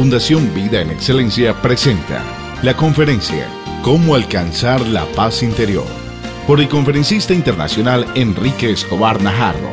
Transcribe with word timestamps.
Fundación 0.00 0.54
Vida 0.54 0.80
en 0.80 0.88
Excelencia 0.88 1.52
presenta 1.60 2.24
la 2.62 2.74
conferencia 2.74 3.46
Cómo 3.82 4.14
alcanzar 4.14 4.80
la 4.88 5.04
paz 5.04 5.42
interior 5.42 5.84
por 6.46 6.58
el 6.58 6.70
conferencista 6.70 7.34
internacional 7.34 8.06
Enrique 8.14 8.70
Escobar 8.70 9.20
Najarro. 9.20 9.68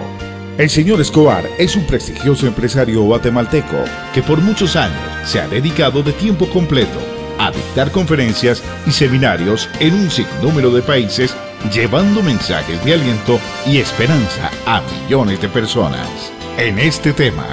El 0.57 0.69
señor 0.69 0.99
Escobar 0.99 1.45
es 1.57 1.77
un 1.77 1.87
prestigioso 1.87 2.45
empresario 2.45 3.03
guatemalteco 3.03 3.77
que 4.13 4.21
por 4.21 4.41
muchos 4.41 4.75
años 4.75 4.99
se 5.23 5.39
ha 5.39 5.47
dedicado 5.47 6.03
de 6.03 6.11
tiempo 6.11 6.49
completo 6.49 6.99
a 7.39 7.49
dictar 7.49 7.89
conferencias 7.91 8.61
y 8.85 8.91
seminarios 8.91 9.69
en 9.79 9.93
un 9.93 10.11
sinnúmero 10.11 10.71
de 10.71 10.81
países, 10.81 11.33
llevando 11.73 12.21
mensajes 12.21 12.83
de 12.83 12.95
aliento 12.95 13.39
y 13.65 13.77
esperanza 13.77 14.51
a 14.65 14.81
millones 14.81 15.39
de 15.39 15.47
personas. 15.47 16.33
En 16.57 16.79
este 16.79 17.13
tema, 17.13 17.45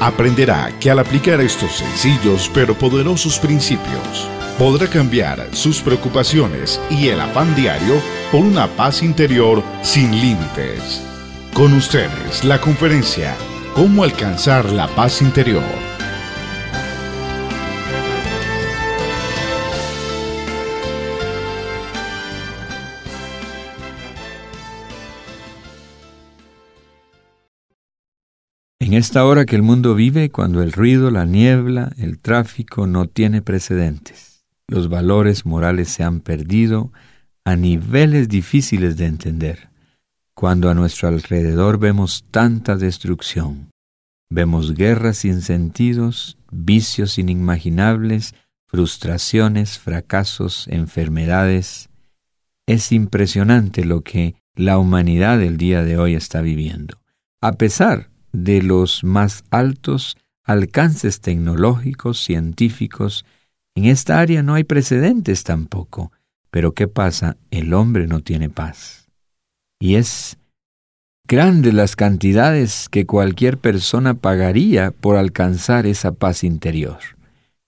aprenderá 0.00 0.72
que 0.80 0.90
al 0.90 0.98
aplicar 0.98 1.40
estos 1.40 1.72
sencillos 1.72 2.50
pero 2.52 2.74
poderosos 2.74 3.38
principios, 3.38 4.28
podrá 4.58 4.86
cambiar 4.86 5.48
sus 5.52 5.80
preocupaciones 5.80 6.80
y 6.90 7.08
el 7.08 7.20
afán 7.20 7.54
diario 7.54 8.00
por 8.30 8.40
una 8.40 8.66
paz 8.66 9.02
interior 9.02 9.62
sin 9.82 10.10
límites. 10.10 11.02
Con 11.54 11.72
ustedes, 11.74 12.44
la 12.44 12.60
conferencia 12.60 13.34
Cómo 13.74 14.02
alcanzar 14.02 14.64
la 14.72 14.88
paz 14.88 15.22
interior 15.22 15.87
En 28.88 28.94
esta 28.94 29.26
hora 29.26 29.44
que 29.44 29.54
el 29.54 29.60
mundo 29.60 29.94
vive, 29.94 30.30
cuando 30.30 30.62
el 30.62 30.72
ruido, 30.72 31.10
la 31.10 31.26
niebla, 31.26 31.92
el 31.98 32.18
tráfico 32.18 32.86
no 32.86 33.06
tiene 33.06 33.42
precedentes, 33.42 34.46
los 34.66 34.88
valores 34.88 35.44
morales 35.44 35.90
se 35.90 36.04
han 36.04 36.20
perdido 36.20 36.90
a 37.44 37.54
niveles 37.54 38.30
difíciles 38.30 38.96
de 38.96 39.04
entender, 39.04 39.68
cuando 40.32 40.70
a 40.70 40.74
nuestro 40.74 41.08
alrededor 41.08 41.78
vemos 41.78 42.24
tanta 42.30 42.76
destrucción, 42.76 43.68
vemos 44.30 44.72
guerras 44.72 45.18
sin 45.18 45.42
sentidos, 45.42 46.38
vicios 46.50 47.18
inimaginables, 47.18 48.34
frustraciones, 48.64 49.78
fracasos, 49.78 50.66
enfermedades, 50.66 51.90
es 52.66 52.90
impresionante 52.92 53.84
lo 53.84 54.00
que 54.00 54.36
la 54.54 54.78
humanidad 54.78 55.38
del 55.38 55.58
día 55.58 55.84
de 55.84 55.98
hoy 55.98 56.14
está 56.14 56.40
viviendo. 56.40 56.96
A 57.42 57.52
pesar 57.52 58.08
de 58.32 58.62
los 58.62 59.04
más 59.04 59.44
altos 59.50 60.16
alcances 60.44 61.20
tecnológicos, 61.20 62.22
científicos. 62.22 63.24
En 63.74 63.84
esta 63.84 64.18
área 64.18 64.42
no 64.42 64.54
hay 64.54 64.64
precedentes 64.64 65.44
tampoco. 65.44 66.12
Pero 66.50 66.72
¿qué 66.72 66.88
pasa? 66.88 67.36
El 67.50 67.74
hombre 67.74 68.06
no 68.06 68.20
tiene 68.20 68.48
paz. 68.48 69.08
Y 69.78 69.96
es 69.96 70.38
grande 71.26 71.72
las 71.72 71.94
cantidades 71.94 72.88
que 72.88 73.06
cualquier 73.06 73.58
persona 73.58 74.14
pagaría 74.14 74.90
por 74.90 75.16
alcanzar 75.16 75.86
esa 75.86 76.12
paz 76.12 76.42
interior. 76.42 76.98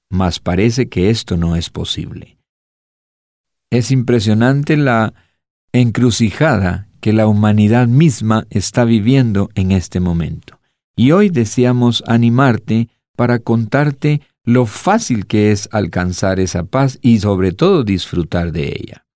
Mas 0.08 0.40
parece 0.40 0.88
que 0.88 1.10
esto 1.10 1.36
no 1.36 1.56
es 1.56 1.70
posible. 1.70 2.38
Es 3.70 3.90
impresionante 3.90 4.76
la 4.76 5.12
encrucijada 5.72 6.88
que 7.00 7.12
la 7.12 7.26
humanidad 7.26 7.88
misma 7.88 8.46
está 8.50 8.84
viviendo 8.84 9.50
en 9.54 9.72
este 9.72 10.00
momento. 10.00 10.60
Y 10.96 11.12
hoy 11.12 11.30
deseamos 11.30 12.04
animarte 12.06 12.88
para 13.16 13.38
contarte 13.38 14.20
lo 14.44 14.66
fácil 14.66 15.26
que 15.26 15.52
es 15.52 15.68
alcanzar 15.72 16.40
esa 16.40 16.64
paz 16.64 16.98
y 17.02 17.20
sobre 17.20 17.52
todo 17.52 17.84
disfrutar 17.84 18.52
de 18.52 18.68
ella. 18.68 19.06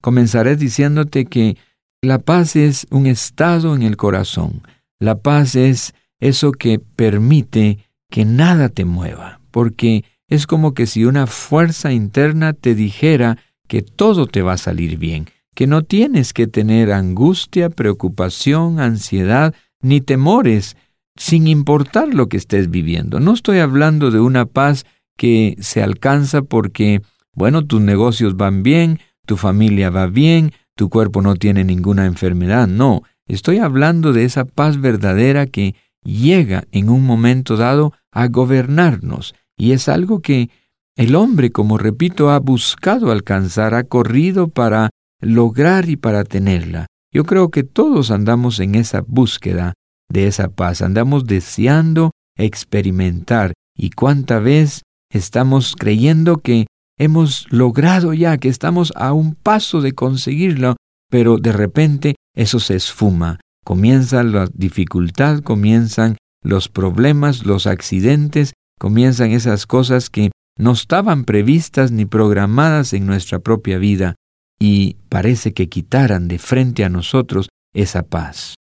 Comenzaré 0.00 0.56
diciéndote 0.56 1.24
que 1.26 1.56
la 2.02 2.18
paz 2.18 2.56
es 2.56 2.86
un 2.90 3.06
estado 3.06 3.74
en 3.74 3.82
el 3.82 3.96
corazón. 3.96 4.62
La 5.00 5.16
paz 5.16 5.56
es 5.56 5.94
eso 6.20 6.52
que 6.52 6.78
permite 6.78 7.78
que 8.10 8.24
nada 8.24 8.68
te 8.68 8.84
mueva, 8.84 9.40
porque 9.50 10.04
es 10.28 10.46
como 10.46 10.74
que 10.74 10.86
si 10.86 11.04
una 11.04 11.26
fuerza 11.26 11.92
interna 11.92 12.52
te 12.52 12.74
dijera 12.74 13.38
que 13.66 13.82
todo 13.82 14.26
te 14.26 14.42
va 14.42 14.52
a 14.54 14.58
salir 14.58 14.98
bien, 14.98 15.26
que 15.54 15.66
no 15.66 15.82
tienes 15.82 16.32
que 16.32 16.46
tener 16.46 16.92
angustia, 16.92 17.70
preocupación, 17.70 18.80
ansiedad, 18.80 19.54
ni 19.80 20.00
temores, 20.00 20.76
sin 21.16 21.46
importar 21.46 22.12
lo 22.12 22.28
que 22.28 22.36
estés 22.36 22.70
viviendo. 22.70 23.20
No 23.20 23.32
estoy 23.32 23.58
hablando 23.58 24.10
de 24.10 24.20
una 24.20 24.46
paz 24.46 24.84
que 25.16 25.56
se 25.60 25.82
alcanza 25.82 26.42
porque, 26.42 27.02
bueno, 27.32 27.64
tus 27.64 27.80
negocios 27.80 28.36
van 28.36 28.62
bien, 28.62 28.98
tu 29.26 29.36
familia 29.36 29.90
va 29.90 30.06
bien, 30.06 30.52
tu 30.74 30.88
cuerpo 30.88 31.22
no 31.22 31.36
tiene 31.36 31.64
ninguna 31.64 32.06
enfermedad. 32.06 32.66
No, 32.66 33.02
estoy 33.26 33.58
hablando 33.58 34.12
de 34.12 34.24
esa 34.24 34.44
paz 34.44 34.80
verdadera 34.80 35.46
que 35.46 35.76
llega 36.02 36.64
en 36.72 36.88
un 36.88 37.04
momento 37.04 37.56
dado 37.56 37.92
a 38.10 38.26
gobernarnos. 38.28 39.34
Y 39.56 39.72
es 39.72 39.88
algo 39.88 40.20
que 40.20 40.50
el 40.96 41.14
hombre, 41.14 41.50
como 41.50 41.78
repito, 41.78 42.30
ha 42.30 42.38
buscado 42.38 43.10
alcanzar, 43.10 43.74
ha 43.74 43.84
corrido 43.84 44.48
para 44.48 44.90
lograr 45.24 45.88
y 45.88 45.96
para 45.96 46.24
tenerla. 46.24 46.86
Yo 47.12 47.24
creo 47.24 47.50
que 47.50 47.62
todos 47.62 48.10
andamos 48.10 48.60
en 48.60 48.74
esa 48.74 49.02
búsqueda 49.06 49.74
de 50.08 50.26
esa 50.26 50.48
paz, 50.48 50.82
andamos 50.82 51.26
deseando 51.26 52.10
experimentar. 52.36 53.52
Y 53.76 53.90
cuánta 53.90 54.38
vez 54.38 54.82
estamos 55.12 55.74
creyendo 55.76 56.38
que 56.38 56.66
hemos 56.98 57.46
logrado 57.50 58.12
ya, 58.12 58.38
que 58.38 58.48
estamos 58.48 58.92
a 58.96 59.12
un 59.12 59.34
paso 59.34 59.80
de 59.80 59.92
conseguirlo, 59.92 60.76
pero 61.10 61.38
de 61.38 61.52
repente 61.52 62.14
eso 62.36 62.60
se 62.60 62.76
esfuma, 62.76 63.38
comienza 63.64 64.22
la 64.22 64.48
dificultad, 64.52 65.40
comienzan 65.40 66.16
los 66.42 66.68
problemas, 66.68 67.46
los 67.46 67.66
accidentes, 67.66 68.52
comienzan 68.78 69.30
esas 69.30 69.66
cosas 69.66 70.10
que 70.10 70.30
no 70.58 70.72
estaban 70.72 71.24
previstas 71.24 71.90
ni 71.90 72.04
programadas 72.04 72.92
en 72.92 73.06
nuestra 73.06 73.38
propia 73.38 73.78
vida, 73.78 74.14
y 74.58 74.96
parece 75.08 75.52
que 75.52 75.68
quitaran 75.68 76.28
de 76.28 76.38
frente 76.38 76.84
a 76.84 76.88
nosotros 76.88 77.48
esa 77.74 78.02
paz. 78.02 78.54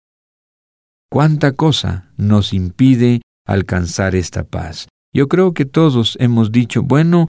¿Cuánta 1.09 1.53
cosa 1.53 2.11
nos 2.17 2.53
impide 2.53 3.21
alcanzar 3.45 4.15
esta 4.15 4.43
paz? 4.45 4.87
Yo 5.13 5.27
creo 5.27 5.53
que 5.53 5.65
todos 5.65 6.17
hemos 6.21 6.51
dicho, 6.51 6.83
bueno, 6.83 7.27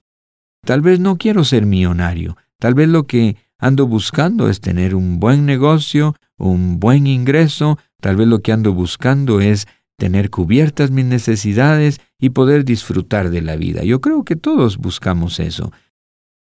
tal 0.65 0.81
vez 0.81 0.99
no 0.99 1.17
quiero 1.17 1.43
ser 1.43 1.65
millonario, 1.65 2.37
tal 2.59 2.75
vez 2.75 2.87
lo 2.87 3.07
que 3.07 3.35
ando 3.59 3.87
buscando 3.87 4.49
es 4.49 4.61
tener 4.61 4.95
un 4.95 5.19
buen 5.19 5.45
negocio, 5.45 6.15
un 6.37 6.79
buen 6.79 7.07
ingreso, 7.07 7.77
tal 7.99 8.15
vez 8.15 8.27
lo 8.27 8.41
que 8.41 8.53
ando 8.53 8.73
buscando 8.73 9.41
es 9.41 9.67
tener 9.97 10.29
cubiertas 10.29 10.91
mis 10.91 11.05
necesidades 11.05 11.99
y 12.19 12.29
poder 12.29 12.65
disfrutar 12.65 13.29
de 13.29 13.41
la 13.41 13.55
vida. 13.55 13.83
Yo 13.83 14.01
creo 14.01 14.23
que 14.23 14.35
todos 14.35 14.77
buscamos 14.77 15.39
eso, 15.39 15.71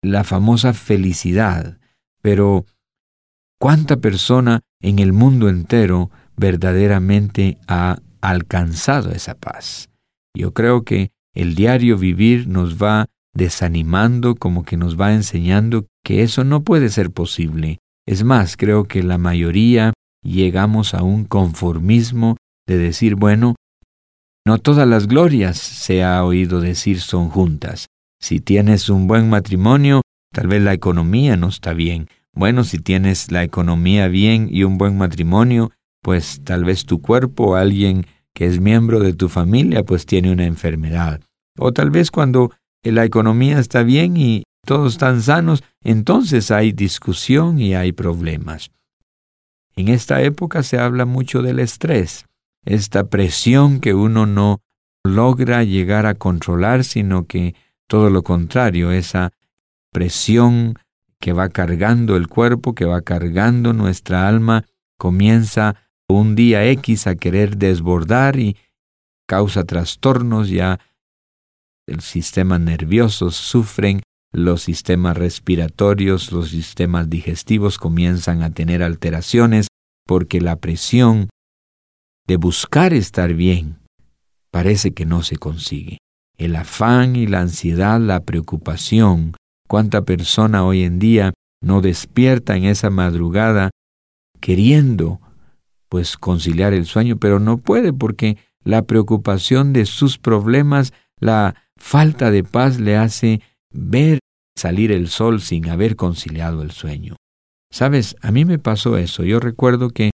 la 0.03 0.25
famosa 0.25 0.73
felicidad. 0.73 1.79
Pero, 2.23 2.65
¿cuánta 3.61 3.97
persona 3.97 4.61
en 4.81 4.99
el 5.01 5.13
mundo 5.13 5.49
entero 5.49 6.11
verdaderamente 6.37 7.59
ha 7.67 7.99
alcanzado 8.21 9.11
esa 9.11 9.35
paz? 9.35 9.91
Yo 10.35 10.55
creo 10.55 10.85
que 10.85 11.11
el 11.35 11.55
diario 11.55 11.99
vivir 11.99 12.47
nos 12.47 12.81
va 12.81 13.07
desanimando, 13.35 14.35
como 14.37 14.65
que 14.65 14.77
nos 14.77 15.01
va 15.01 15.13
enseñando 15.13 15.87
que 16.05 16.23
eso 16.23 16.45
no 16.45 16.63
puede 16.63 16.89
ser 16.91 17.11
posible. 17.11 17.79
Es 18.07 18.25
más, 18.25 18.57
creo 18.57 18.85
que 18.85 19.03
la 19.03 19.19
mayoría 19.19 19.93
llegamos 20.23 20.95
a 20.95 21.03
un 21.03 21.25
conformismo 21.25 22.37
de 22.67 22.79
decir, 22.79 23.15
bueno, 23.17 23.55
no 24.47 24.59
todas 24.59 24.87
las 24.87 25.07
glorias, 25.07 25.57
se 25.59 26.03
ha 26.03 26.25
oído 26.25 26.61
decir, 26.61 27.01
son 27.01 27.29
juntas. 27.29 27.87
Si 28.21 28.41
tienes 28.41 28.89
un 28.89 29.07
buen 29.07 29.31
matrimonio, 29.31 30.02
Tal 30.33 30.49
vez 30.49 30.63
la 30.63 30.73
economía 30.73 31.37
no 31.37 31.49
está 31.49 31.75
bien. 31.75 32.09
Bueno, 32.33 32.65
si 32.65 32.79
tienes 32.79 33.31
la 33.31 33.45
economía 33.45 34.09
bien 34.09 34.49
y 34.51 34.65
un 34.65 34.79
buen 34.79 34.97
matrimonio, 34.97 35.71
pues 36.03 36.41
tal 36.43 36.65
vez 36.65 36.87
tu 36.87 37.01
cuerpo 37.03 37.51
o 37.51 37.55
alguien 37.55 38.07
que 38.35 38.47
es 38.47 38.61
miembro 38.61 39.01
de 39.01 39.13
tu 39.13 39.29
familia 39.29 39.85
pues 39.85 40.07
tiene 40.07 40.33
una 40.33 40.47
enfermedad. 40.47 41.21
O 41.59 41.73
tal 41.73 41.91
vez 41.91 42.11
cuando 42.11 42.51
la 42.83 43.05
economía 43.05 43.59
está 43.59 43.83
bien 43.83 44.17
y 44.17 44.45
todos 44.65 44.95
están 44.95 45.21
sanos, 45.21 45.63
entonces 45.85 46.51
hay 46.51 46.73
discusión 46.73 47.59
y 47.59 47.75
hay 47.75 47.93
problemas. 47.93 48.71
En 49.77 49.89
esta 49.89 50.23
época 50.23 50.63
se 50.63 50.79
habla 50.79 51.05
mucho 51.05 51.43
del 51.43 51.59
estrés, 51.59 52.27
esta 52.65 53.09
presión 53.09 53.81
que 53.81 53.93
uno 53.95 54.27
no 54.27 54.61
logra 55.05 55.65
llegar 55.65 56.07
a 56.07 56.15
controlar, 56.15 56.85
sino 56.85 57.27
que 57.27 57.55
todo 57.87 58.09
lo 58.09 58.23
contrario, 58.23 58.93
esa 58.93 59.33
presión 59.93 60.79
que 61.21 61.33
va 61.33 61.51
cargando 61.51 62.17
el 62.17 62.27
cuerpo, 62.27 62.75
que 62.75 62.85
va 62.85 63.03
cargando 63.03 63.73
nuestra 63.73 64.27
alma, 64.27 64.65
comienza 64.99 65.77
un 66.09 66.35
día 66.35 66.65
X 66.71 67.07
a 67.07 67.15
querer 67.15 67.57
desbordar 67.57 68.39
y 68.39 68.57
causa 69.29 69.65
trastornos, 69.65 70.49
ya 70.49 70.81
sistemas 72.01 72.61
nerviosos 72.61 73.37
sufren, 73.37 74.03
los 74.33 74.63
sistemas 74.63 75.17
respiratorios, 75.17 76.33
los 76.33 76.51
sistemas 76.51 77.11
digestivos 77.11 77.79
comienzan 77.79 78.43
a 78.43 78.51
tener 78.51 78.83
alteraciones 78.83 79.69
porque 80.07 80.41
la 80.41 80.57
presión 80.57 81.29
de 82.27 82.37
buscar 82.37 82.95
estar 82.95 83.35
bien 83.35 83.79
parece 84.51 84.95
que 84.95 85.05
no 85.05 85.23
se 85.23 85.37
consigue. 85.37 85.99
El 86.39 86.57
afán 86.57 87.15
y 87.15 87.27
la 87.27 87.41
ansiedad, 87.41 88.01
la 88.01 88.21
preocupación, 88.21 89.35
cuánta 89.73 90.03
persona 90.03 90.67
hoy 90.67 90.83
en 90.83 90.99
día 90.99 91.33
no 91.63 91.81
despierta 91.81 92.59
en 92.59 92.65
esa 92.65 92.91
madrugada 92.91 93.71
queriendo 94.39 95.19
pues 95.89 96.19
conciliar 96.19 96.75
el 96.75 96.85
sueño, 96.85 97.17
pero 97.17 97.39
no 97.39 97.57
puede 97.57 97.95
porque 97.95 98.37
la 98.65 98.83
preocupación 98.83 99.73
de 99.73 99.87
sus 99.87 100.19
problemas, 100.19 100.93
la 101.19 101.55
falta 101.79 102.31
de 102.31 102.45
paz 102.45 102.81
le 102.81 102.99
hace 102.99 103.41
ver 103.73 104.19
salir 104.59 104.93
el 104.93 105.09
sol 105.09 105.41
sin 105.41 105.71
haber 105.71 105.97
conciliado 105.97 106.61
el 106.61 106.73
sueño. 106.73 107.17
Sabes, 107.71 108.17
a 108.21 108.31
mí 108.31 108.45
me 108.45 108.59
pasó 108.59 108.99
eso. 108.99 109.25
Yo 109.25 109.41
recuerdo 109.41 109.89
que 109.89 110.11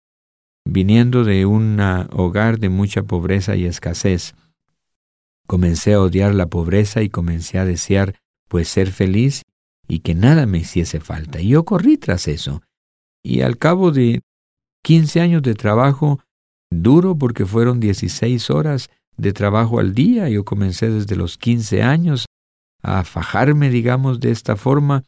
viniendo 0.69 1.25
de 1.25 1.47
un 1.47 1.81
hogar 2.13 2.59
de 2.59 2.69
mucha 2.69 3.05
pobreza 3.05 3.57
y 3.57 3.65
escasez, 3.65 4.35
comencé 5.47 5.95
a 5.95 6.03
odiar 6.03 6.35
la 6.35 6.45
pobreza 6.45 7.01
y 7.01 7.09
comencé 7.09 7.59
a 7.59 7.65
desear 7.65 8.17
pues 8.49 8.69
ser 8.69 8.91
feliz 8.91 9.43
y 9.89 10.01
que 10.01 10.15
nada 10.15 10.47
me 10.47 10.59
hiciese 10.59 11.01
falta. 11.01 11.41
Y 11.41 11.49
yo 11.49 11.65
corrí 11.65 11.97
tras 11.97 12.29
eso. 12.29 12.63
Y 13.23 13.43
al 13.43 13.59
cabo 13.59 13.93
de 13.93 14.21
15 14.85 15.21
años 15.21 15.43
de 15.43 15.55
trabajo 15.55 16.21
duro, 16.71 17.17
porque 17.17 17.47
fueron 17.47 17.81
16 17.81 18.51
horas 18.51 18.91
de 19.17 19.33
trabajo 19.33 19.81
al 19.81 19.95
día, 19.95 20.29
yo 20.29 20.45
comencé 20.45 20.91
desde 20.91 21.17
los 21.17 21.39
15 21.39 21.83
años 21.83 22.27
a 22.83 23.03
fajarme, 23.05 23.71
digamos, 23.71 24.21
de 24.21 24.31
esta 24.31 24.57
forma, 24.57 25.05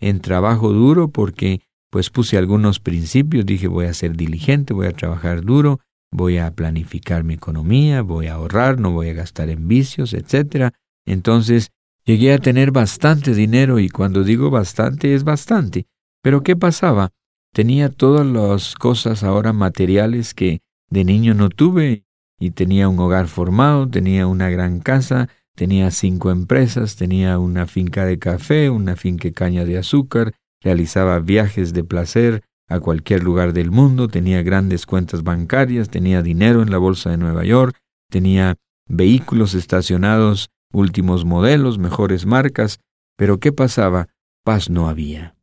en 0.00 0.20
trabajo 0.20 0.72
duro, 0.72 1.08
porque 1.08 1.60
pues 1.90 2.10
puse 2.10 2.36
algunos 2.36 2.80
principios, 2.80 3.46
dije 3.46 3.68
voy 3.68 3.86
a 3.86 3.94
ser 3.94 4.16
diligente, 4.16 4.74
voy 4.74 4.88
a 4.88 4.92
trabajar 4.92 5.42
duro, 5.42 5.78
voy 6.10 6.38
a 6.38 6.50
planificar 6.50 7.22
mi 7.22 7.34
economía, 7.34 8.02
voy 8.02 8.26
a 8.26 8.34
ahorrar, 8.34 8.80
no 8.80 8.90
voy 8.90 9.10
a 9.10 9.14
gastar 9.14 9.48
en 9.50 9.68
vicios, 9.68 10.12
etc. 10.12 10.72
Entonces 11.06 11.70
llegué 12.04 12.32
a 12.32 12.38
tener 12.38 12.70
bastante 12.70 13.34
dinero 13.34 13.78
y 13.78 13.88
cuando 13.88 14.24
digo 14.24 14.50
bastante 14.50 15.14
es 15.14 15.24
bastante. 15.24 15.86
Pero 16.22 16.42
¿qué 16.42 16.56
pasaba? 16.56 17.10
Tenía 17.52 17.88
todas 17.88 18.26
las 18.26 18.74
cosas 18.74 19.22
ahora 19.22 19.52
materiales 19.52 20.34
que 20.34 20.60
de 20.90 21.04
niño 21.04 21.34
no 21.34 21.48
tuve 21.48 22.04
y 22.38 22.50
tenía 22.50 22.88
un 22.88 22.98
hogar 22.98 23.28
formado, 23.28 23.88
tenía 23.88 24.26
una 24.26 24.50
gran 24.50 24.80
casa, 24.80 25.28
tenía 25.54 25.90
cinco 25.90 26.30
empresas, 26.30 26.96
tenía 26.96 27.38
una 27.38 27.66
finca 27.66 28.04
de 28.04 28.18
café, 28.18 28.70
una 28.70 28.96
finca 28.96 29.28
de 29.28 29.34
caña 29.34 29.64
de 29.64 29.78
azúcar, 29.78 30.34
realizaba 30.60 31.18
viajes 31.20 31.72
de 31.72 31.84
placer 31.84 32.42
a 32.68 32.80
cualquier 32.80 33.22
lugar 33.22 33.52
del 33.52 33.70
mundo, 33.70 34.08
tenía 34.08 34.42
grandes 34.42 34.86
cuentas 34.86 35.22
bancarias, 35.22 35.90
tenía 35.90 36.22
dinero 36.22 36.62
en 36.62 36.70
la 36.70 36.78
bolsa 36.78 37.10
de 37.10 37.18
Nueva 37.18 37.44
York, 37.44 37.76
tenía 38.10 38.56
vehículos 38.88 39.54
estacionados, 39.54 40.50
últimos 40.74 41.24
modelos, 41.24 41.78
mejores 41.78 42.26
marcas, 42.26 42.80
pero 43.16 43.38
¿qué 43.38 43.52
pasaba? 43.52 44.08
Paz 44.44 44.68
no 44.68 44.88
había. 44.88 45.36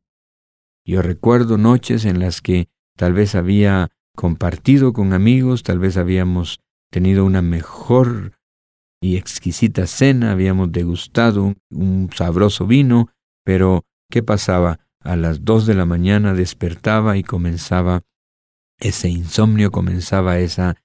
Yo 0.85 1.01
recuerdo 1.01 1.57
noches 1.57 2.05
en 2.05 2.19
las 2.19 2.41
que 2.41 2.67
tal 2.97 3.13
vez 3.13 3.33
había 3.35 3.89
compartido 4.15 4.93
con 4.93 5.13
amigos, 5.13 5.63
tal 5.63 5.79
vez 5.79 5.97
habíamos 5.97 6.59
tenido 6.91 7.25
una 7.25 7.41
mejor 7.41 8.33
y 9.01 9.17
exquisita 9.17 9.87
cena, 9.87 10.31
habíamos 10.31 10.71
degustado 10.71 11.55
un, 11.71 12.09
sabroso 12.13 12.67
vino, 12.67 13.09
pero 13.43 13.85
¿qué 14.09 14.21
pasaba? 14.21 14.79
A 15.03 15.15
las 15.15 15.43
dos 15.43 15.65
de 15.65 15.73
la 15.73 15.85
mañana 15.85 16.35
despertaba 16.35 17.17
y 17.17 17.23
comenzaba 17.23 18.03
ese 18.79 19.09
insomnio, 19.09 19.71
comenzaba 19.71 20.37
esa 20.37 20.75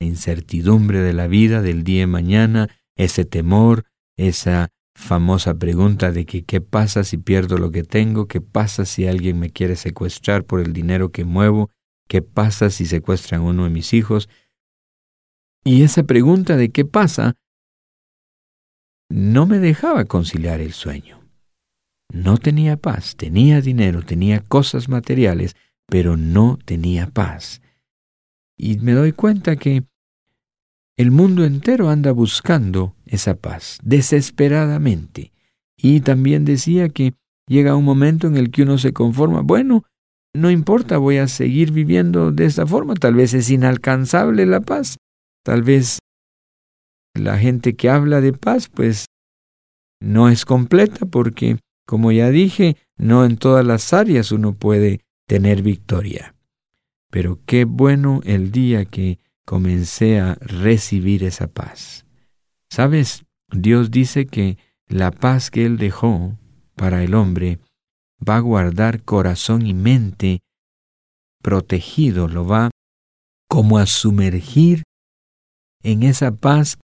incertidumbre 0.00 1.00
de 1.00 1.12
la 1.12 1.26
vida, 1.26 1.60
del 1.60 1.84
día 1.84 2.00
de 2.00 2.06
mañana, 2.06 2.68
ese 3.04 3.24
temor, 3.24 3.86
esa 4.16 4.68
famosa 4.94 5.54
pregunta 5.54 6.12
de 6.12 6.26
que 6.26 6.44
qué 6.44 6.60
pasa 6.60 7.02
si 7.04 7.16
pierdo 7.16 7.56
lo 7.56 7.70
que 7.70 7.82
tengo, 7.82 8.28
qué 8.28 8.42
pasa 8.42 8.84
si 8.84 9.06
alguien 9.06 9.38
me 9.38 9.50
quiere 9.50 9.76
secuestrar 9.76 10.44
por 10.44 10.60
el 10.60 10.74
dinero 10.74 11.10
que 11.10 11.24
muevo, 11.24 11.70
qué 12.08 12.20
pasa 12.20 12.68
si 12.68 12.84
secuestran 12.84 13.40
uno 13.40 13.64
de 13.64 13.70
mis 13.70 13.94
hijos. 13.94 14.28
Y 15.64 15.82
esa 15.82 16.02
pregunta 16.02 16.56
de 16.56 16.70
qué 16.70 16.84
pasa 16.84 17.36
no 19.08 19.46
me 19.46 19.58
dejaba 19.58 20.04
conciliar 20.04 20.60
el 20.60 20.72
sueño. 20.72 21.20
No 22.12 22.36
tenía 22.36 22.76
paz, 22.76 23.16
tenía 23.16 23.60
dinero, 23.60 24.02
tenía 24.02 24.40
cosas 24.40 24.88
materiales, 24.88 25.56
pero 25.86 26.16
no 26.16 26.58
tenía 26.64 27.06
paz. 27.06 27.62
Y 28.58 28.78
me 28.78 28.92
doy 28.92 29.12
cuenta 29.12 29.56
que 29.56 29.84
el 31.00 31.10
mundo 31.10 31.46
entero 31.46 31.88
anda 31.88 32.12
buscando 32.12 32.94
esa 33.06 33.34
paz, 33.34 33.78
desesperadamente. 33.82 35.32
Y 35.74 36.02
también 36.02 36.44
decía 36.44 36.90
que 36.90 37.14
llega 37.46 37.74
un 37.74 37.86
momento 37.86 38.26
en 38.26 38.36
el 38.36 38.50
que 38.50 38.64
uno 38.64 38.76
se 38.76 38.92
conforma, 38.92 39.40
bueno, 39.40 39.84
no 40.34 40.50
importa, 40.50 40.98
voy 40.98 41.16
a 41.16 41.26
seguir 41.26 41.72
viviendo 41.72 42.32
de 42.32 42.44
esta 42.44 42.66
forma, 42.66 42.94
tal 42.96 43.14
vez 43.14 43.32
es 43.32 43.48
inalcanzable 43.48 44.44
la 44.44 44.60
paz, 44.60 44.98
tal 45.42 45.62
vez 45.62 46.00
la 47.14 47.38
gente 47.38 47.76
que 47.76 47.88
habla 47.88 48.20
de 48.20 48.34
paz, 48.34 48.68
pues 48.68 49.06
no 50.02 50.28
es 50.28 50.44
completa 50.44 51.06
porque 51.06 51.56
como 51.86 52.12
ya 52.12 52.28
dije, 52.28 52.76
no 52.98 53.24
en 53.24 53.38
todas 53.38 53.64
las 53.64 53.94
áreas 53.94 54.32
uno 54.32 54.52
puede 54.52 55.00
tener 55.26 55.62
victoria. 55.62 56.34
Pero 57.10 57.40
qué 57.46 57.64
bueno 57.64 58.20
el 58.24 58.52
día 58.52 58.84
que 58.84 59.18
comencé 59.50 60.20
a 60.20 60.36
recibir 60.36 61.24
esa 61.24 61.48
paz. 61.48 62.06
Sabes, 62.70 63.24
Dios 63.50 63.90
dice 63.90 64.26
que 64.26 64.58
la 64.86 65.10
paz 65.10 65.50
que 65.50 65.66
Él 65.66 65.76
dejó 65.76 66.38
para 66.76 67.02
el 67.02 67.16
hombre 67.16 67.58
va 68.22 68.36
a 68.36 68.40
guardar 68.40 69.02
corazón 69.02 69.66
y 69.66 69.74
mente 69.74 70.38
protegido, 71.42 72.28
lo 72.28 72.46
va 72.46 72.70
como 73.48 73.78
a 73.78 73.86
sumergir 73.86 74.84
en 75.82 76.04
esa 76.04 76.30
paz 76.30 76.78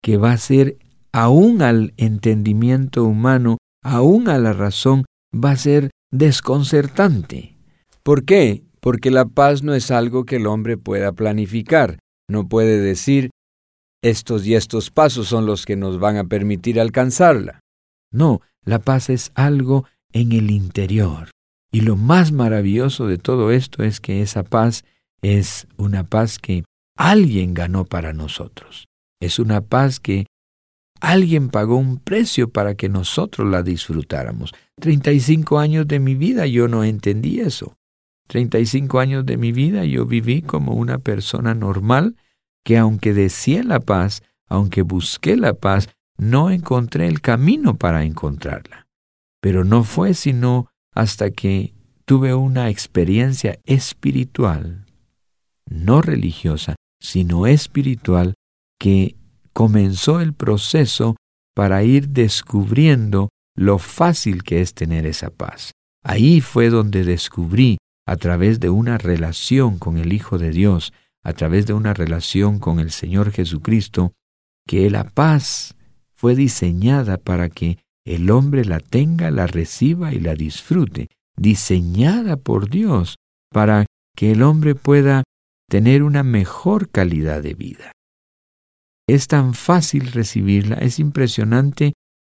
que 0.00 0.16
va 0.16 0.30
a 0.30 0.38
ser 0.38 0.78
aún 1.10 1.62
al 1.62 1.94
entendimiento 1.96 3.02
humano 3.02 3.58
aún 3.82 4.28
a 4.28 4.38
la 4.38 4.52
razón, 4.52 5.04
va 5.34 5.50
a 5.50 5.56
ser 5.56 5.90
desconcertante. 6.12 7.56
¿Por 8.04 8.24
qué? 8.24 8.62
Porque 8.78 9.10
la 9.10 9.24
paz 9.24 9.64
no 9.64 9.74
es 9.74 9.90
algo 9.90 10.24
que 10.24 10.36
el 10.36 10.46
hombre 10.46 10.76
pueda 10.76 11.10
planificar. 11.10 11.98
No 12.28 12.48
puede 12.48 12.80
decir, 12.80 13.30
estos 14.02 14.46
y 14.46 14.54
estos 14.54 14.90
pasos 14.90 15.28
son 15.28 15.46
los 15.46 15.66
que 15.66 15.76
nos 15.76 15.98
van 15.98 16.16
a 16.16 16.24
permitir 16.24 16.80
alcanzarla. 16.80 17.60
No, 18.12 18.40
la 18.64 18.78
paz 18.78 19.10
es 19.10 19.32
algo 19.34 19.86
en 20.12 20.32
el 20.32 20.50
interior. 20.50 21.30
Y 21.72 21.80
lo 21.80 21.96
más 21.96 22.32
maravilloso 22.32 23.06
de 23.06 23.18
todo 23.18 23.50
esto 23.50 23.82
es 23.82 24.00
que 24.00 24.22
esa 24.22 24.44
paz 24.44 24.84
es 25.22 25.66
una 25.76 26.04
paz 26.04 26.38
que 26.38 26.64
alguien 26.96 27.54
ganó 27.54 27.84
para 27.84 28.12
nosotros. 28.12 28.86
Es 29.20 29.38
una 29.38 29.60
paz 29.60 30.00
que 30.00 30.26
Alguien 31.04 31.50
pagó 31.50 31.76
un 31.76 31.98
precio 31.98 32.48
para 32.48 32.76
que 32.76 32.88
nosotros 32.88 33.46
la 33.50 33.62
disfrutáramos. 33.62 34.54
Treinta 34.80 35.12
y 35.12 35.20
cinco 35.20 35.58
años 35.58 35.86
de 35.86 36.00
mi 36.00 36.14
vida 36.14 36.46
yo 36.46 36.66
no 36.66 36.82
entendí 36.82 37.40
eso. 37.40 37.76
Treinta 38.26 38.58
y 38.58 38.66
cinco 38.66 39.00
años 39.00 39.26
de 39.26 39.36
mi 39.36 39.52
vida 39.52 39.84
yo 39.84 40.06
viví 40.06 40.42
como 40.42 40.72
una 40.72 40.98
persona 40.98 41.54
normal 41.54 42.16
que 42.64 42.78
aunque 42.78 43.12
decía 43.12 43.62
la 43.62 43.80
paz, 43.80 44.22
aunque 44.48 44.82
busqué 44.82 45.36
la 45.36 45.54
paz, 45.54 45.88
no 46.16 46.50
encontré 46.50 47.06
el 47.06 47.20
camino 47.20 47.76
para 47.76 48.04
encontrarla. 48.04 48.86
Pero 49.40 49.64
no 49.64 49.84
fue 49.84 50.14
sino 50.14 50.70
hasta 50.94 51.30
que 51.30 51.74
tuve 52.04 52.34
una 52.34 52.70
experiencia 52.70 53.58
espiritual, 53.64 54.86
no 55.66 56.00
religiosa, 56.00 56.76
sino 57.00 57.46
espiritual, 57.46 58.34
que 58.78 59.16
comenzó 59.52 60.20
el 60.20 60.32
proceso 60.34 61.16
para 61.54 61.84
ir 61.84 62.08
descubriendo 62.08 63.28
lo 63.56 63.78
fácil 63.78 64.42
que 64.42 64.60
es 64.60 64.74
tener 64.74 65.06
esa 65.06 65.30
paz. 65.30 65.72
Ahí 66.02 66.40
fue 66.40 66.70
donde 66.70 67.04
descubrí, 67.04 67.78
a 68.06 68.16
través 68.16 68.60
de 68.60 68.70
una 68.70 68.98
relación 68.98 69.78
con 69.78 69.98
el 69.98 70.12
Hijo 70.12 70.38
de 70.38 70.50
Dios, 70.50 70.92
a 71.22 71.32
través 71.32 71.66
de 71.66 71.72
una 71.72 71.94
relación 71.94 72.58
con 72.58 72.80
el 72.80 72.90
Señor 72.90 73.30
Jesucristo, 73.30 74.12
que 74.66 74.90
la 74.90 75.04
paz 75.04 75.74
fue 76.14 76.34
diseñada 76.34 77.16
para 77.16 77.48
que 77.48 77.78
el 78.06 78.30
hombre 78.30 78.64
la 78.64 78.80
tenga, 78.80 79.30
la 79.30 79.46
reciba 79.46 80.12
y 80.12 80.20
la 80.20 80.34
disfrute, 80.34 81.08
diseñada 81.36 82.36
por 82.36 82.68
Dios 82.68 83.16
para 83.50 83.86
que 84.16 84.32
el 84.32 84.42
hombre 84.42 84.74
pueda 84.74 85.24
tener 85.68 86.02
una 86.02 86.22
mejor 86.22 86.90
calidad 86.90 87.42
de 87.42 87.54
vida. 87.54 87.92
es 89.06 89.28
tan 89.28 89.52
fácil 89.52 90.12
recibirla, 90.12 90.76
es 90.76 90.98
impresionante 90.98 91.92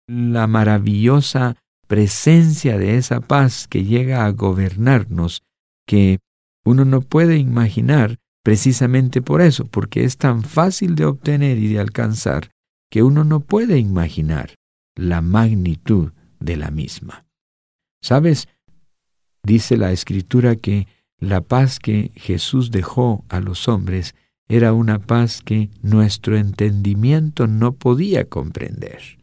la 0.07 0.45
maravillosa 0.45 1.55
presencia 1.87 2.77
de 2.77 2.97
esa 2.97 3.21
paz 3.21 3.67
que 3.67 3.83
llega 3.83 4.25
a 4.25 4.31
gobernarnos, 4.31 5.41
que 5.89 6.19
uno 6.63 6.85
no 6.85 7.01
puede 7.01 7.37
imaginar 7.37 8.19
precisamente 8.43 9.23
por 9.23 9.41
eso, 9.41 9.65
porque 9.65 10.03
es 10.03 10.17
tan 10.17 10.43
fácil 10.43 10.93
de 10.93 11.05
obtener 11.05 11.57
y 11.57 11.67
de 11.67 11.79
alcanzar 11.79 12.51
que 12.91 13.01
uno 13.01 13.23
no 13.23 13.39
puede 13.39 13.79
imaginar 13.79 14.53
la 14.95 15.21
magnitud 15.21 16.11
de 16.39 16.57
la 16.57 16.69
misma. 16.69 17.25
¿Sabes? 18.03 18.47
Dice 19.41 19.77
la 19.77 19.91
escritura 19.91 20.57
que 20.57 20.87
la 21.17 21.41
paz 21.41 21.79
que 21.79 22.11
Jesús 22.15 22.69
dejó 22.69 23.25
a 23.27 23.39
los 23.39 23.67
hombres 23.67 24.13
era 24.47 24.73
una 24.73 24.99
paz 24.99 25.41
que 25.41 25.71
nuestro 25.81 26.37
entendimiento 26.37 27.47
no 27.47 27.71
podía 27.71 28.25
comprender. 28.25 29.17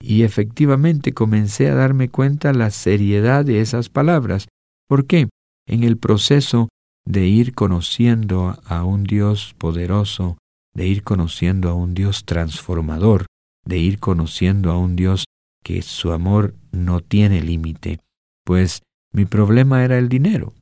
Y 0.00 0.22
efectivamente 0.22 1.12
comencé 1.12 1.68
a 1.70 1.74
darme 1.74 2.08
cuenta 2.08 2.52
la 2.52 2.70
seriedad 2.70 3.44
de 3.44 3.60
esas 3.60 3.88
palabras. 3.88 4.46
¿Por 4.86 5.06
qué? 5.06 5.28
En 5.66 5.84
el 5.84 5.96
proceso 5.96 6.68
de 7.04 7.26
ir 7.26 7.54
conociendo 7.54 8.58
a 8.66 8.84
un 8.84 9.04
Dios 9.04 9.54
poderoso, 9.58 10.38
de 10.74 10.86
ir 10.86 11.02
conociendo 11.02 11.68
a 11.68 11.74
un 11.74 11.94
Dios 11.94 12.24
transformador, 12.24 13.26
de 13.64 13.78
ir 13.78 13.98
conociendo 13.98 14.70
a 14.70 14.78
un 14.78 14.96
Dios 14.96 15.24
que 15.62 15.82
su 15.82 16.12
amor 16.12 16.54
no 16.72 17.00
tiene 17.00 17.42
límite, 17.42 18.00
pues 18.44 18.82
mi 19.12 19.24
problema 19.24 19.84
era 19.84 19.98
el 19.98 20.08
dinero. 20.08 20.54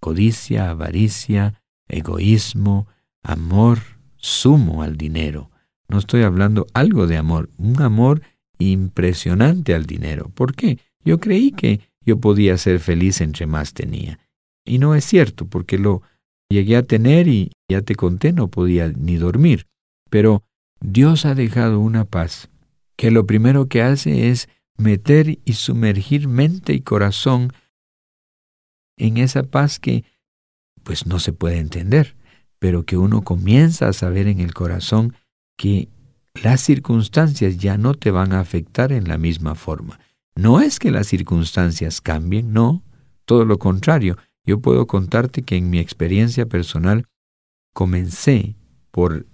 Codicia, 0.00 0.70
avaricia, 0.70 1.60
egoísmo, 1.88 2.86
amor 3.22 3.78
sumo 4.16 4.82
al 4.82 4.96
dinero. 4.96 5.50
No 5.88 5.98
estoy 5.98 6.22
hablando 6.22 6.66
algo 6.72 7.06
de 7.06 7.16
amor, 7.16 7.50
un 7.58 7.82
amor 7.82 8.22
impresionante 8.58 9.74
al 9.74 9.86
dinero. 9.86 10.30
¿Por 10.34 10.54
qué? 10.54 10.78
Yo 11.04 11.18
creí 11.18 11.52
que 11.52 11.80
yo 12.04 12.18
podía 12.18 12.56
ser 12.58 12.78
feliz 12.78 13.20
entre 13.20 13.46
más 13.46 13.74
tenía. 13.74 14.18
Y 14.64 14.78
no 14.78 14.94
es 14.94 15.04
cierto, 15.04 15.46
porque 15.46 15.78
lo 15.78 16.02
llegué 16.48 16.76
a 16.76 16.82
tener 16.82 17.28
y 17.28 17.52
ya 17.68 17.82
te 17.82 17.94
conté, 17.94 18.32
no 18.32 18.48
podía 18.48 18.88
ni 18.88 19.16
dormir. 19.16 19.66
Pero 20.10 20.42
Dios 20.80 21.24
ha 21.24 21.34
dejado 21.34 21.80
una 21.80 22.04
paz 22.04 22.50
que 22.96 23.10
lo 23.10 23.26
primero 23.26 23.66
que 23.68 23.82
hace 23.82 24.28
es 24.28 24.48
meter 24.76 25.38
y 25.44 25.52
sumergir 25.54 26.28
mente 26.28 26.72
y 26.74 26.80
corazón 26.80 27.52
en 28.98 29.16
esa 29.16 29.42
paz 29.42 29.78
que 29.78 30.04
pues 30.82 31.06
no 31.06 31.18
se 31.18 31.32
puede 31.32 31.58
entender, 31.58 32.16
pero 32.58 32.84
que 32.84 32.96
uno 32.96 33.22
comienza 33.22 33.88
a 33.88 33.92
saber 33.92 34.26
en 34.26 34.40
el 34.40 34.54
corazón 34.54 35.14
que 35.56 35.88
las 36.34 36.60
circunstancias 36.60 37.58
ya 37.58 37.76
no 37.76 37.94
te 37.94 38.10
van 38.10 38.32
a 38.32 38.40
afectar 38.40 38.92
en 38.92 39.08
la 39.08 39.18
misma 39.18 39.54
forma. 39.54 40.00
No 40.34 40.60
es 40.60 40.78
que 40.78 40.90
las 40.90 41.06
circunstancias 41.06 42.00
cambien, 42.00 42.52
no, 42.52 42.82
todo 43.24 43.44
lo 43.44 43.58
contrario. 43.58 44.16
Yo 44.44 44.60
puedo 44.60 44.86
contarte 44.86 45.42
que 45.42 45.56
en 45.56 45.70
mi 45.70 45.78
experiencia 45.78 46.46
personal 46.46 47.06
comencé 47.72 48.56
por 48.90 49.26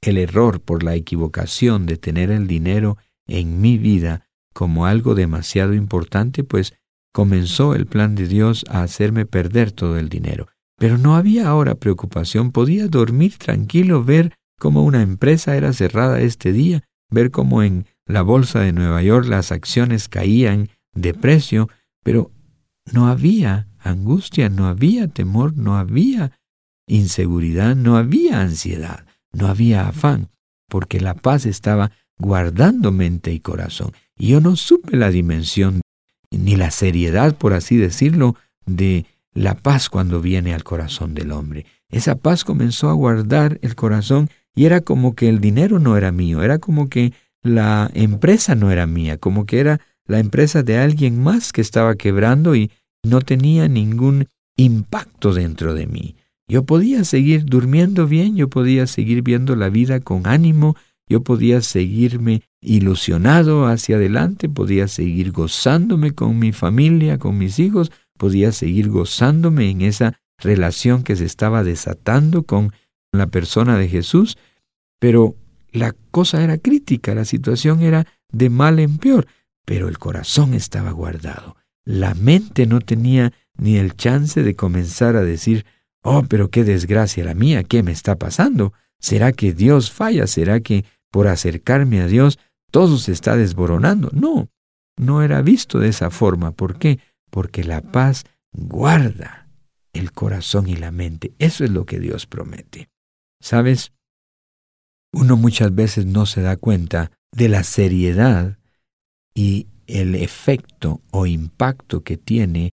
el 0.00 0.18
error, 0.18 0.60
por 0.60 0.82
la 0.82 0.94
equivocación 0.94 1.86
de 1.86 1.96
tener 1.96 2.30
el 2.30 2.46
dinero 2.46 2.96
en 3.26 3.60
mi 3.60 3.78
vida 3.78 4.26
como 4.52 4.86
algo 4.86 5.14
demasiado 5.14 5.74
importante, 5.74 6.44
pues 6.44 6.74
comenzó 7.12 7.74
el 7.74 7.86
plan 7.86 8.14
de 8.14 8.28
Dios 8.28 8.64
a 8.68 8.82
hacerme 8.82 9.26
perder 9.26 9.72
todo 9.72 9.98
el 9.98 10.08
dinero. 10.08 10.48
Pero 10.78 10.98
no 10.98 11.16
había 11.16 11.48
ahora 11.48 11.74
preocupación, 11.74 12.52
podía 12.52 12.88
dormir 12.88 13.36
tranquilo, 13.38 14.04
ver 14.04 14.34
cómo 14.58 14.84
una 14.84 15.02
empresa 15.02 15.56
era 15.56 15.72
cerrada 15.72 16.20
este 16.20 16.52
día, 16.52 16.84
ver 17.10 17.30
cómo 17.30 17.62
en 17.62 17.86
la 18.06 18.22
bolsa 18.22 18.60
de 18.60 18.72
Nueva 18.72 19.02
York 19.02 19.26
las 19.26 19.52
acciones 19.52 20.08
caían 20.08 20.68
de 20.94 21.14
precio, 21.14 21.68
pero 22.02 22.30
no 22.92 23.08
había 23.08 23.68
angustia, 23.90 24.48
no 24.48 24.66
había 24.66 25.08
temor, 25.08 25.56
no 25.56 25.76
había 25.76 26.32
inseguridad, 26.86 27.74
no 27.76 27.96
había 27.96 28.40
ansiedad, 28.40 29.06
no 29.32 29.48
había 29.48 29.88
afán, 29.88 30.28
porque 30.68 31.00
la 31.00 31.14
paz 31.14 31.46
estaba 31.46 31.92
guardando 32.18 32.92
mente 32.92 33.32
y 33.32 33.40
corazón. 33.40 33.92
Y 34.16 34.28
yo 34.28 34.40
no 34.40 34.56
supe 34.56 34.96
la 34.96 35.10
dimensión 35.10 35.80
ni 36.30 36.56
la 36.56 36.70
seriedad, 36.70 37.36
por 37.36 37.52
así 37.52 37.76
decirlo, 37.76 38.36
de 38.64 39.06
la 39.32 39.54
paz 39.54 39.88
cuando 39.88 40.20
viene 40.20 40.54
al 40.54 40.64
corazón 40.64 41.14
del 41.14 41.32
hombre. 41.32 41.66
Esa 41.90 42.16
paz 42.16 42.44
comenzó 42.44 42.88
a 42.88 42.94
guardar 42.94 43.58
el 43.62 43.74
corazón 43.74 44.28
y 44.54 44.64
era 44.64 44.80
como 44.80 45.14
que 45.14 45.28
el 45.28 45.40
dinero 45.40 45.78
no 45.78 45.96
era 45.96 46.10
mío, 46.10 46.42
era 46.42 46.58
como 46.58 46.88
que 46.88 47.12
la 47.42 47.90
empresa 47.94 48.54
no 48.54 48.70
era 48.70 48.86
mía, 48.86 49.18
como 49.18 49.46
que 49.46 49.60
era 49.60 49.80
la 50.06 50.18
empresa 50.18 50.62
de 50.62 50.78
alguien 50.78 51.22
más 51.22 51.52
que 51.52 51.60
estaba 51.60 51.94
quebrando 51.94 52.56
y 52.56 52.70
no 53.06 53.20
tenía 53.20 53.68
ningún 53.68 54.26
impacto 54.56 55.32
dentro 55.32 55.74
de 55.74 55.86
mí. 55.86 56.16
Yo 56.48 56.64
podía 56.64 57.04
seguir 57.04 57.44
durmiendo 57.44 58.06
bien, 58.06 58.36
yo 58.36 58.48
podía 58.48 58.86
seguir 58.86 59.22
viendo 59.22 59.56
la 59.56 59.68
vida 59.68 60.00
con 60.00 60.26
ánimo, 60.26 60.76
yo 61.08 61.22
podía 61.22 61.60
seguirme 61.60 62.42
ilusionado 62.60 63.66
hacia 63.66 63.96
adelante, 63.96 64.48
podía 64.48 64.88
seguir 64.88 65.32
gozándome 65.32 66.12
con 66.12 66.38
mi 66.38 66.52
familia, 66.52 67.18
con 67.18 67.38
mis 67.38 67.58
hijos, 67.58 67.92
podía 68.18 68.52
seguir 68.52 68.88
gozándome 68.88 69.70
en 69.70 69.82
esa 69.82 70.18
relación 70.38 71.02
que 71.02 71.16
se 71.16 71.24
estaba 71.24 71.64
desatando 71.64 72.42
con 72.42 72.72
la 73.12 73.28
persona 73.28 73.78
de 73.78 73.88
Jesús, 73.88 74.36
pero 75.00 75.36
la 75.72 75.94
cosa 76.10 76.42
era 76.42 76.58
crítica, 76.58 77.14
la 77.14 77.24
situación 77.24 77.82
era 77.82 78.06
de 78.32 78.50
mal 78.50 78.78
en 78.78 78.98
peor, 78.98 79.26
pero 79.64 79.88
el 79.88 79.98
corazón 79.98 80.54
estaba 80.54 80.90
guardado. 80.90 81.56
La 81.86 82.14
mente 82.14 82.66
no 82.66 82.80
tenía 82.80 83.32
ni 83.56 83.76
el 83.76 83.96
chance 83.96 84.42
de 84.42 84.56
comenzar 84.56 85.16
a 85.16 85.22
decir, 85.22 85.64
oh, 86.02 86.24
pero 86.28 86.50
qué 86.50 86.64
desgracia 86.64 87.24
la 87.24 87.34
mía, 87.34 87.64
¿qué 87.64 87.82
me 87.82 87.92
está 87.92 88.16
pasando? 88.16 88.74
¿Será 88.98 89.32
que 89.32 89.52
Dios 89.52 89.90
falla? 89.90 90.26
¿Será 90.26 90.60
que 90.60 90.84
por 91.10 91.28
acercarme 91.28 92.00
a 92.00 92.08
Dios 92.08 92.38
todo 92.70 92.98
se 92.98 93.12
está 93.12 93.36
desboronando? 93.36 94.10
No, 94.12 94.48
no 94.98 95.22
era 95.22 95.40
visto 95.42 95.78
de 95.78 95.88
esa 95.88 96.10
forma. 96.10 96.50
¿Por 96.50 96.78
qué? 96.78 96.98
Porque 97.30 97.64
la 97.64 97.80
paz 97.80 98.24
guarda 98.52 99.48
el 99.92 100.12
corazón 100.12 100.68
y 100.68 100.76
la 100.76 100.90
mente. 100.90 101.34
Eso 101.38 101.64
es 101.64 101.70
lo 101.70 101.86
que 101.86 102.00
Dios 102.00 102.26
promete. 102.26 102.88
¿Sabes? 103.40 103.92
Uno 105.12 105.36
muchas 105.36 105.74
veces 105.74 106.04
no 106.04 106.26
se 106.26 106.42
da 106.42 106.56
cuenta 106.56 107.12
de 107.32 107.48
la 107.48 107.62
seriedad 107.62 108.58
y 109.34 109.68
el 109.86 110.14
efecto 110.14 111.00
o 111.10 111.26
impacto 111.26 112.02
que 112.02 112.16
tiene 112.16 112.70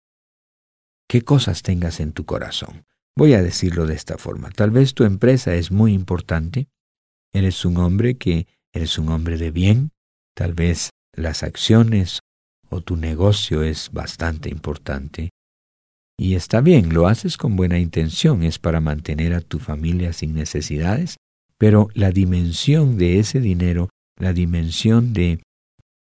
qué 1.08 1.22
cosas 1.22 1.62
tengas 1.62 2.00
en 2.00 2.12
tu 2.12 2.26
corazón. 2.26 2.84
Voy 3.16 3.34
a 3.34 3.42
decirlo 3.42 3.86
de 3.86 3.96
esta 3.96 4.18
forma. 4.18 4.50
Tal 4.52 4.72
vez 4.72 4.94
tu 4.94 5.04
empresa 5.04 5.56
es 5.56 5.72
muy 5.72 5.94
importante, 5.94 6.68
eres 7.34 7.66
un 7.66 7.78
hombre 7.78 8.16
que 8.16 8.48
eres 8.74 8.98
un 9.00 9.10
hombre 9.10 9.38
de 9.38 9.52
bien, 9.52 9.92
tal 10.36 10.54
vez 10.54 10.92
las 11.14 11.44
acciones 11.44 12.20
o 12.70 12.82
tu 12.82 12.96
negocio 12.96 13.64
es 13.64 13.92
bastante 13.92 14.50
importante. 14.50 15.30
Y 16.20 16.36
está 16.36 16.62
bien, 16.62 16.94
lo 16.94 17.08
haces 17.08 17.38
con 17.38 17.56
buena 17.56 17.80
intención, 17.80 18.44
es 18.44 18.60
para 18.60 18.82
mantener 18.82 19.34
a 19.34 19.42
tu 19.42 19.60
familia 19.60 20.14
sin 20.14 20.34
necesidades, 20.34 21.18
pero 21.58 21.90
la 21.94 22.12
dimensión 22.12 22.98
de 22.98 23.20
ese 23.20 23.40
dinero, 23.40 23.90
la 24.20 24.34
dimensión 24.34 25.14
de 25.14 25.42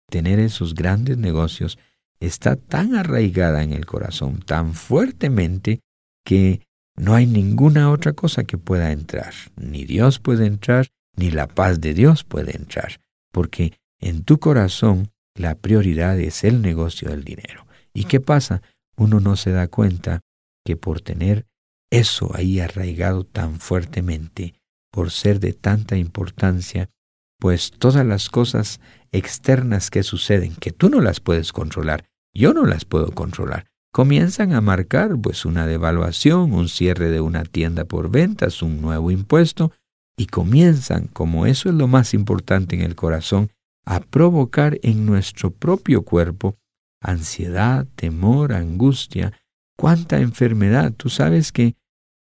tener 0.09 0.39
esos 0.39 0.73
grandes 0.73 1.17
negocios, 1.17 1.77
está 2.19 2.55
tan 2.55 2.95
arraigada 2.95 3.63
en 3.63 3.73
el 3.73 3.85
corazón, 3.85 4.39
tan 4.39 4.73
fuertemente, 4.73 5.81
que 6.25 6.61
no 6.95 7.13
hay 7.13 7.25
ninguna 7.25 7.91
otra 7.91 8.13
cosa 8.13 8.43
que 8.43 8.57
pueda 8.57 8.91
entrar. 8.91 9.33
Ni 9.55 9.85
Dios 9.85 10.19
puede 10.19 10.45
entrar, 10.45 10.87
ni 11.15 11.31
la 11.31 11.47
paz 11.47 11.79
de 11.79 11.93
Dios 11.93 12.23
puede 12.23 12.55
entrar, 12.55 12.99
porque 13.31 13.73
en 13.99 14.23
tu 14.23 14.39
corazón 14.39 15.11
la 15.35 15.55
prioridad 15.55 16.19
es 16.19 16.43
el 16.43 16.61
negocio 16.61 17.09
del 17.09 17.23
dinero. 17.23 17.67
¿Y 17.93 18.05
qué 18.05 18.19
pasa? 18.19 18.61
Uno 18.95 19.19
no 19.19 19.35
se 19.35 19.51
da 19.51 19.67
cuenta 19.67 20.21
que 20.65 20.75
por 20.75 21.01
tener 21.01 21.45
eso 21.91 22.31
ahí 22.35 22.59
arraigado 22.59 23.23
tan 23.23 23.59
fuertemente, 23.59 24.55
por 24.91 25.11
ser 25.11 25.39
de 25.39 25.53
tanta 25.53 25.97
importancia, 25.97 26.89
pues 27.39 27.71
todas 27.71 28.05
las 28.05 28.29
cosas 28.29 28.79
externas 29.11 29.89
que 29.89 30.03
suceden, 30.03 30.55
que 30.55 30.71
tú 30.71 30.89
no 30.89 31.01
las 31.01 31.19
puedes 31.19 31.53
controlar, 31.53 32.05
yo 32.33 32.53
no 32.53 32.65
las 32.65 32.85
puedo 32.85 33.11
controlar, 33.11 33.65
comienzan 33.91 34.53
a 34.53 34.61
marcar 34.61 35.17
pues 35.21 35.45
una 35.45 35.65
devaluación, 35.65 36.53
un 36.53 36.69
cierre 36.69 37.09
de 37.09 37.21
una 37.21 37.43
tienda 37.43 37.85
por 37.85 38.09
ventas, 38.09 38.61
un 38.61 38.81
nuevo 38.81 39.11
impuesto, 39.11 39.71
y 40.19 40.25
comienzan, 40.25 41.07
como 41.07 41.45
eso 41.45 41.69
es 41.69 41.75
lo 41.75 41.87
más 41.87 42.13
importante 42.13 42.75
en 42.75 42.81
el 42.81 42.95
corazón, 42.95 43.51
a 43.85 43.99
provocar 43.99 44.79
en 44.81 45.05
nuestro 45.05 45.51
propio 45.51 46.03
cuerpo 46.03 46.57
ansiedad, 47.01 47.87
temor, 47.95 48.53
angustia, 48.53 49.31
cuánta 49.77 50.19
enfermedad. 50.19 50.91
Tú 50.91 51.09
sabes 51.09 51.51
que 51.51 51.75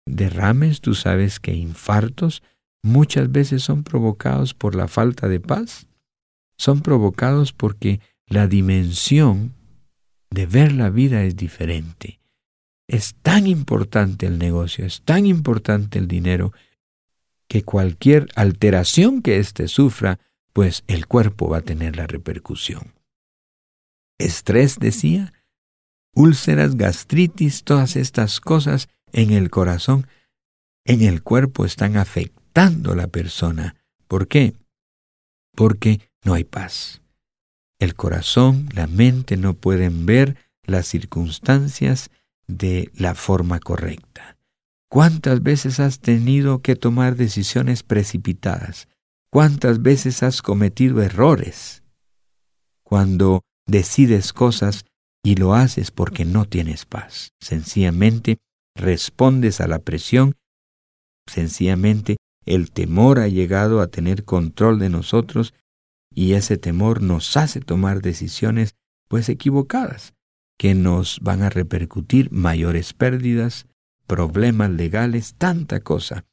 derrames, 0.05 0.81
tú 0.81 0.93
sabes 0.93 1.39
que 1.39 1.53
infartos, 1.53 2.43
muchas 2.83 3.31
veces 3.31 3.63
son 3.63 3.83
provocados 3.83 4.53
por 4.53 4.75
la 4.75 4.87
falta 4.87 5.27
de 5.27 5.39
paz, 5.39 5.87
son 6.57 6.81
provocados 6.81 7.53
porque 7.53 7.99
la 8.27 8.47
dimensión 8.47 9.55
de 10.29 10.45
ver 10.45 10.71
la 10.71 10.89
vida 10.89 11.23
es 11.23 11.35
diferente. 11.35 12.19
Es 12.87 13.15
tan 13.21 13.47
importante 13.47 14.25
el 14.25 14.37
negocio, 14.37 14.85
es 14.85 15.01
tan 15.03 15.25
importante 15.25 15.99
el 15.99 16.07
dinero, 16.07 16.53
que 17.47 17.63
cualquier 17.63 18.27
alteración 18.35 19.21
que 19.21 19.39
éste 19.39 19.67
sufra, 19.67 20.19
pues 20.53 20.83
el 20.87 21.07
cuerpo 21.07 21.49
va 21.49 21.57
a 21.57 21.61
tener 21.61 21.95
la 21.95 22.07
repercusión. 22.07 22.93
Estrés, 24.19 24.77
decía, 24.79 25.33
úlceras, 26.13 26.75
gastritis, 26.75 27.63
todas 27.63 27.95
estas 27.95 28.39
cosas 28.39 28.89
en 29.13 29.31
el 29.31 29.49
corazón, 29.49 30.07
en 30.85 31.01
el 31.01 31.23
cuerpo 31.23 31.65
están 31.65 31.97
la 32.95 33.07
persona. 33.07 33.75
¿Por 34.07 34.27
qué? 34.27 34.55
Porque 35.55 36.01
no 36.23 36.33
hay 36.33 36.43
paz. 36.43 37.01
El 37.79 37.95
corazón, 37.95 38.67
la 38.73 38.87
mente 38.87 39.37
no 39.37 39.53
pueden 39.53 40.05
ver 40.05 40.35
las 40.63 40.87
circunstancias 40.87 42.09
de 42.47 42.91
la 42.95 43.15
forma 43.15 43.59
correcta. 43.59 44.37
¿Cuántas 44.89 45.41
veces 45.43 45.79
has 45.79 45.99
tenido 45.99 46.61
que 46.61 46.75
tomar 46.75 47.15
decisiones 47.15 47.83
precipitadas? 47.83 48.87
¿Cuántas 49.31 49.81
veces 49.81 50.23
has 50.23 50.41
cometido 50.41 51.01
errores? 51.01 51.83
Cuando 52.83 53.43
decides 53.67 54.33
cosas 54.33 54.83
y 55.23 55.35
lo 55.35 55.53
haces 55.53 55.91
porque 55.91 56.25
no 56.25 56.45
tienes 56.45 56.85
paz. 56.85 57.29
Sencillamente 57.39 58.39
respondes 58.75 59.61
a 59.61 59.67
la 59.67 59.79
presión. 59.79 60.35
Sencillamente 61.27 62.17
el 62.49 62.71
temor 62.71 63.19
ha 63.19 63.27
llegado 63.27 63.79
a 63.79 63.87
tener 63.87 64.25
control 64.25 64.79
de 64.79 64.89
nosotros 64.89 65.53
y 66.13 66.33
ese 66.33 66.57
temor 66.57 67.03
nos 67.03 67.37
hace 67.37 67.61
tomar 67.61 68.01
decisiones 68.01 68.75
pues 69.07 69.29
equivocadas 69.29 70.15
que 70.57 70.73
nos 70.73 71.19
van 71.21 71.43
a 71.43 71.51
repercutir 71.51 72.31
mayores 72.31 72.93
pérdidas, 72.93 73.67
problemas 74.07 74.71
legales, 74.71 75.35
tanta 75.35 75.81
cosa. 75.81 76.25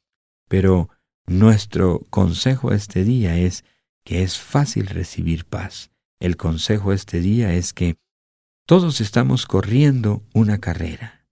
Pero 0.49 0.89
nuestro 1.27 2.01
consejo 2.09 2.73
este 2.73 3.03
día 3.03 3.37
es 3.37 3.63
que 4.03 4.23
es 4.23 4.39
fácil 4.39 4.87
recibir 4.87 5.45
paz. 5.45 5.91
El 6.19 6.35
consejo 6.35 6.93
este 6.93 7.21
día 7.21 7.53
es 7.53 7.73
que 7.73 7.95
todos 8.65 9.01
estamos 9.01 9.45
corriendo 9.45 10.23
una 10.33 10.57
carrera. 10.57 11.27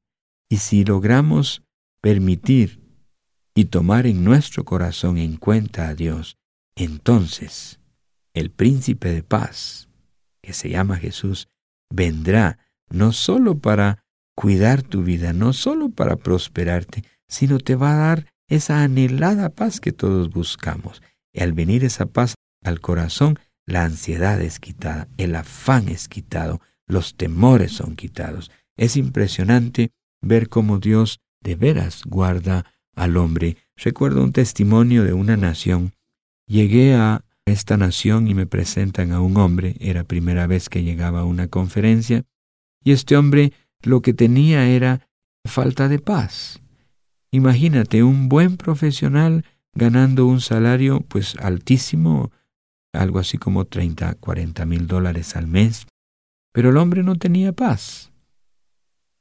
Y 0.47 0.57
si 0.57 0.85
logramos 0.85 1.63
permitir 2.01 2.84
y 3.55 3.65
tomar 3.65 4.05
en 4.05 4.23
nuestro 4.23 4.65
corazón 4.65 5.17
en 5.17 5.37
cuenta 5.37 5.87
a 5.87 5.95
Dios, 5.95 6.37
entonces 6.75 7.79
el 8.33 8.51
príncipe 8.51 9.13
de 9.13 9.23
paz, 9.23 9.87
que 10.43 10.53
se 10.53 10.69
llama 10.69 10.97
Jesús, 10.97 11.47
vendrá 11.89 12.59
no 12.89 13.13
solo 13.13 13.57
para 13.57 14.03
cuidar 14.35 14.83
tu 14.83 15.03
vida, 15.03 15.31
no 15.31 15.53
solo 15.53 15.89
para 15.89 16.17
prosperarte, 16.17 17.03
sino 17.29 17.57
te 17.59 17.75
va 17.75 17.93
a 17.93 18.07
dar 18.07 18.33
esa 18.49 18.83
anhelada 18.83 19.49
paz 19.49 19.79
que 19.79 19.93
todos 19.93 20.29
buscamos. 20.29 21.01
Y 21.33 21.41
al 21.41 21.53
venir 21.53 21.85
esa 21.85 22.05
paz 22.05 22.35
al 22.63 22.81
corazón, 22.81 23.39
la 23.65 23.85
ansiedad 23.85 24.41
es 24.41 24.59
quitada, 24.59 25.07
el 25.17 25.33
afán 25.35 25.87
es 25.87 26.07
quitado, 26.07 26.61
los 26.87 27.15
temores 27.15 27.71
son 27.71 27.95
quitados. 27.95 28.51
Es 28.77 28.97
impresionante 28.97 29.91
ver 30.21 30.49
cómo 30.49 30.79
Dios 30.79 31.19
de 31.41 31.55
veras 31.55 32.01
guarda 32.05 32.65
al 32.95 33.17
hombre. 33.17 33.57
Recuerdo 33.75 34.23
un 34.23 34.31
testimonio 34.31 35.03
de 35.03 35.13
una 35.13 35.37
nación. 35.37 35.93
Llegué 36.47 36.95
a 36.95 37.23
esta 37.45 37.77
nación 37.77 38.27
y 38.27 38.33
me 38.33 38.47
presentan 38.47 39.11
a 39.11 39.21
un 39.21 39.37
hombre, 39.37 39.75
era 39.79 40.03
primera 40.03 40.47
vez 40.47 40.67
que 40.69 40.83
llegaba 40.83 41.21
a 41.21 41.25
una 41.25 41.47
conferencia, 41.47 42.23
y 42.83 42.91
este 42.91 43.15
hombre 43.15 43.53
lo 43.81 44.01
que 44.01 44.13
tenía 44.13 44.67
era 44.67 45.07
falta 45.45 45.87
de 45.87 45.99
paz. 45.99 46.59
Imagínate 47.31 48.03
un 48.03 48.29
buen 48.29 48.57
profesional 48.57 49.45
ganando 49.73 50.25
un 50.25 50.41
salario 50.41 51.01
pues 51.01 51.35
altísimo, 51.37 52.31
algo 52.93 53.19
así 53.19 53.37
como 53.37 53.65
30, 53.65 54.15
40 54.15 54.65
mil 54.65 54.87
dólares 54.87 55.35
al 55.35 55.47
mes, 55.47 55.85
pero 56.51 56.69
el 56.69 56.77
hombre 56.77 57.03
no 57.03 57.15
tenía 57.17 57.51
paz. 57.51 58.11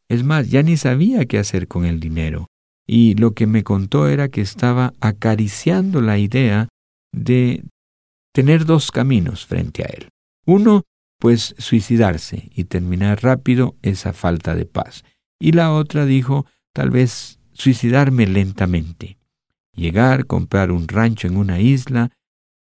Es 0.09 0.23
más, 0.23 0.49
ya 0.49 0.63
ni 0.63 0.77
sabía 0.77 1.27
qué 1.27 1.39
hacer 1.39 1.67
con 1.67 1.85
el 1.85 1.99
dinero, 1.99 2.47
y 2.87 3.15
lo 3.15 3.33
que 3.33 3.47
me 3.47 3.65
contó 3.65 4.09
era 4.09 4.29
que 4.29 4.41
estaba 4.41 4.93
acariciando 5.01 6.01
la 6.01 6.19
idea 6.19 6.69
de 7.13 7.65
tener 8.33 8.67
dos 8.67 8.91
caminos 8.91 9.47
frente 9.47 9.85
a 9.85 9.87
él. 9.87 10.09
Uno, 10.47 10.83
pues 11.19 11.55
suicidarse 11.59 12.51
y 12.55 12.65
terminar 12.65 13.23
rápido 13.23 13.77
esa 13.83 14.13
falta 14.13 14.55
de 14.55 14.67
paz. 14.67 15.05
Y 15.41 15.53
la 15.53 15.73
otra 15.73 16.05
dijo, 16.05 16.47
tal 16.75 16.91
vez 16.91 17.39
suicidarme 17.53 18.27
lentamente. 18.27 19.17
Llegar, 19.75 20.27
comprar 20.27 20.71
un 20.71 20.87
rancho 20.87 21.27
en 21.27 21.37
una 21.37 21.61
isla 21.61 22.11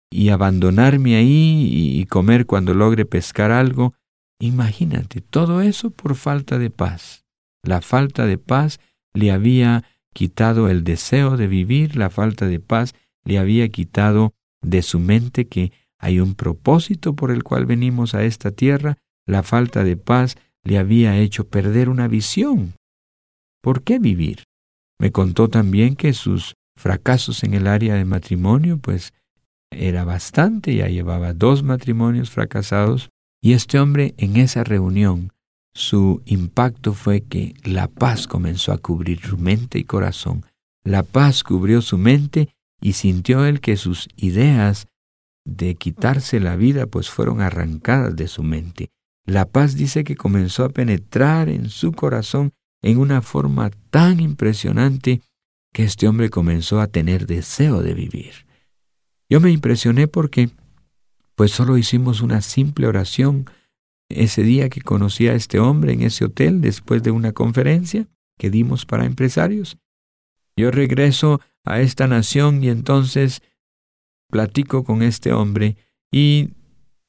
y 0.09 0.29
abandonarme 0.29 1.15
ahí 1.15 1.67
y 1.71 2.05
comer 2.05 2.45
cuando 2.45 2.73
logre 2.73 3.05
pescar 3.05 3.51
algo. 3.51 3.95
Imagínate, 4.39 5.21
todo 5.21 5.61
eso 5.61 5.89
por 5.89 6.15
falta 6.15 6.57
de 6.57 6.69
paz. 6.69 7.25
La 7.63 7.81
falta 7.81 8.25
de 8.25 8.37
paz 8.37 8.79
le 9.13 9.31
había 9.31 9.83
quitado 10.13 10.69
el 10.69 10.83
deseo 10.83 11.37
de 11.37 11.47
vivir, 11.47 11.95
la 11.95 12.09
falta 12.09 12.45
de 12.45 12.59
paz 12.59 12.93
le 13.25 13.37
había 13.37 13.67
quitado 13.69 14.33
de 14.61 14.81
su 14.81 14.99
mente 14.99 15.47
que 15.47 15.71
hay 15.99 16.19
un 16.19 16.35
propósito 16.35 17.15
por 17.15 17.31
el 17.31 17.43
cual 17.43 17.65
venimos 17.65 18.13
a 18.13 18.23
esta 18.23 18.51
tierra, 18.51 18.97
la 19.25 19.43
falta 19.43 19.83
de 19.83 19.97
paz 19.97 20.37
le 20.63 20.77
había 20.77 21.17
hecho 21.17 21.47
perder 21.47 21.89
una 21.89 22.07
visión. 22.07 22.75
¿Por 23.61 23.83
qué 23.83 23.99
vivir? 23.99 24.43
Me 24.99 25.11
contó 25.11 25.49
también 25.49 25.95
que 25.95 26.13
sus 26.13 26.55
fracasos 26.77 27.43
en 27.43 27.53
el 27.53 27.67
área 27.67 27.95
de 27.95 28.05
matrimonio, 28.05 28.77
pues 28.77 29.13
era 29.71 30.05
bastante, 30.05 30.75
ya 30.75 30.87
llevaba 30.87 31.33
dos 31.33 31.63
matrimonios 31.63 32.29
fracasados, 32.29 33.09
y 33.41 33.53
este 33.53 33.79
hombre 33.79 34.13
en 34.17 34.37
esa 34.37 34.63
reunión, 34.63 35.32
su 35.73 36.21
impacto 36.25 36.93
fue 36.93 37.21
que 37.21 37.55
la 37.63 37.87
paz 37.87 38.27
comenzó 38.27 38.71
a 38.71 38.77
cubrir 38.77 39.21
su 39.21 39.37
mente 39.37 39.79
y 39.79 39.83
corazón. 39.83 40.45
La 40.83 41.03
paz 41.03 41.43
cubrió 41.43 41.81
su 41.81 41.97
mente 41.97 42.49
y 42.79 42.93
sintió 42.93 43.45
él 43.45 43.59
que 43.59 43.77
sus 43.77 44.07
ideas 44.15 44.87
de 45.45 45.75
quitarse 45.75 46.39
la 46.39 46.55
vida 46.55 46.85
pues 46.85 47.09
fueron 47.09 47.41
arrancadas 47.41 48.15
de 48.15 48.27
su 48.27 48.43
mente. 48.43 48.89
La 49.25 49.45
paz 49.45 49.75
dice 49.75 50.03
que 50.03 50.15
comenzó 50.15 50.65
a 50.65 50.69
penetrar 50.69 51.49
en 51.49 51.69
su 51.69 51.93
corazón 51.93 52.51
en 52.81 52.97
una 52.97 53.21
forma 53.21 53.71
tan 53.89 54.19
impresionante 54.19 55.21
que 55.73 55.83
este 55.83 56.07
hombre 56.07 56.29
comenzó 56.29 56.81
a 56.81 56.87
tener 56.87 57.25
deseo 57.25 57.81
de 57.81 57.93
vivir. 57.93 58.45
Yo 59.29 59.39
me 59.39 59.49
impresioné 59.49 60.07
porque 60.07 60.49
pues 61.35 61.51
solo 61.51 61.77
hicimos 61.77 62.21
una 62.21 62.41
simple 62.41 62.85
oración 62.85 63.49
ese 64.09 64.43
día 64.43 64.69
que 64.69 64.81
conocí 64.81 65.27
a 65.27 65.33
este 65.33 65.59
hombre 65.59 65.93
en 65.93 66.01
ese 66.01 66.25
hotel 66.25 66.61
después 66.61 67.03
de 67.03 67.11
una 67.11 67.31
conferencia 67.31 68.07
que 68.37 68.49
dimos 68.49 68.85
para 68.85 69.05
empresarios. 69.05 69.77
Yo 70.55 70.71
regreso 70.71 71.41
a 71.63 71.81
esta 71.81 72.07
nación 72.07 72.63
y 72.63 72.69
entonces 72.69 73.41
platico 74.29 74.83
con 74.83 75.01
este 75.01 75.33
hombre 75.33 75.77
y 76.11 76.49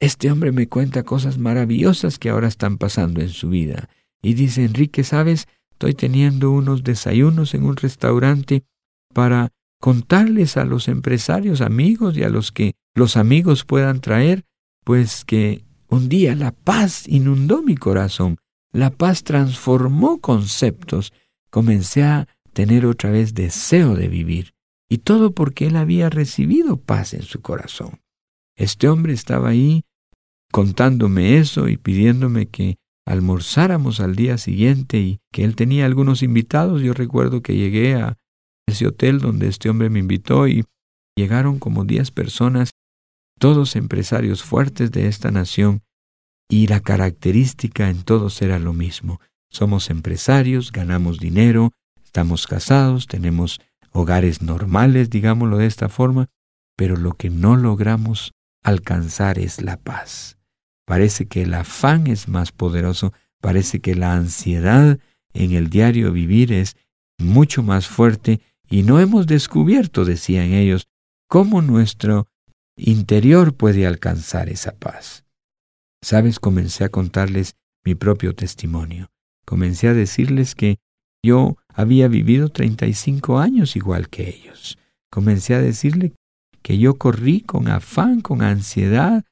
este 0.00 0.30
hombre 0.30 0.52
me 0.52 0.68
cuenta 0.68 1.02
cosas 1.02 1.38
maravillosas 1.38 2.18
que 2.18 2.30
ahora 2.30 2.48
están 2.48 2.78
pasando 2.78 3.20
en 3.20 3.30
su 3.30 3.48
vida. 3.48 3.88
Y 4.22 4.34
dice, 4.34 4.64
Enrique, 4.64 5.04
¿sabes? 5.04 5.48
Estoy 5.72 5.94
teniendo 5.94 6.50
unos 6.50 6.84
desayunos 6.84 7.54
en 7.54 7.64
un 7.64 7.76
restaurante 7.76 8.64
para 9.12 9.50
contarles 9.80 10.56
a 10.56 10.64
los 10.64 10.88
empresarios 10.88 11.60
amigos 11.60 12.16
y 12.16 12.22
a 12.22 12.28
los 12.28 12.52
que 12.52 12.74
los 12.94 13.16
amigos 13.16 13.64
puedan 13.64 14.00
traer, 14.00 14.44
pues 14.84 15.24
que 15.24 15.63
un 15.94 16.08
día 16.08 16.34
la 16.34 16.52
paz 16.52 17.06
inundó 17.08 17.62
mi 17.62 17.76
corazón, 17.76 18.38
la 18.72 18.90
paz 18.90 19.22
transformó 19.22 20.20
conceptos, 20.20 21.12
comencé 21.50 22.02
a 22.02 22.28
tener 22.52 22.86
otra 22.86 23.10
vez 23.10 23.34
deseo 23.34 23.94
de 23.94 24.08
vivir, 24.08 24.54
y 24.88 24.98
todo 24.98 25.32
porque 25.32 25.66
él 25.68 25.76
había 25.76 26.10
recibido 26.10 26.76
paz 26.76 27.14
en 27.14 27.22
su 27.22 27.40
corazón. 27.40 28.00
Este 28.56 28.88
hombre 28.88 29.12
estaba 29.12 29.48
ahí 29.48 29.84
contándome 30.52 31.38
eso 31.38 31.68
y 31.68 31.76
pidiéndome 31.76 32.46
que 32.46 32.76
almorzáramos 33.06 34.00
al 34.00 34.14
día 34.14 34.38
siguiente 34.38 34.98
y 34.98 35.20
que 35.32 35.44
él 35.44 35.56
tenía 35.56 35.84
algunos 35.84 36.22
invitados. 36.22 36.80
Yo 36.82 36.94
recuerdo 36.94 37.42
que 37.42 37.56
llegué 37.56 37.94
a 37.94 38.16
ese 38.66 38.86
hotel 38.86 39.18
donde 39.18 39.48
este 39.48 39.68
hombre 39.68 39.90
me 39.90 39.98
invitó 39.98 40.48
y 40.48 40.64
llegaron 41.16 41.58
como 41.58 41.84
diez 41.84 42.10
personas, 42.10 42.70
todos 43.44 43.76
empresarios 43.76 44.42
fuertes 44.42 44.90
de 44.90 45.06
esta 45.06 45.30
nación, 45.30 45.82
y 46.48 46.66
la 46.66 46.80
característica 46.80 47.90
en 47.90 48.02
todos 48.02 48.40
era 48.40 48.58
lo 48.58 48.72
mismo. 48.72 49.20
Somos 49.50 49.90
empresarios, 49.90 50.72
ganamos 50.72 51.18
dinero, 51.18 51.70
estamos 52.02 52.46
casados, 52.46 53.06
tenemos 53.06 53.60
hogares 53.92 54.40
normales, 54.40 55.10
digámoslo 55.10 55.58
de 55.58 55.66
esta 55.66 55.90
forma, 55.90 56.30
pero 56.74 56.96
lo 56.96 57.18
que 57.18 57.28
no 57.28 57.58
logramos 57.58 58.32
alcanzar 58.62 59.38
es 59.38 59.60
la 59.60 59.76
paz. 59.76 60.38
Parece 60.86 61.26
que 61.26 61.42
el 61.42 61.52
afán 61.52 62.06
es 62.06 62.28
más 62.28 62.50
poderoso, 62.50 63.12
parece 63.42 63.80
que 63.80 63.94
la 63.94 64.14
ansiedad 64.14 64.98
en 65.34 65.52
el 65.52 65.68
diario 65.68 66.12
vivir 66.12 66.50
es 66.50 66.78
mucho 67.18 67.62
más 67.62 67.88
fuerte 67.88 68.40
y 68.70 68.84
no 68.84 69.00
hemos 69.00 69.26
descubierto, 69.26 70.06
decían 70.06 70.54
ellos, 70.54 70.88
cómo 71.28 71.60
nuestro 71.60 72.26
interior 72.76 73.54
puede 73.54 73.86
alcanzar 73.86 74.48
esa 74.48 74.72
paz. 74.72 75.24
Sabes, 76.02 76.38
comencé 76.38 76.84
a 76.84 76.88
contarles 76.88 77.54
mi 77.84 77.94
propio 77.94 78.34
testimonio. 78.34 79.10
Comencé 79.46 79.88
a 79.88 79.94
decirles 79.94 80.54
que 80.54 80.78
yo 81.24 81.56
había 81.68 82.08
vivido 82.08 82.48
35 82.48 83.38
años 83.38 83.76
igual 83.76 84.08
que 84.08 84.28
ellos. 84.28 84.78
Comencé 85.10 85.54
a 85.54 85.60
decirles 85.60 86.12
que 86.62 86.78
yo 86.78 86.94
corrí 86.94 87.40
con 87.40 87.68
afán, 87.68 88.20
con 88.20 88.42
ansiedad, 88.42 89.24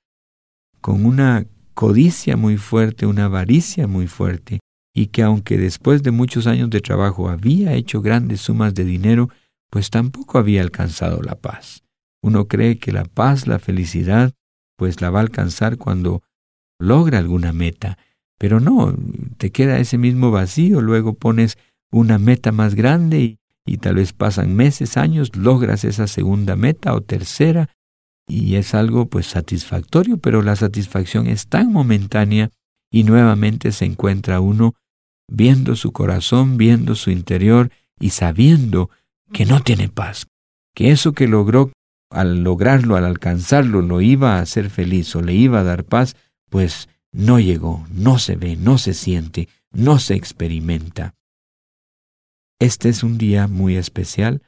con 0.81 1.05
una 1.07 1.47
codicia 1.75 2.37
muy 2.37 2.57
fuerte, 2.57 3.07
una 3.07 3.25
avaricia 3.25 3.87
muy 3.87 4.07
fuerte, 4.07 4.61
y 4.95 5.07
que 5.07 5.23
aunque 5.23 5.57
después 5.57 6.03
de 6.03 6.11
muchos 6.11 6.47
años 6.47 6.71
de 6.71 6.81
trabajo 6.81 7.29
había 7.29 7.73
hecho 7.73 8.03
grandes 8.03 8.43
sumas 8.43 8.75
de 8.75 8.85
dinero, 8.85 9.29
pues 9.71 9.89
tampoco 9.89 10.39
había 10.39 10.61
alcanzado 10.61 11.23
la 11.23 11.35
paz. 11.35 11.82
Uno 12.23 12.47
cree 12.47 12.79
que 12.79 12.93
la 12.93 13.05
paz, 13.05 13.47
la 13.47 13.59
felicidad, 13.59 14.33
pues 14.77 15.01
la 15.01 15.11
va 15.11 15.19
a 15.19 15.23
alcanzar 15.23 15.77
cuando 15.77 16.23
logra 16.79 17.19
alguna 17.19 17.53
meta, 17.53 17.99
pero 18.39 18.61
no, 18.61 18.95
te 19.37 19.51
queda 19.51 19.79
ese 19.79 19.99
mismo 19.99 20.31
vacío, 20.31 20.81
luego 20.81 21.15
pones 21.15 21.59
una 21.91 22.19
meta 22.19 22.53
más 22.53 22.75
grande 22.75 23.21
y, 23.21 23.39
y 23.67 23.77
tal 23.79 23.97
vez 23.97 24.13
pasan 24.13 24.55
meses, 24.55 24.97
años, 24.97 25.37
logras 25.37 25.85
esa 25.85 26.07
segunda 26.07 26.57
meta 26.57 26.95
o 26.95 27.03
tercera, 27.03 27.69
y 28.29 28.55
es 28.55 28.75
algo 28.75 29.07
pues 29.07 29.27
satisfactorio, 29.27 30.17
pero 30.17 30.43
la 30.43 30.57
satisfacción 30.57 31.27
es 31.27 31.49
tan 31.49 31.73
momentánea 31.73 32.51
y 32.91 33.05
nuevamente 33.05 33.73
se 33.73 33.85
encuentra 33.85 34.41
uno 34.41 34.75
viendo 35.29 35.77
su 35.77 35.93
corazón, 35.93 36.57
viendo 36.57 36.95
su 36.95 37.11
interior 37.11 37.71
y 37.99 38.11
sabiendo 38.11 38.91
que 39.33 39.47
no 39.47 39.61
tiene 39.61 39.89
paz, 39.89 40.27
que 40.75 40.91
eso 40.91 41.13
que 41.13 41.27
logró 41.27 41.73
al 42.13 42.43
lograrlo, 42.43 42.97
al 42.97 43.05
alcanzarlo, 43.05 43.83
lo 43.83 44.01
iba 44.01 44.37
a 44.37 44.41
hacer 44.41 44.71
feliz 44.71 45.15
o 45.17 45.23
le 45.23 45.35
iba 45.35 45.61
a 45.61 45.65
dar 45.65 45.85
paz, 45.85 46.17
pues 46.51 46.89
no 47.13 47.39
llegó, 47.41 47.87
no 47.91 48.19
se 48.19 48.37
ve, 48.37 48.57
no 48.57 48.79
se 48.79 48.95
siente, 48.95 49.49
no 49.71 49.99
se 49.99 50.15
experimenta. 50.15 51.15
Este 52.59 52.89
es 52.89 53.03
un 53.03 53.19
día 53.19 53.49
muy 53.49 53.77
especial 53.77 54.43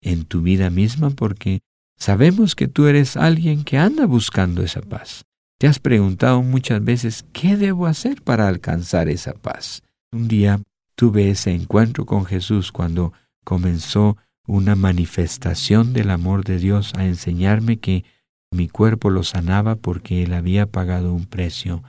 en 0.00 0.24
tu 0.24 0.42
vida 0.42 0.70
misma 0.70 1.10
porque 1.10 1.60
sabemos 1.96 2.54
que 2.54 2.68
tú 2.68 2.86
eres 2.86 3.16
alguien 3.16 3.64
que 3.64 3.78
anda 3.78 4.06
buscando 4.06 4.62
esa 4.62 4.80
paz. 4.80 5.24
Te 5.58 5.66
has 5.66 5.78
preguntado 5.78 6.42
muchas 6.42 6.82
veces, 6.82 7.26
¿qué 7.32 7.56
debo 7.56 7.86
hacer 7.86 8.22
para 8.22 8.48
alcanzar 8.48 9.10
esa 9.10 9.34
paz? 9.34 9.82
Un 10.10 10.26
día 10.26 10.62
tuve 10.94 11.30
ese 11.30 11.52
encuentro 11.52 12.06
con 12.06 12.24
Jesús 12.24 12.72
cuando 12.72 13.12
comenzó 13.44 14.16
una 14.50 14.74
manifestación 14.74 15.92
del 15.92 16.10
amor 16.10 16.44
de 16.44 16.58
Dios 16.58 16.92
a 16.96 17.06
enseñarme 17.06 17.78
que 17.78 18.04
mi 18.50 18.68
cuerpo 18.68 19.08
lo 19.08 19.22
sanaba 19.22 19.76
porque 19.76 20.24
Él 20.24 20.34
había 20.34 20.66
pagado 20.66 21.14
un 21.14 21.26
precio. 21.26 21.84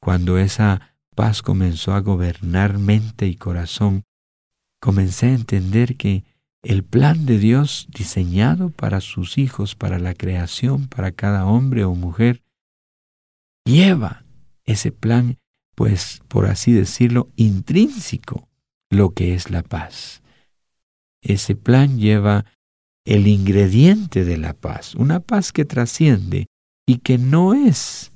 Cuando 0.00 0.36
esa 0.36 0.96
paz 1.14 1.40
comenzó 1.40 1.94
a 1.94 2.00
gobernar 2.00 2.78
mente 2.78 3.28
y 3.28 3.36
corazón, 3.36 4.02
comencé 4.80 5.26
a 5.26 5.34
entender 5.34 5.96
que 5.96 6.24
el 6.62 6.82
plan 6.82 7.26
de 7.26 7.38
Dios 7.38 7.86
diseñado 7.96 8.70
para 8.70 9.00
sus 9.00 9.38
hijos, 9.38 9.76
para 9.76 10.00
la 10.00 10.14
creación, 10.14 10.88
para 10.88 11.12
cada 11.12 11.46
hombre 11.46 11.84
o 11.84 11.94
mujer, 11.94 12.42
lleva 13.64 14.24
ese 14.64 14.90
plan, 14.90 15.38
pues, 15.76 16.22
por 16.26 16.46
así 16.46 16.72
decirlo, 16.72 17.28
intrínseco, 17.36 18.48
lo 18.90 19.14
que 19.14 19.34
es 19.34 19.50
la 19.50 19.62
paz. 19.62 20.19
Ese 21.32 21.54
plan 21.54 21.98
lleva 21.98 22.44
el 23.06 23.26
ingrediente 23.26 24.24
de 24.24 24.36
la 24.36 24.52
paz, 24.52 24.94
una 24.94 25.20
paz 25.20 25.52
que 25.52 25.64
trasciende 25.64 26.46
y 26.86 26.98
que 26.98 27.18
no 27.18 27.54
es 27.54 28.10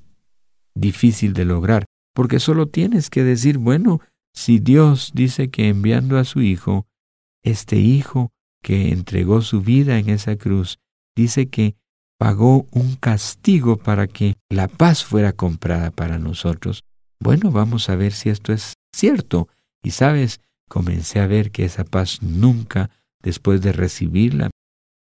difícil 0.75 1.33
de 1.33 1.45
lograr, 1.45 1.85
porque 2.13 2.41
solo 2.41 2.67
tienes 2.67 3.11
que 3.11 3.23
decir, 3.23 3.59
bueno, 3.59 4.01
si 4.35 4.59
Dios 4.59 5.13
dice 5.15 5.49
que 5.49 5.69
enviando 5.69 6.19
a 6.19 6.25
su 6.25 6.43
Hijo, 6.43 6.87
este 7.45 7.77
Hijo 7.77 8.33
que 8.63 8.91
entregó 8.91 9.43
su 9.43 9.61
vida 9.61 9.99
en 9.99 10.09
esa 10.09 10.37
cruz, 10.37 10.79
dice 11.17 11.49
que 11.49 11.77
pagó 12.19 12.67
un 12.73 12.97
castigo 12.97 13.77
para 13.77 14.09
que 14.09 14.35
la 14.51 14.67
paz 14.67 15.05
fuera 15.05 15.33
comprada 15.33 15.93
para 15.93 16.19
nosotros. 16.19 16.83
Bueno, 17.21 17.53
vamos 17.53 17.89
a 17.89 17.97
ver 17.97 18.13
si 18.13 18.29
esto 18.29 18.53
es 18.53 18.75
cierto. 18.93 19.49
Y 19.85 19.91
sabes, 19.91 20.41
comencé 20.69 21.21
a 21.21 21.27
ver 21.27 21.53
que 21.53 21.65
esa 21.65 21.85
paz 21.85 22.23
nunca, 22.23 22.91
después 23.25 23.63
de 23.63 23.73
recibirla, 23.73 24.51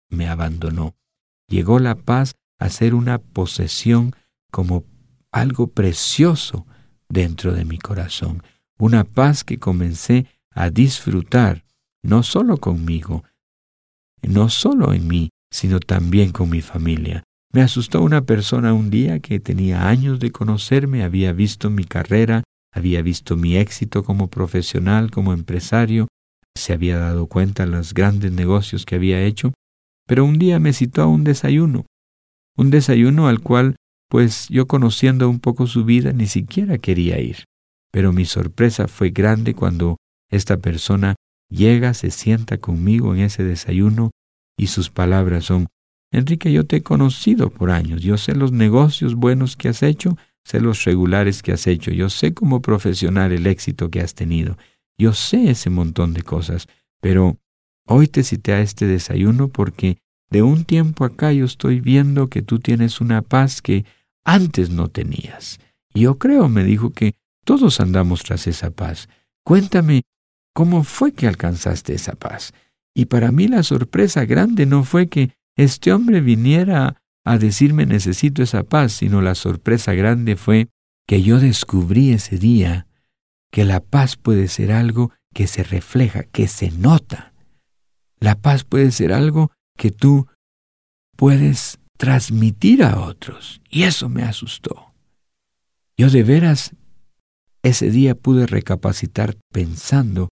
me 0.09 0.27
abandonó. 0.27 0.95
Llegó 1.47 1.77
la 1.77 1.95
paz 1.95 2.33
a 2.57 2.69
ser 2.69 2.95
una 2.95 3.19
posesión 3.19 4.15
como 4.49 4.85
algo 5.31 5.67
precioso 5.67 6.65
dentro 7.09 7.53
de 7.53 7.65
mi 7.65 7.77
corazón, 7.77 8.41
una 8.79 9.03
paz 9.03 9.43
que 9.43 9.59
comencé 9.59 10.27
a 10.51 10.69
disfrutar, 10.69 11.65
no 12.01 12.23
solo 12.23 12.57
conmigo, 12.57 13.23
no 14.21 14.49
solo 14.49 14.93
en 14.93 15.07
mí, 15.07 15.29
sino 15.51 15.79
también 15.79 16.31
con 16.31 16.49
mi 16.49 16.61
familia. 16.61 17.23
Me 17.51 17.61
asustó 17.61 18.01
una 18.01 18.21
persona 18.21 18.73
un 18.73 18.89
día 18.89 19.19
que 19.19 19.39
tenía 19.39 19.87
años 19.89 20.19
de 20.19 20.31
conocerme, 20.31 21.03
había 21.03 21.33
visto 21.33 21.69
mi 21.69 21.83
carrera, 21.83 22.43
había 22.71 23.01
visto 23.01 23.35
mi 23.35 23.57
éxito 23.57 24.03
como 24.03 24.29
profesional, 24.29 25.11
como 25.11 25.33
empresario, 25.33 26.07
se 26.55 26.73
había 26.73 26.97
dado 26.97 27.27
cuenta 27.27 27.65
de 27.65 27.71
los 27.71 27.93
grandes 27.93 28.31
negocios 28.31 28.85
que 28.85 28.95
había 28.95 29.21
hecho, 29.21 29.53
pero 30.07 30.25
un 30.25 30.37
día 30.37 30.59
me 30.59 30.73
citó 30.73 31.01
a 31.01 31.07
un 31.07 31.23
desayuno, 31.23 31.85
un 32.55 32.69
desayuno 32.69 33.27
al 33.27 33.39
cual, 33.39 33.75
pues 34.09 34.47
yo 34.49 34.67
conociendo 34.67 35.29
un 35.29 35.39
poco 35.39 35.67
su 35.67 35.85
vida, 35.85 36.13
ni 36.13 36.27
siquiera 36.27 36.77
quería 36.77 37.19
ir. 37.19 37.45
Pero 37.91 38.13
mi 38.13 38.25
sorpresa 38.25 38.87
fue 38.87 39.09
grande 39.09 39.53
cuando 39.53 39.97
esta 40.29 40.57
persona 40.57 41.15
llega, 41.49 41.93
se 41.93 42.11
sienta 42.11 42.57
conmigo 42.57 43.13
en 43.13 43.21
ese 43.21 43.43
desayuno 43.43 44.11
y 44.57 44.67
sus 44.67 44.89
palabras 44.89 45.45
son, 45.45 45.67
Enrique, 46.11 46.51
yo 46.51 46.65
te 46.65 46.77
he 46.77 46.83
conocido 46.83 47.49
por 47.49 47.71
años, 47.71 48.01
yo 48.01 48.17
sé 48.17 48.35
los 48.35 48.51
negocios 48.51 49.15
buenos 49.15 49.55
que 49.57 49.69
has 49.69 49.81
hecho, 49.81 50.17
sé 50.45 50.59
los 50.59 50.83
regulares 50.83 51.41
que 51.41 51.53
has 51.53 51.65
hecho, 51.65 51.91
yo 51.91 52.09
sé 52.09 52.33
como 52.33 52.61
profesional 52.61 53.31
el 53.31 53.47
éxito 53.47 53.89
que 53.89 54.01
has 54.01 54.13
tenido, 54.13 54.57
yo 54.97 55.13
sé 55.13 55.49
ese 55.49 55.69
montón 55.69 56.13
de 56.13 56.23
cosas, 56.23 56.67
pero 57.01 57.37
hoy 57.85 58.07
te 58.07 58.23
cité 58.23 58.53
a 58.53 58.61
este 58.61 58.85
desayuno 58.85 59.49
porque 59.49 59.97
de 60.29 60.41
un 60.41 60.65
tiempo 60.65 61.05
acá 61.05 61.31
yo 61.31 61.45
estoy 61.45 61.79
viendo 61.79 62.29
que 62.29 62.41
tú 62.41 62.59
tienes 62.59 63.01
una 63.01 63.21
paz 63.21 63.61
que 63.61 63.85
antes 64.23 64.69
no 64.69 64.87
tenías. 64.87 65.59
Y 65.93 66.01
yo 66.01 66.17
creo, 66.17 66.49
me 66.49 66.63
dijo, 66.63 66.91
que 66.91 67.15
todos 67.45 67.79
andamos 67.79 68.23
tras 68.23 68.47
esa 68.47 68.71
paz. 68.71 69.09
Cuéntame, 69.43 70.03
¿cómo 70.53 70.83
fue 70.83 71.11
que 71.11 71.27
alcanzaste 71.27 71.93
esa 71.93 72.13
paz? 72.13 72.53
Y 72.95 73.05
para 73.05 73.31
mí 73.31 73.47
la 73.47 73.63
sorpresa 73.63 74.25
grande 74.25 74.65
no 74.65 74.83
fue 74.83 75.07
que 75.07 75.31
este 75.55 75.91
hombre 75.93 76.21
viniera 76.21 77.01
a 77.25 77.37
decirme 77.37 77.85
necesito 77.85 78.43
esa 78.43 78.63
paz, 78.63 78.93
sino 78.93 79.21
la 79.21 79.35
sorpresa 79.35 79.93
grande 79.93 80.35
fue 80.35 80.69
que 81.07 81.21
yo 81.21 81.39
descubrí 81.39 82.11
ese 82.11 82.37
día 82.37 82.87
que 83.53 83.65
la 83.65 83.81
paz 83.81 84.17
puede 84.17 84.47
ser 84.47 84.71
algo 84.71 85.11
que 85.31 85.45
se 85.45 85.61
refleja, 85.61 86.23
que 86.23 86.47
se 86.47 86.71
nota. 86.71 87.35
La 88.19 88.33
paz 88.33 88.63
puede 88.63 88.89
ser 88.89 89.13
algo 89.13 89.51
que 89.77 89.91
tú 89.91 90.25
puedes 91.15 91.77
transmitir 91.95 92.83
a 92.83 92.99
otros. 92.99 93.61
Y 93.69 93.83
eso 93.83 94.09
me 94.09 94.23
asustó. 94.23 94.95
Yo 95.95 96.09
de 96.09 96.23
veras 96.23 96.75
ese 97.61 97.91
día 97.91 98.15
pude 98.15 98.47
recapacitar 98.47 99.37
pensando, 99.51 100.29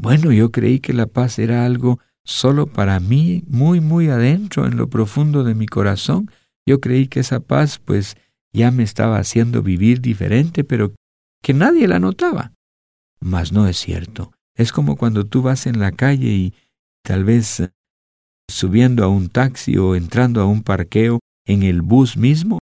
bueno, 0.00 0.30
yo 0.30 0.52
creí 0.52 0.78
que 0.78 0.92
la 0.92 1.06
paz 1.06 1.40
era 1.40 1.66
algo 1.66 1.98
solo 2.24 2.68
para 2.68 3.00
mí, 3.00 3.42
muy, 3.48 3.80
muy 3.80 4.08
adentro, 4.08 4.66
en 4.66 4.76
lo 4.76 4.88
profundo 4.88 5.42
de 5.42 5.56
mi 5.56 5.66
corazón. 5.66 6.30
Yo 6.64 6.80
creí 6.80 7.08
que 7.08 7.18
esa 7.18 7.40
paz, 7.40 7.80
pues, 7.84 8.16
ya 8.52 8.70
me 8.70 8.84
estaba 8.84 9.18
haciendo 9.18 9.64
vivir 9.64 10.00
diferente, 10.00 10.62
pero 10.62 10.94
que 11.42 11.52
nadie 11.52 11.88
la 11.88 11.98
notaba. 11.98 12.52
Mas 13.20 13.52
no 13.52 13.66
es 13.66 13.76
cierto. 13.76 14.32
Es 14.56 14.72
como 14.72 14.96
cuando 14.96 15.26
tú 15.26 15.42
vas 15.42 15.66
en 15.66 15.78
la 15.78 15.92
calle 15.92 16.28
y 16.28 16.54
tal 17.02 17.24
vez 17.24 17.60
eh, 17.60 17.70
subiendo 18.48 19.04
a 19.04 19.08
un 19.08 19.28
taxi 19.28 19.76
o 19.76 19.94
entrando 19.94 20.40
a 20.40 20.46
un 20.46 20.62
parqueo 20.62 21.20
en 21.46 21.62
el 21.62 21.82
bus 21.82 22.16
mismo, 22.16 22.58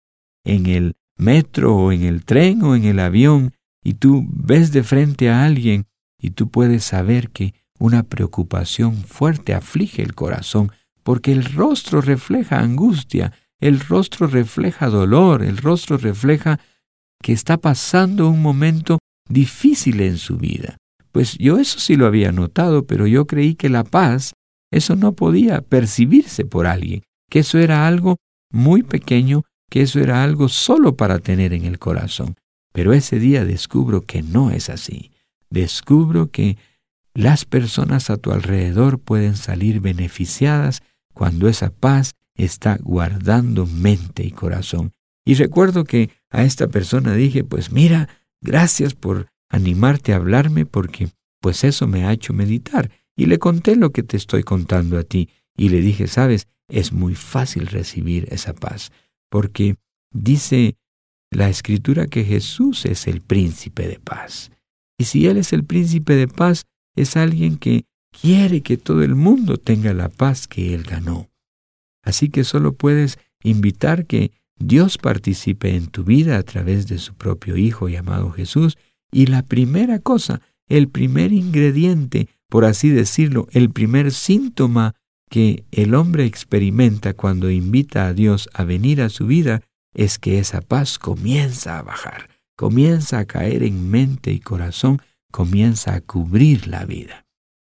en 0.44 0.66
el 0.66 0.94
metro 1.16 1.76
o 1.76 1.92
en 1.92 2.02
el 2.02 2.24
tren 2.24 2.62
o 2.62 2.74
en 2.74 2.84
el 2.84 2.98
avión, 2.98 3.52
y 3.82 3.94
tú 3.94 4.24
ves 4.28 4.72
de 4.72 4.82
frente 4.82 5.30
a 5.30 5.44
alguien 5.44 5.86
y 6.20 6.30
tú 6.30 6.48
puedes 6.48 6.84
saber 6.84 7.30
que 7.30 7.54
una 7.78 8.02
preocupación 8.02 8.96
fuerte 8.96 9.52
aflige 9.52 10.02
el 10.02 10.14
corazón, 10.14 10.72
porque 11.02 11.32
el 11.32 11.44
rostro 11.44 12.00
refleja 12.00 12.60
angustia, 12.60 13.32
el 13.60 13.80
rostro 13.80 14.26
refleja 14.26 14.88
dolor, 14.88 15.42
el 15.42 15.58
rostro 15.58 15.98
refleja 15.98 16.60
que 17.24 17.32
está 17.32 17.56
pasando 17.56 18.28
un 18.28 18.42
momento 18.42 18.98
difícil 19.30 20.02
en 20.02 20.18
su 20.18 20.36
vida. 20.36 20.76
Pues 21.10 21.38
yo 21.38 21.58
eso 21.58 21.80
sí 21.80 21.96
lo 21.96 22.06
había 22.06 22.32
notado, 22.32 22.84
pero 22.84 23.06
yo 23.06 23.26
creí 23.26 23.54
que 23.54 23.70
la 23.70 23.82
paz, 23.82 24.34
eso 24.70 24.94
no 24.94 25.12
podía 25.12 25.62
percibirse 25.62 26.44
por 26.44 26.66
alguien, 26.66 27.02
que 27.30 27.38
eso 27.38 27.58
era 27.58 27.88
algo 27.88 28.18
muy 28.50 28.82
pequeño, 28.82 29.44
que 29.70 29.80
eso 29.80 30.00
era 30.00 30.22
algo 30.22 30.50
solo 30.50 30.96
para 30.96 31.18
tener 31.18 31.54
en 31.54 31.64
el 31.64 31.78
corazón. 31.78 32.34
Pero 32.74 32.92
ese 32.92 33.18
día 33.18 33.46
descubro 33.46 34.02
que 34.02 34.22
no 34.22 34.50
es 34.50 34.68
así. 34.68 35.10
Descubro 35.48 36.30
que 36.30 36.58
las 37.14 37.46
personas 37.46 38.10
a 38.10 38.18
tu 38.18 38.32
alrededor 38.32 38.98
pueden 38.98 39.36
salir 39.36 39.80
beneficiadas 39.80 40.82
cuando 41.14 41.48
esa 41.48 41.70
paz 41.70 42.16
está 42.36 42.76
guardando 42.82 43.64
mente 43.64 44.26
y 44.26 44.30
corazón. 44.30 44.92
Y 45.24 45.34
recuerdo 45.36 45.84
que 45.84 46.10
a 46.34 46.42
esta 46.42 46.66
persona 46.66 47.14
dije, 47.14 47.44
pues 47.44 47.70
mira, 47.70 48.08
gracias 48.40 48.94
por 48.94 49.28
animarte 49.48 50.12
a 50.12 50.16
hablarme 50.16 50.66
porque 50.66 51.10
pues 51.40 51.62
eso 51.62 51.86
me 51.86 52.04
ha 52.04 52.12
hecho 52.12 52.32
meditar. 52.32 52.90
Y 53.16 53.26
le 53.26 53.38
conté 53.38 53.76
lo 53.76 53.92
que 53.92 54.02
te 54.02 54.16
estoy 54.16 54.42
contando 54.42 54.98
a 54.98 55.04
ti. 55.04 55.28
Y 55.56 55.68
le 55.68 55.80
dije, 55.80 56.08
sabes, 56.08 56.48
es 56.68 56.92
muy 56.92 57.14
fácil 57.14 57.68
recibir 57.68 58.26
esa 58.32 58.52
paz, 58.52 58.90
porque 59.30 59.76
dice 60.12 60.76
la 61.30 61.48
escritura 61.48 62.08
que 62.08 62.24
Jesús 62.24 62.84
es 62.84 63.06
el 63.06 63.20
príncipe 63.20 63.86
de 63.86 64.00
paz. 64.00 64.50
Y 64.98 65.04
si 65.04 65.28
Él 65.28 65.36
es 65.36 65.52
el 65.52 65.64
príncipe 65.64 66.14
de 66.14 66.26
paz, 66.26 66.64
es 66.96 67.16
alguien 67.16 67.58
que 67.58 67.84
quiere 68.10 68.62
que 68.62 68.76
todo 68.76 69.04
el 69.04 69.14
mundo 69.14 69.56
tenga 69.56 69.94
la 69.94 70.08
paz 70.08 70.48
que 70.48 70.74
Él 70.74 70.82
ganó. 70.82 71.30
Así 72.02 72.28
que 72.28 72.42
solo 72.42 72.72
puedes 72.72 73.18
invitar 73.44 74.06
que 74.06 74.32
Dios 74.58 74.98
participe 74.98 75.76
en 75.76 75.86
tu 75.88 76.04
vida 76.04 76.36
a 76.38 76.42
través 76.42 76.86
de 76.86 76.98
su 76.98 77.14
propio 77.14 77.56
Hijo 77.56 77.88
llamado 77.88 78.30
Jesús. 78.30 78.76
Y 79.10 79.26
la 79.26 79.42
primera 79.42 79.98
cosa, 79.98 80.40
el 80.68 80.88
primer 80.88 81.32
ingrediente, 81.32 82.28
por 82.48 82.64
así 82.64 82.88
decirlo, 82.88 83.46
el 83.52 83.70
primer 83.70 84.12
síntoma 84.12 84.94
que 85.28 85.64
el 85.72 85.94
hombre 85.94 86.26
experimenta 86.26 87.14
cuando 87.14 87.50
invita 87.50 88.06
a 88.06 88.14
Dios 88.14 88.48
a 88.54 88.64
venir 88.64 89.02
a 89.02 89.08
su 89.08 89.26
vida 89.26 89.62
es 89.94 90.18
que 90.18 90.38
esa 90.38 90.60
paz 90.60 90.98
comienza 90.98 91.78
a 91.78 91.82
bajar, 91.82 92.28
comienza 92.56 93.18
a 93.18 93.24
caer 93.24 93.62
en 93.62 93.90
mente 93.90 94.32
y 94.32 94.40
corazón, 94.40 95.00
comienza 95.30 95.94
a 95.94 96.00
cubrir 96.00 96.66
la 96.68 96.84
vida. 96.84 97.26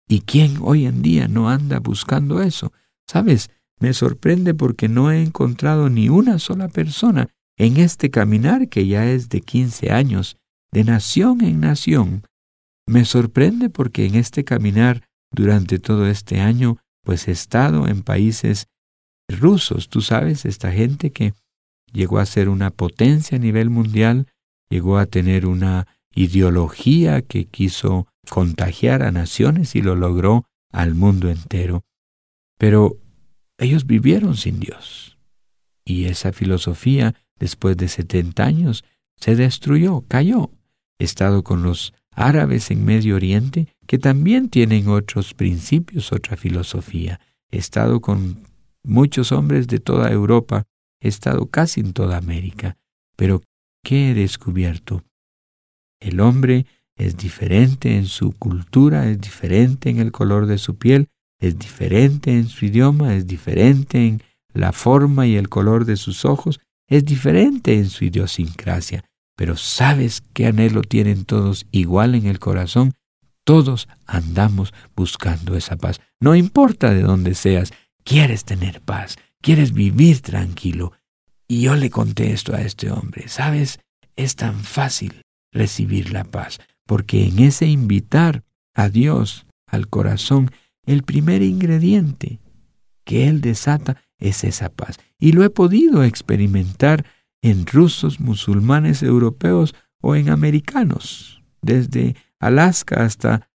¿Y 0.08 0.20
quién 0.20 0.58
hoy 0.60 0.86
en 0.86 1.02
día 1.02 1.28
no 1.28 1.50
anda 1.50 1.80
buscando 1.80 2.42
eso? 2.42 2.72
Sabes, 3.06 3.50
me 3.80 3.92
sorprende 3.92 4.54
porque 4.54 4.88
no 4.88 5.10
he 5.10 5.22
encontrado 5.22 5.88
ni 5.88 6.08
una 6.08 6.38
sola 6.38 6.68
persona 6.68 7.28
en 7.56 7.76
este 7.76 8.10
caminar 8.10 8.68
que 8.68 8.86
ya 8.86 9.10
es 9.10 9.28
de 9.28 9.40
quince 9.40 9.90
años, 9.90 10.36
de 10.72 10.84
nación 10.84 11.42
en 11.42 11.60
nación. 11.60 12.22
Me 12.86 13.04
sorprende 13.04 13.70
porque 13.70 14.06
en 14.06 14.14
este 14.14 14.44
caminar 14.44 15.04
durante 15.30 15.78
todo 15.78 16.06
este 16.06 16.40
año, 16.40 16.78
pues 17.04 17.28
he 17.28 17.32
estado 17.32 17.86
en 17.88 18.02
países 18.02 18.66
rusos, 19.28 19.88
tú 19.88 20.00
sabes, 20.00 20.44
esta 20.44 20.72
gente 20.72 21.12
que 21.12 21.34
llegó 21.92 22.18
a 22.18 22.26
ser 22.26 22.48
una 22.48 22.70
potencia 22.70 23.36
a 23.36 23.40
nivel 23.40 23.70
mundial, 23.70 24.26
llegó 24.70 24.98
a 24.98 25.06
tener 25.06 25.46
una 25.46 25.86
ideología 26.14 27.22
que 27.22 27.46
quiso 27.46 28.06
contagiar 28.30 29.02
a 29.02 29.12
naciones 29.12 29.74
y 29.74 29.82
lo 29.82 29.94
logró 29.94 30.44
al 30.72 30.94
mundo 30.94 31.30
entero. 31.30 31.82
Pero 32.58 32.98
ellos 33.58 33.86
vivieron 33.86 34.36
sin 34.36 34.60
Dios. 34.60 35.18
Y 35.84 36.04
esa 36.04 36.32
filosofía, 36.32 37.14
después 37.38 37.76
de 37.76 37.88
setenta 37.88 38.44
años, 38.44 38.84
se 39.16 39.36
destruyó, 39.36 40.02
cayó. 40.06 40.50
He 40.98 41.04
estado 41.04 41.42
con 41.42 41.62
los 41.62 41.92
árabes 42.10 42.70
en 42.70 42.84
Medio 42.84 43.16
Oriente, 43.16 43.68
que 43.86 43.98
también 43.98 44.48
tienen 44.48 44.88
otros 44.88 45.34
principios, 45.34 46.12
otra 46.12 46.36
filosofía. 46.36 47.20
He 47.50 47.58
estado 47.58 48.00
con 48.00 48.42
muchos 48.82 49.32
hombres 49.32 49.66
de 49.66 49.80
toda 49.80 50.10
Europa, 50.10 50.64
he 51.00 51.08
estado 51.08 51.46
casi 51.46 51.80
en 51.80 51.92
toda 51.92 52.16
América. 52.16 52.76
Pero, 53.16 53.42
¿qué 53.82 54.10
he 54.10 54.14
descubierto? 54.14 55.04
El 56.00 56.20
hombre 56.20 56.66
es 56.96 57.16
diferente 57.16 57.96
en 57.96 58.06
su 58.06 58.32
cultura, 58.32 59.08
es 59.08 59.20
diferente 59.20 59.90
en 59.90 59.98
el 59.98 60.12
color 60.12 60.46
de 60.46 60.58
su 60.58 60.76
piel, 60.76 61.08
es 61.40 61.58
diferente 61.58 62.32
en 62.32 62.48
su 62.48 62.66
idioma, 62.66 63.14
es 63.14 63.26
diferente 63.26 64.06
en 64.06 64.22
la 64.52 64.72
forma 64.72 65.26
y 65.26 65.36
el 65.36 65.48
color 65.48 65.84
de 65.84 65.96
sus 65.96 66.24
ojos, 66.24 66.60
es 66.88 67.04
diferente 67.04 67.74
en 67.74 67.88
su 67.88 68.04
idiosincrasia. 68.04 69.04
Pero 69.36 69.56
¿sabes 69.56 70.22
qué 70.32 70.46
anhelo 70.46 70.82
tienen 70.82 71.24
todos 71.24 71.66
igual 71.70 72.14
en 72.14 72.26
el 72.26 72.40
corazón? 72.40 72.94
Todos 73.44 73.88
andamos 74.06 74.74
buscando 74.96 75.56
esa 75.56 75.76
paz. 75.76 76.00
No 76.20 76.34
importa 76.34 76.92
de 76.92 77.02
dónde 77.02 77.34
seas, 77.34 77.72
quieres 78.04 78.44
tener 78.44 78.80
paz, 78.80 79.16
quieres 79.40 79.72
vivir 79.72 80.20
tranquilo. 80.20 80.92
Y 81.46 81.62
yo 81.62 81.76
le 81.76 81.88
conté 81.88 82.32
esto 82.32 82.54
a 82.54 82.62
este 82.62 82.90
hombre. 82.90 83.28
¿Sabes? 83.28 83.78
Es 84.16 84.34
tan 84.34 84.64
fácil 84.64 85.22
recibir 85.52 86.12
la 86.12 86.24
paz, 86.24 86.58
porque 86.84 87.26
en 87.26 87.38
ese 87.38 87.66
invitar 87.66 88.42
a 88.74 88.88
Dios 88.88 89.46
al 89.66 89.88
corazón 89.88 90.50
el 90.88 91.02
primer 91.02 91.42
ingrediente 91.42 92.40
que 93.04 93.28
Él 93.28 93.42
desata 93.42 94.02
es 94.18 94.42
esa 94.42 94.70
paz. 94.70 94.98
Y 95.18 95.32
lo 95.32 95.44
he 95.44 95.50
podido 95.50 96.02
experimentar 96.02 97.04
en 97.42 97.66
rusos, 97.66 98.20
musulmanes, 98.20 99.02
europeos 99.02 99.74
o 100.00 100.16
en 100.16 100.30
americanos, 100.30 101.42
desde 101.60 102.16
Alaska 102.40 103.04
hasta 103.04 103.50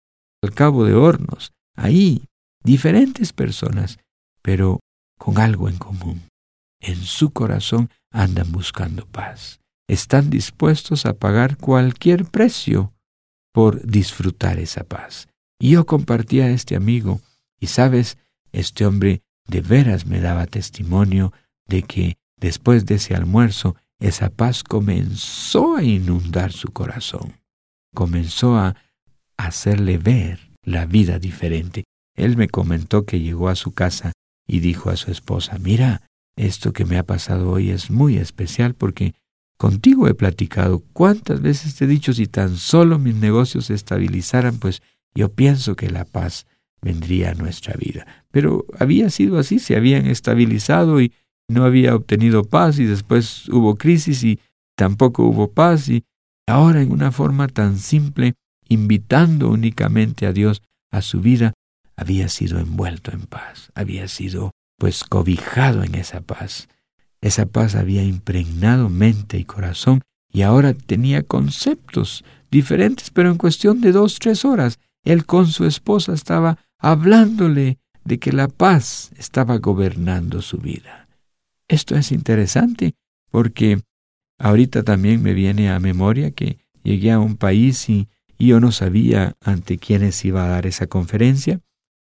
el 0.41 0.53
Cabo 0.53 0.85
de 0.85 0.95
Hornos. 0.95 1.53
Ahí, 1.75 2.23
diferentes 2.63 3.31
personas, 3.31 3.99
pero 4.41 4.79
con 5.17 5.37
algo 5.37 5.69
en 5.69 5.77
común. 5.77 6.23
En 6.81 6.95
su 6.95 7.31
corazón 7.31 7.89
andan 8.11 8.51
buscando 8.51 9.05
paz. 9.05 9.59
Están 9.87 10.29
dispuestos 10.31 11.05
a 11.05 11.13
pagar 11.13 11.57
cualquier 11.57 12.25
precio 12.25 12.93
por 13.53 13.85
disfrutar 13.85 14.59
esa 14.59 14.83
paz. 14.83 15.28
Y 15.59 15.71
yo 15.71 15.85
compartía 15.85 16.45
a 16.45 16.51
este 16.51 16.75
amigo, 16.75 17.21
y 17.59 17.67
sabes, 17.67 18.17
este 18.53 18.85
hombre 18.85 19.21
de 19.47 19.61
veras 19.61 20.05
me 20.05 20.21
daba 20.21 20.47
testimonio 20.47 21.33
de 21.67 21.83
que 21.83 22.17
después 22.37 22.85
de 22.85 22.95
ese 22.95 23.15
almuerzo 23.15 23.75
esa 23.99 24.29
paz 24.29 24.63
comenzó 24.63 25.75
a 25.75 25.83
inundar 25.83 26.53
su 26.53 26.69
corazón, 26.69 27.33
comenzó 27.93 28.57
a 28.57 28.75
hacerle 29.37 29.97
ver 29.97 30.51
la 30.63 30.85
vida 30.85 31.19
diferente. 31.19 31.83
Él 32.15 32.37
me 32.37 32.47
comentó 32.47 33.05
que 33.05 33.19
llegó 33.19 33.49
a 33.49 33.55
su 33.55 33.71
casa 33.73 34.13
y 34.47 34.61
dijo 34.61 34.89
a 34.89 34.95
su 34.95 35.11
esposa, 35.11 35.57
mira, 35.59 36.01
esto 36.37 36.71
que 36.71 36.85
me 36.85 36.97
ha 36.97 37.03
pasado 37.03 37.51
hoy 37.51 37.71
es 37.71 37.91
muy 37.91 38.17
especial 38.17 38.73
porque 38.73 39.13
contigo 39.57 40.07
he 40.07 40.13
platicado. 40.13 40.81
¿Cuántas 40.93 41.41
veces 41.41 41.75
te 41.75 41.83
he 41.85 41.87
dicho 41.87 42.13
si 42.13 42.27
tan 42.27 42.55
solo 42.55 42.97
mis 42.99 43.15
negocios 43.15 43.65
se 43.65 43.73
estabilizaran, 43.73 44.57
pues 44.57 44.81
yo 45.15 45.33
pienso 45.33 45.75
que 45.75 45.89
la 45.89 46.05
paz 46.05 46.45
vendría 46.81 47.31
a 47.31 47.35
nuestra 47.35 47.75
vida. 47.75 48.05
Pero 48.31 48.65
había 48.77 49.09
sido 49.09 49.37
así, 49.37 49.59
se 49.59 49.75
habían 49.75 50.07
estabilizado 50.07 51.01
y 51.01 51.13
no 51.49 51.65
había 51.65 51.95
obtenido 51.95 52.43
paz 52.43 52.79
y 52.79 52.85
después 52.85 53.49
hubo 53.49 53.75
crisis 53.75 54.23
y 54.23 54.39
tampoco 54.75 55.23
hubo 55.23 55.51
paz 55.51 55.89
y 55.89 56.05
ahora 56.47 56.81
en 56.81 56.91
una 56.91 57.11
forma 57.11 57.47
tan 57.47 57.77
simple, 57.77 58.35
invitando 58.67 59.49
únicamente 59.49 60.25
a 60.25 60.33
Dios 60.33 60.61
a 60.91 61.01
su 61.01 61.21
vida, 61.21 61.53
había 61.95 62.29
sido 62.29 62.59
envuelto 62.59 63.11
en 63.11 63.21
paz, 63.21 63.71
había 63.75 64.07
sido 64.07 64.51
pues 64.77 65.03
cobijado 65.03 65.83
en 65.83 65.95
esa 65.95 66.21
paz. 66.21 66.69
Esa 67.21 67.45
paz 67.45 67.75
había 67.75 68.03
impregnado 68.03 68.89
mente 68.89 69.37
y 69.37 69.43
corazón 69.43 70.01
y 70.31 70.43
ahora 70.43 70.73
tenía 70.73 71.23
conceptos 71.23 72.23
diferentes, 72.49 73.09
pero 73.09 73.29
en 73.29 73.37
cuestión 73.37 73.81
de 73.81 73.91
dos, 73.91 74.19
tres 74.19 74.45
horas, 74.45 74.79
él 75.11 75.25
con 75.25 75.47
su 75.47 75.65
esposa 75.65 76.13
estaba 76.13 76.59
hablándole 76.77 77.79
de 78.03 78.19
que 78.19 78.31
la 78.31 78.47
paz 78.47 79.11
estaba 79.17 79.57
gobernando 79.57 80.41
su 80.41 80.57
vida. 80.57 81.07
Esto 81.67 81.95
es 81.95 82.11
interesante 82.11 82.95
porque 83.31 83.81
ahorita 84.37 84.83
también 84.83 85.21
me 85.21 85.33
viene 85.33 85.69
a 85.69 85.79
memoria 85.79 86.31
que 86.31 86.59
llegué 86.83 87.11
a 87.11 87.19
un 87.19 87.35
país 87.37 87.89
y, 87.89 88.07
yo 88.41 88.61
no 88.61 88.71
sabía 88.71 89.35
ante 89.41 89.77
quiénes 89.77 90.23
iba 90.23 90.45
a 90.45 90.47
dar 90.47 90.65
esa 90.65 90.87
conferencia, 90.87 91.59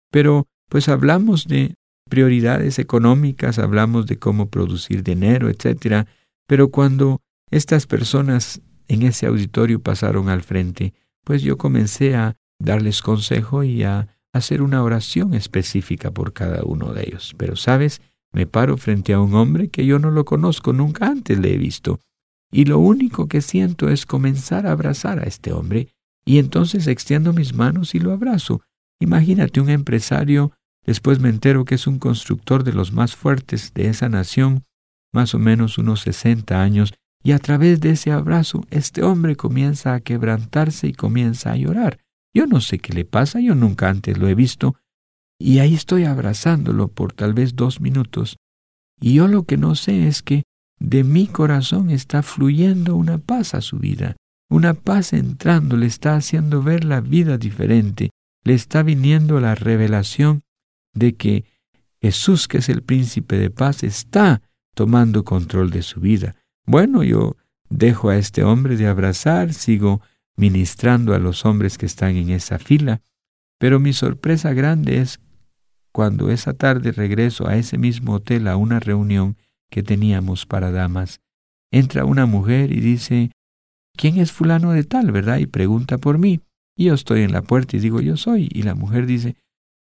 pero 0.10 0.48
pues 0.68 0.90
hablamos 0.90 1.48
de 1.48 1.76
prioridades 2.10 2.80
económicas, 2.80 3.60
hablamos 3.60 4.08
de 4.08 4.18
cómo 4.18 4.48
producir 4.48 5.04
dinero, 5.04 5.48
etcétera, 5.48 6.08
pero 6.48 6.70
cuando 6.70 7.22
estas 7.52 7.86
personas 7.86 8.62
en 8.88 9.04
ese 9.04 9.28
auditorio 9.28 9.80
pasaron 9.80 10.28
al 10.28 10.42
frente, 10.42 10.96
pues 11.24 11.44
yo 11.44 11.60
comencé 11.60 12.16
a 12.16 12.36
darles 12.64 13.02
consejo 13.02 13.64
y 13.64 13.84
a 13.84 14.08
hacer 14.34 14.62
una 14.62 14.84
oración 14.84 15.34
específica 15.34 16.12
por 16.12 16.34
cada 16.34 16.64
uno 16.64 16.94
de 16.94 17.04
ellos. 17.04 17.36
Pero, 17.38 17.56
¿sabes? 17.56 18.02
Me 18.32 18.48
paro 18.48 18.78
frente 18.78 19.14
a 19.14 19.20
un 19.20 19.36
hombre 19.36 19.70
que 19.70 19.86
yo 19.86 20.00
no 20.00 20.10
lo 20.10 20.26
conozco, 20.26 20.74
nunca 20.74 21.08
antes 21.08 21.40
le 21.40 21.54
he 21.54 21.58
visto. 21.58 22.00
Y 22.52 22.66
lo 22.66 22.80
único 22.80 23.28
que 23.28 23.42
siento 23.42 23.90
es 23.90 24.06
comenzar 24.06 24.66
a 24.66 24.72
abrazar 24.72 25.20
a 25.20 25.24
este 25.24 25.54
hombre, 25.54 25.90
y 26.26 26.40
entonces 26.40 26.88
extiendo 26.88 27.34
mis 27.34 27.54
manos 27.54 27.94
y 27.96 28.00
lo 28.00 28.12
abrazo. 28.12 28.62
Imagínate 29.00 29.60
un 29.60 29.70
empresario, 29.70 30.52
después 30.86 31.20
me 31.20 31.30
entero 31.30 31.66
que 31.66 31.76
es 31.76 31.86
un 31.86 32.00
constructor 32.00 32.64
de 32.64 32.74
los 32.74 32.92
más 32.92 33.16
fuertes 33.16 33.74
de 33.74 33.88
esa 33.88 34.10
nación, 34.10 34.64
más 35.12 35.36
o 35.36 35.40
menos 35.40 35.78
unos 35.78 36.02
sesenta 36.02 36.62
años, 36.62 36.94
y 37.24 37.32
a 37.32 37.40
través 37.40 37.80
de 37.80 37.92
ese 37.92 38.12
abrazo 38.12 38.66
este 38.70 39.04
hombre 39.04 39.36
comienza 39.36 39.94
a 39.94 40.02
quebrantarse 40.02 40.88
y 40.88 40.94
comienza 40.94 41.52
a 41.52 41.58
llorar. 41.58 42.00
Yo 42.34 42.48
no 42.48 42.62
sé 42.62 42.80
qué 42.80 42.94
le 42.94 43.06
pasa, 43.06 43.40
yo 43.40 43.56
nunca 43.56 43.90
antes 43.90 44.18
lo 44.18 44.28
he 44.28 44.36
visto, 44.36 44.76
y 45.40 45.60
ahí 45.60 45.74
estoy 45.74 46.06
abrazándolo 46.06 46.88
por 46.88 47.14
tal 47.14 47.34
vez 47.34 47.56
dos 47.56 47.80
minutos, 47.80 48.38
y 49.00 49.16
yo 49.16 49.28
lo 49.28 49.44
que 49.44 49.58
no 49.58 49.76
sé 49.76 50.08
es 50.08 50.24
que 50.24 50.44
de 50.80 51.04
mi 51.04 51.28
corazón 51.28 51.90
está 51.90 52.24
fluyendo 52.24 52.96
una 52.96 53.18
paz 53.18 53.54
a 53.54 53.62
su 53.62 53.78
vida, 53.78 54.16
una 54.50 54.74
paz 54.74 55.14
entrando, 55.14 55.78
le 55.78 55.86
está 55.86 56.16
haciendo 56.16 56.62
ver 56.64 56.84
la 56.84 57.02
vida 57.02 57.38
diferente, 57.38 58.10
le 58.44 58.54
está 58.54 58.84
viniendo 58.84 59.40
la 59.40 59.56
revelación 59.56 60.42
de 60.94 61.16
que 61.16 61.46
Jesús, 62.02 62.48
que 62.48 62.58
es 62.58 62.70
el 62.70 62.84
príncipe 62.84 63.38
de 63.38 63.50
paz, 63.50 63.84
está 63.84 64.42
tomando 64.76 65.24
control 65.24 65.70
de 65.70 65.82
su 65.82 66.02
vida. 66.02 66.36
Bueno, 66.66 67.04
yo 67.04 67.38
dejo 67.70 68.10
a 68.10 68.18
este 68.18 68.44
hombre 68.44 68.76
de 68.76 68.88
abrazar, 68.88 69.54
sigo 69.54 70.02
ministrando 70.36 71.14
a 71.14 71.20
los 71.20 71.46
hombres 71.46 71.78
que 71.78 71.86
están 71.86 72.16
en 72.16 72.30
esa 72.30 72.60
fila, 72.60 73.02
pero 73.60 73.80
mi 73.80 73.94
sorpresa 73.94 74.54
grande 74.54 75.00
es 75.00 75.20
cuando 75.92 76.32
esa 76.32 76.54
tarde 76.54 76.92
regreso 76.92 77.48
a 77.48 77.56
ese 77.56 77.78
mismo 77.78 78.14
hotel 78.14 78.48
a 78.48 78.58
una 78.58 78.80
reunión 78.80 79.38
que 79.70 79.84
teníamos 79.84 80.46
para 80.46 80.72
damas, 80.72 81.22
entra 81.72 82.06
una 82.06 82.26
mujer 82.26 82.72
y 82.72 82.80
dice, 82.80 83.32
¿quién 83.96 84.18
es 84.18 84.32
fulano 84.32 84.72
de 84.72 84.84
tal, 84.84 85.12
verdad? 85.12 85.38
Y 85.38 85.46
pregunta 85.46 85.98
por 85.98 86.18
mí. 86.18 86.42
Y 86.76 86.86
yo 86.86 86.94
estoy 86.94 87.22
en 87.22 87.32
la 87.32 87.42
puerta 87.42 87.78
y 87.78 87.80
digo, 87.80 88.02
yo 88.02 88.18
soy. 88.18 88.50
Y 88.52 88.64
la 88.64 88.76
mujer 88.76 89.06
dice, 89.06 89.36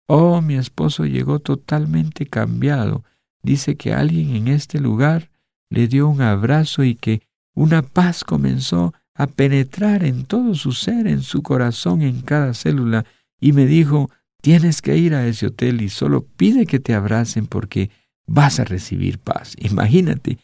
oh, 0.09 0.41
mi 0.43 0.55
esposo 0.55 1.05
llegó 1.05 1.41
totalmente 1.41 2.27
cambiado. 2.27 3.05
Dice 3.43 3.77
que 3.77 3.93
alguien 3.93 4.35
en 4.35 4.49
este 4.49 4.81
lugar 4.81 5.31
le 5.71 5.89
dio 5.89 6.09
un 6.09 6.23
abrazo 6.23 6.85
y 6.85 6.95
que 6.95 7.23
una 7.55 7.83
paz 7.83 8.25
comenzó 8.25 8.95
a 9.17 9.27
penetrar 9.27 10.05
en 10.05 10.25
todo 10.25 10.55
su 10.55 10.73
ser, 10.73 11.07
en 11.07 11.23
su 11.23 11.43
corazón, 11.43 12.03
en 12.03 12.21
cada 12.21 12.55
célula, 12.55 13.05
y 13.41 13.53
me 13.53 13.67
dijo, 13.67 14.11
tienes 14.43 14.83
que 14.83 14.97
ir 14.97 15.15
a 15.15 15.27
ese 15.27 15.47
hotel 15.47 15.81
y 15.81 15.89
solo 15.89 16.23
pide 16.23 16.67
que 16.67 16.81
te 16.81 16.95
abracen 16.95 17.47
porque 17.47 17.91
vas 18.27 18.61
a 18.61 18.65
recibir 18.65 19.19
paz. 19.19 19.55
Imagínate 19.59 20.39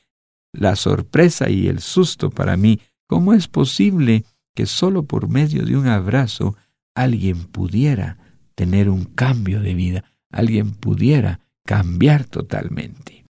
la 0.53 0.77
sorpresa 0.77 1.51
y 1.51 1.69
el 1.69 1.81
susto 1.81 2.31
para 2.31 2.57
mí. 2.57 2.81
¿Cómo 3.07 3.35
es 3.35 3.49
posible 3.49 4.25
que 4.55 4.67
solo 4.67 5.05
por 5.05 5.29
medio 5.29 5.65
de 5.65 5.77
un 5.77 5.87
abrazo 5.87 6.57
alguien 6.95 7.45
pudiera 7.45 8.19
tener 8.55 8.89
un 8.89 9.05
cambio 9.05 9.61
de 9.61 9.75
vida, 9.75 10.05
alguien 10.31 10.73
pudiera 10.73 11.41
cambiar 11.67 12.25
totalmente? 12.25 13.27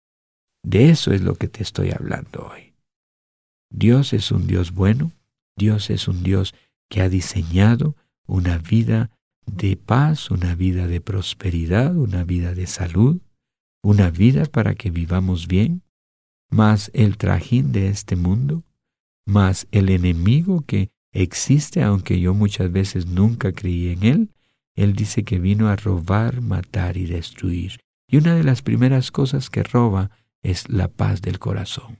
De 0.65 0.89
eso 0.89 1.11
es 1.11 1.21
lo 1.21 1.35
que 1.35 1.49
te 1.49 1.63
estoy 1.63 1.91
hablando 1.91 2.49
hoy. 2.51 2.73
Dios 3.69 4.13
es 4.13 4.31
un 4.31 4.47
Dios 4.47 4.71
bueno, 4.71 5.11
Dios 5.55 5.89
es 5.89 6.07
un 6.07 6.23
Dios 6.23 6.53
que 6.89 7.01
ha 7.01 7.09
diseñado 7.09 7.95
una 8.25 8.57
vida 8.57 9.11
de 9.45 9.75
paz, 9.75 10.31
una 10.31 10.55
vida 10.55 10.87
de 10.87 11.01
prosperidad, 11.01 11.95
una 11.95 12.23
vida 12.23 12.53
de 12.53 12.67
salud, 12.67 13.21
una 13.81 14.09
vida 14.09 14.45
para 14.45 14.75
que 14.75 14.89
vivamos 14.89 15.47
bien, 15.47 15.83
más 16.49 16.91
el 16.93 17.17
trajín 17.17 17.71
de 17.71 17.89
este 17.89 18.15
mundo, 18.15 18.63
más 19.25 19.67
el 19.71 19.89
enemigo 19.89 20.63
que 20.65 20.91
existe, 21.11 21.83
aunque 21.83 22.19
yo 22.19 22.33
muchas 22.33 22.71
veces 22.71 23.05
nunca 23.05 23.51
creí 23.51 23.89
en 23.89 24.03
él, 24.03 24.29
él 24.75 24.93
dice 24.93 25.23
que 25.23 25.39
vino 25.39 25.69
a 25.69 25.75
robar, 25.75 26.41
matar 26.41 26.97
y 26.97 27.05
destruir. 27.05 27.79
Y 28.07 28.17
una 28.17 28.35
de 28.35 28.43
las 28.43 28.61
primeras 28.61 29.11
cosas 29.11 29.49
que 29.49 29.63
roba 29.63 30.11
es 30.41 30.69
la 30.69 30.87
paz 30.87 31.21
del 31.21 31.39
corazón, 31.39 31.99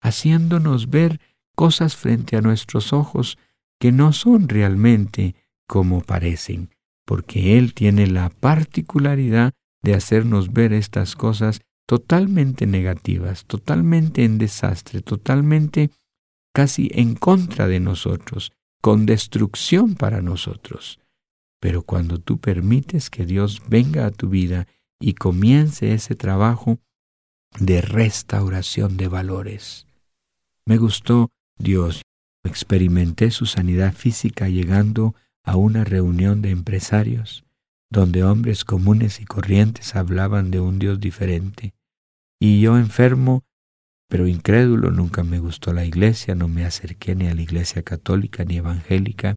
haciéndonos 0.00 0.90
ver 0.90 1.20
cosas 1.58 1.96
frente 1.96 2.36
a 2.36 2.40
nuestros 2.40 2.92
ojos 2.92 3.36
que 3.80 3.90
no 3.90 4.12
son 4.12 4.48
realmente 4.48 5.34
como 5.66 6.02
parecen, 6.02 6.70
porque 7.04 7.58
Él 7.58 7.74
tiene 7.74 8.06
la 8.06 8.30
particularidad 8.30 9.54
de 9.82 9.94
hacernos 9.94 10.52
ver 10.52 10.72
estas 10.72 11.16
cosas 11.16 11.60
totalmente 11.84 12.64
negativas, 12.68 13.44
totalmente 13.44 14.22
en 14.22 14.38
desastre, 14.38 15.00
totalmente 15.00 15.90
casi 16.54 16.92
en 16.94 17.16
contra 17.16 17.66
de 17.66 17.80
nosotros, 17.80 18.52
con 18.80 19.04
destrucción 19.04 19.96
para 19.96 20.22
nosotros. 20.22 21.00
Pero 21.58 21.82
cuando 21.82 22.20
tú 22.20 22.38
permites 22.38 23.10
que 23.10 23.26
Dios 23.26 23.62
venga 23.68 24.06
a 24.06 24.12
tu 24.12 24.28
vida 24.28 24.68
y 25.00 25.14
comience 25.14 25.92
ese 25.92 26.14
trabajo 26.14 26.78
de 27.58 27.80
restauración 27.80 28.96
de 28.96 29.08
valores. 29.08 29.88
Me 30.64 30.76
gustó 30.76 31.32
Dios. 31.58 32.02
Experimenté 32.44 33.30
su 33.30 33.46
sanidad 33.46 33.92
física 33.92 34.48
llegando 34.48 35.14
a 35.44 35.56
una 35.56 35.84
reunión 35.84 36.40
de 36.40 36.50
empresarios 36.50 37.44
donde 37.90 38.22
hombres 38.22 38.64
comunes 38.64 39.20
y 39.20 39.24
corrientes 39.24 39.96
hablaban 39.96 40.50
de 40.50 40.60
un 40.60 40.78
Dios 40.78 41.00
diferente. 41.00 41.74
Y 42.40 42.60
yo 42.60 42.76
enfermo, 42.76 43.44
pero 44.08 44.26
incrédulo, 44.26 44.90
nunca 44.90 45.24
me 45.24 45.38
gustó 45.38 45.72
la 45.72 45.84
iglesia, 45.84 46.34
no 46.34 46.48
me 46.48 46.64
acerqué 46.64 47.14
ni 47.14 47.26
a 47.26 47.34
la 47.34 47.42
iglesia 47.42 47.82
católica 47.82 48.44
ni 48.44 48.56
evangélica. 48.56 49.34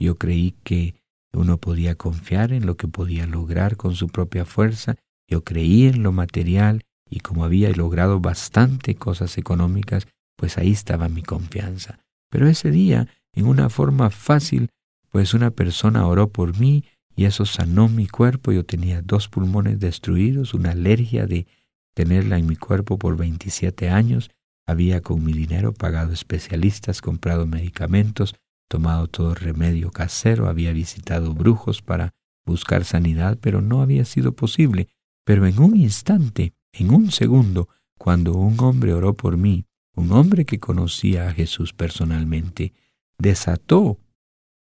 Yo 0.00 0.18
creí 0.18 0.56
que 0.64 0.96
uno 1.32 1.58
podía 1.58 1.94
confiar 1.94 2.52
en 2.52 2.66
lo 2.66 2.76
que 2.76 2.88
podía 2.88 3.26
lograr 3.26 3.76
con 3.76 3.94
su 3.94 4.08
propia 4.08 4.44
fuerza. 4.44 4.96
Yo 5.28 5.42
creí 5.42 5.86
en 5.86 6.02
lo 6.02 6.12
material 6.12 6.82
y 7.08 7.20
como 7.20 7.44
había 7.44 7.70
logrado 7.70 8.20
bastante 8.20 8.94
cosas 8.96 9.38
económicas, 9.38 10.06
pues 10.36 10.58
ahí 10.58 10.72
estaba 10.72 11.08
mi 11.08 11.22
confianza. 11.22 11.98
Pero 12.30 12.48
ese 12.48 12.70
día, 12.70 13.08
en 13.32 13.46
una 13.46 13.68
forma 13.68 14.10
fácil, 14.10 14.70
pues 15.10 15.34
una 15.34 15.50
persona 15.50 16.06
oró 16.06 16.30
por 16.30 16.58
mí 16.58 16.84
y 17.14 17.26
eso 17.26 17.46
sanó 17.46 17.88
mi 17.88 18.08
cuerpo. 18.08 18.52
Yo 18.52 18.64
tenía 18.64 19.02
dos 19.02 19.28
pulmones 19.28 19.78
destruidos, 19.78 20.54
una 20.54 20.72
alergia 20.72 21.26
de 21.26 21.46
tenerla 21.94 22.38
en 22.38 22.46
mi 22.46 22.56
cuerpo 22.56 22.98
por 22.98 23.16
27 23.16 23.88
años. 23.90 24.30
Había 24.66 25.00
con 25.02 25.22
mi 25.22 25.32
dinero 25.32 25.72
pagado 25.72 26.12
especialistas, 26.12 27.00
comprado 27.00 27.46
medicamentos, 27.46 28.34
tomado 28.68 29.06
todo 29.06 29.34
remedio 29.34 29.90
casero, 29.90 30.48
había 30.48 30.72
visitado 30.72 31.32
brujos 31.34 31.82
para 31.82 32.14
buscar 32.44 32.84
sanidad, 32.84 33.38
pero 33.40 33.60
no 33.60 33.82
había 33.82 34.04
sido 34.04 34.32
posible. 34.32 34.88
Pero 35.24 35.46
en 35.46 35.60
un 35.60 35.76
instante, 35.76 36.54
en 36.72 36.92
un 36.92 37.10
segundo, 37.10 37.68
cuando 37.98 38.34
un 38.34 38.58
hombre 38.60 38.92
oró 38.92 39.14
por 39.14 39.36
mí, 39.36 39.66
un 39.94 40.12
hombre 40.12 40.44
que 40.44 40.58
conocía 40.58 41.28
a 41.28 41.32
Jesús 41.32 41.72
personalmente, 41.72 42.72
desató 43.18 43.98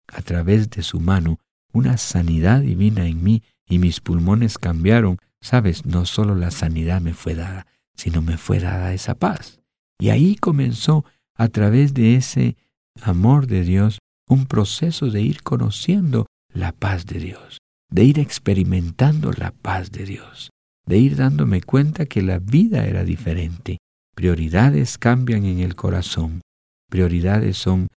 a 0.08 0.22
través 0.22 0.70
de 0.70 0.82
su 0.82 1.00
mano 1.00 1.40
una 1.72 1.96
sanidad 1.96 2.60
divina 2.60 3.06
en 3.06 3.22
mí 3.22 3.42
y 3.68 3.78
mis 3.78 4.00
pulmones 4.00 4.58
cambiaron. 4.58 5.18
Sabes, 5.40 5.84
no 5.84 6.06
solo 6.06 6.34
la 6.34 6.50
sanidad 6.50 7.00
me 7.00 7.12
fue 7.12 7.34
dada, 7.34 7.66
sino 7.94 8.22
me 8.22 8.36
fue 8.36 8.60
dada 8.60 8.94
esa 8.94 9.14
paz. 9.14 9.60
Y 9.98 10.10
ahí 10.10 10.36
comenzó, 10.36 11.04
a 11.34 11.48
través 11.48 11.92
de 11.92 12.16
ese 12.16 12.56
amor 13.02 13.46
de 13.46 13.62
Dios, 13.62 13.98
un 14.28 14.46
proceso 14.46 15.10
de 15.10 15.22
ir 15.22 15.42
conociendo 15.42 16.26
la 16.53 16.72
paz 16.72 17.07
de 17.07 17.18
Dios, 17.18 17.59
de 17.90 18.05
ir 18.05 18.18
experimentando 18.18 19.32
la 19.32 19.51
paz 19.53 19.92
de 19.92 20.05
Dios, 20.05 20.51
de 20.86 20.98
ir 20.98 21.16
dándome 21.16 21.61
cuenta 21.61 22.07
que 22.07 22.22
la 22.22 22.38
vida 22.38 22.86
era 22.86 23.05
diferente. 23.05 23.78
Prioridades 24.16 24.96
cambian 24.96 25.44
en 25.44 25.58
el 25.58 25.76
corazón, 25.76 26.40
prioridades 26.88 27.58
son 27.58 27.88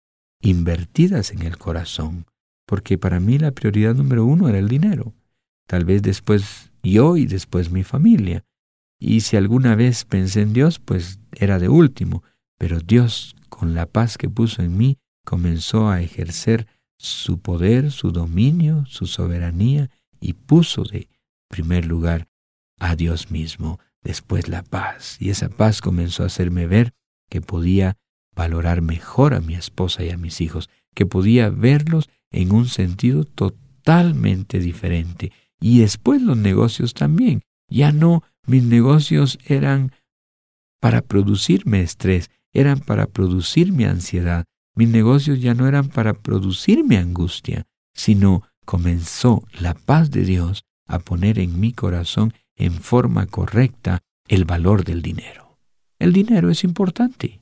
invertidas 0.42 1.32
en 1.32 1.40
el 1.40 1.56
corazón, 1.56 2.26
porque 2.66 2.98
para 2.98 3.20
mí 3.20 3.38
la 3.38 3.52
prioridad 3.52 3.94
número 3.94 4.26
uno 4.26 4.46
era 4.46 4.58
el 4.58 4.68
dinero, 4.68 5.14
tal 5.66 5.86
vez 5.86 6.02
después 6.02 6.72
yo 6.82 7.16
y 7.16 7.24
después 7.24 7.70
mi 7.70 7.84
familia. 7.84 8.44
Y 9.00 9.22
si 9.22 9.38
alguna 9.38 9.74
vez 9.76 10.04
pensé 10.04 10.42
en 10.42 10.52
Dios, 10.52 10.78
pues 10.78 11.20
era 11.32 11.58
de 11.58 11.70
último, 11.70 12.22
pero 12.58 12.80
Dios, 12.80 13.34
con 13.48 13.74
la 13.74 13.86
paz 13.86 14.18
que 14.18 14.28
puso 14.28 14.60
en 14.62 14.76
mí, 14.76 14.98
comenzó 15.24 15.88
a 15.88 16.02
ejercer 16.02 16.66
su 16.98 17.40
poder, 17.40 17.92
su 17.92 18.12
dominio, 18.12 18.84
su 18.84 19.06
soberanía, 19.06 19.88
y 20.20 20.34
puso 20.34 20.84
de 20.84 21.08
primer 21.48 21.86
lugar 21.86 22.28
a 22.78 22.94
Dios 22.94 23.30
mismo, 23.30 23.80
después 24.02 24.48
la 24.48 24.62
paz. 24.62 25.16
Y 25.20 25.30
esa 25.30 25.48
paz 25.48 25.80
comenzó 25.80 26.22
a 26.22 26.26
hacerme 26.26 26.66
ver 26.66 26.92
que 27.28 27.40
podía 27.40 27.96
valorar 28.34 28.82
mejor 28.82 29.34
a 29.34 29.40
mi 29.40 29.54
esposa 29.54 30.04
y 30.04 30.10
a 30.10 30.16
mis 30.16 30.40
hijos, 30.40 30.70
que 30.94 31.06
podía 31.06 31.50
verlos 31.50 32.08
en 32.30 32.52
un 32.52 32.66
sentido 32.66 33.24
totalmente 33.24 34.58
diferente. 34.58 35.32
Y 35.60 35.80
después 35.80 36.22
los 36.22 36.36
negocios 36.36 36.94
también. 36.94 37.42
Ya 37.68 37.92
no, 37.92 38.22
mis 38.46 38.64
negocios 38.64 39.38
eran 39.46 39.92
para 40.80 41.02
producirme 41.02 41.82
estrés, 41.82 42.30
eran 42.52 42.80
para 42.80 43.06
producirme 43.06 43.86
ansiedad. 43.86 44.44
Mis 44.74 44.88
negocios 44.88 45.40
ya 45.40 45.54
no 45.54 45.68
eran 45.68 45.88
para 45.88 46.14
producirme 46.14 46.96
angustia, 46.96 47.66
sino 47.94 48.42
comenzó 48.64 49.44
la 49.60 49.74
paz 49.74 50.10
de 50.10 50.24
Dios 50.24 50.64
a 50.86 50.98
poner 50.98 51.38
en 51.38 51.60
mi 51.60 51.72
corazón 51.72 52.32
en 52.60 52.74
forma 52.74 53.26
correcta 53.26 54.00
el 54.28 54.44
valor 54.44 54.84
del 54.84 55.00
dinero. 55.00 55.58
El 55.98 56.12
dinero 56.12 56.50
es 56.50 56.62
importante, 56.62 57.40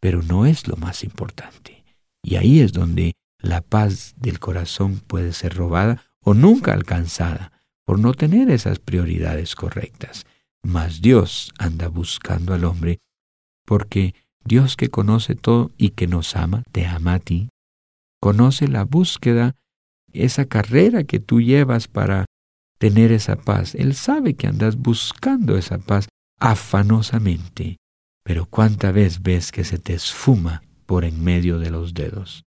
pero 0.00 0.22
no 0.22 0.44
es 0.44 0.68
lo 0.68 0.76
más 0.76 1.02
importante. 1.02 1.82
Y 2.22 2.36
ahí 2.36 2.60
es 2.60 2.72
donde 2.72 3.14
la 3.40 3.62
paz 3.62 4.14
del 4.18 4.38
corazón 4.38 5.00
puede 5.06 5.32
ser 5.32 5.54
robada 5.54 6.02
o 6.20 6.34
nunca 6.34 6.74
alcanzada 6.74 7.52
por 7.86 7.98
no 7.98 8.12
tener 8.12 8.50
esas 8.50 8.78
prioridades 8.78 9.54
correctas. 9.54 10.26
Mas 10.62 11.00
Dios 11.00 11.52
anda 11.58 11.88
buscando 11.88 12.52
al 12.52 12.64
hombre 12.64 13.00
porque 13.64 14.14
Dios 14.44 14.76
que 14.76 14.88
conoce 14.88 15.34
todo 15.36 15.72
y 15.78 15.90
que 15.90 16.06
nos 16.06 16.36
ama, 16.36 16.64
te 16.70 16.86
ama 16.86 17.14
a 17.14 17.18
ti, 17.18 17.48
conoce 18.20 18.68
la 18.68 18.84
búsqueda, 18.84 19.56
esa 20.12 20.44
carrera 20.44 21.04
que 21.04 21.18
tú 21.18 21.40
llevas 21.40 21.88
para 21.88 22.26
tener 22.78 23.12
esa 23.12 23.36
paz. 23.36 23.74
Él 23.74 23.94
sabe 23.94 24.34
que 24.34 24.46
andas 24.46 24.76
buscando 24.76 25.56
esa 25.56 25.78
paz 25.78 26.08
afanosamente, 26.38 27.78
pero 28.24 28.46
cuánta 28.46 28.92
vez 28.92 29.22
ves 29.22 29.52
que 29.52 29.64
se 29.64 29.78
te 29.78 29.94
esfuma 29.94 30.62
por 30.86 31.04
en 31.04 31.22
medio 31.22 31.58
de 31.58 31.70
los 31.70 31.94
dedos. 31.94 32.44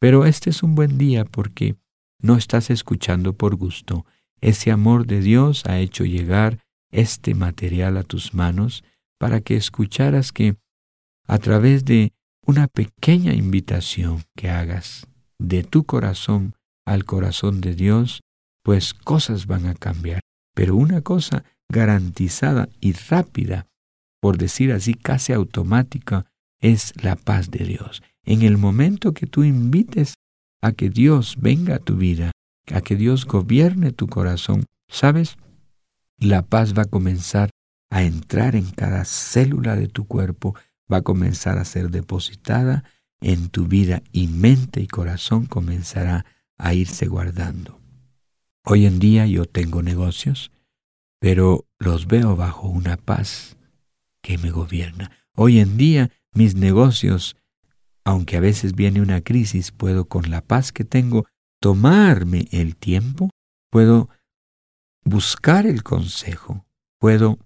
Pero 0.00 0.26
este 0.26 0.50
es 0.50 0.62
un 0.62 0.74
buen 0.74 0.98
día 0.98 1.24
porque 1.24 1.76
no 2.20 2.36
estás 2.36 2.70
escuchando 2.70 3.32
por 3.34 3.56
gusto. 3.56 4.04
Ese 4.40 4.70
amor 4.70 5.06
de 5.06 5.20
Dios 5.20 5.64
ha 5.66 5.78
hecho 5.78 6.04
llegar 6.04 6.58
este 6.90 7.34
material 7.34 7.96
a 7.96 8.02
tus 8.02 8.34
manos 8.34 8.84
para 9.18 9.40
que 9.40 9.56
escucharas 9.56 10.32
que 10.32 10.56
a 11.26 11.38
través 11.38 11.84
de 11.84 12.12
una 12.44 12.66
pequeña 12.66 13.34
invitación 13.34 14.24
que 14.36 14.50
hagas 14.50 15.06
de 15.38 15.62
tu 15.62 15.84
corazón 15.84 16.54
al 16.84 17.04
corazón 17.04 17.60
de 17.60 17.74
Dios, 17.74 18.22
pues 18.62 18.94
cosas 18.94 19.46
van 19.46 19.66
a 19.66 19.74
cambiar. 19.74 20.20
Pero 20.54 20.76
una 20.76 21.00
cosa 21.00 21.44
garantizada 21.68 22.68
y 22.80 22.92
rápida, 22.92 23.66
por 24.20 24.38
decir 24.38 24.72
así 24.72 24.94
casi 24.94 25.32
automática, 25.32 26.26
es 26.60 26.92
la 27.02 27.16
paz 27.16 27.50
de 27.50 27.64
Dios. 27.64 28.02
En 28.24 28.42
el 28.42 28.56
momento 28.56 29.14
que 29.14 29.26
tú 29.26 29.42
invites 29.42 30.14
a 30.60 30.72
que 30.72 30.90
Dios 30.90 31.36
venga 31.40 31.76
a 31.76 31.78
tu 31.80 31.96
vida, 31.96 32.30
a 32.72 32.80
que 32.80 32.94
Dios 32.94 33.26
gobierne 33.26 33.90
tu 33.90 34.06
corazón, 34.06 34.64
¿sabes? 34.88 35.36
La 36.18 36.42
paz 36.42 36.72
va 36.78 36.82
a 36.82 36.90
comenzar 36.90 37.50
a 37.90 38.04
entrar 38.04 38.54
en 38.54 38.70
cada 38.70 39.04
célula 39.04 39.74
de 39.74 39.88
tu 39.88 40.06
cuerpo, 40.06 40.54
va 40.90 40.98
a 40.98 41.02
comenzar 41.02 41.58
a 41.58 41.64
ser 41.64 41.90
depositada 41.90 42.84
en 43.20 43.48
tu 43.48 43.66
vida 43.66 44.02
y 44.12 44.28
mente 44.28 44.80
y 44.80 44.86
corazón 44.86 45.46
comenzará 45.46 46.24
a 46.56 46.74
irse 46.74 47.06
guardando. 47.06 47.81
Hoy 48.64 48.86
en 48.86 49.00
día 49.00 49.26
yo 49.26 49.44
tengo 49.44 49.82
negocios, 49.82 50.52
pero 51.18 51.66
los 51.80 52.06
veo 52.06 52.36
bajo 52.36 52.68
una 52.68 52.96
paz 52.96 53.56
que 54.22 54.38
me 54.38 54.50
gobierna. 54.50 55.10
Hoy 55.34 55.58
en 55.58 55.76
día 55.76 56.10
mis 56.32 56.54
negocios, 56.54 57.36
aunque 58.04 58.36
a 58.36 58.40
veces 58.40 58.76
viene 58.76 59.00
una 59.00 59.20
crisis, 59.20 59.72
puedo 59.72 60.04
con 60.04 60.30
la 60.30 60.42
paz 60.42 60.70
que 60.70 60.84
tengo 60.84 61.26
tomarme 61.60 62.46
el 62.52 62.76
tiempo, 62.76 63.30
puedo 63.68 64.08
buscar 65.04 65.66
el 65.66 65.82
consejo, 65.82 66.64
puedo 67.00 67.38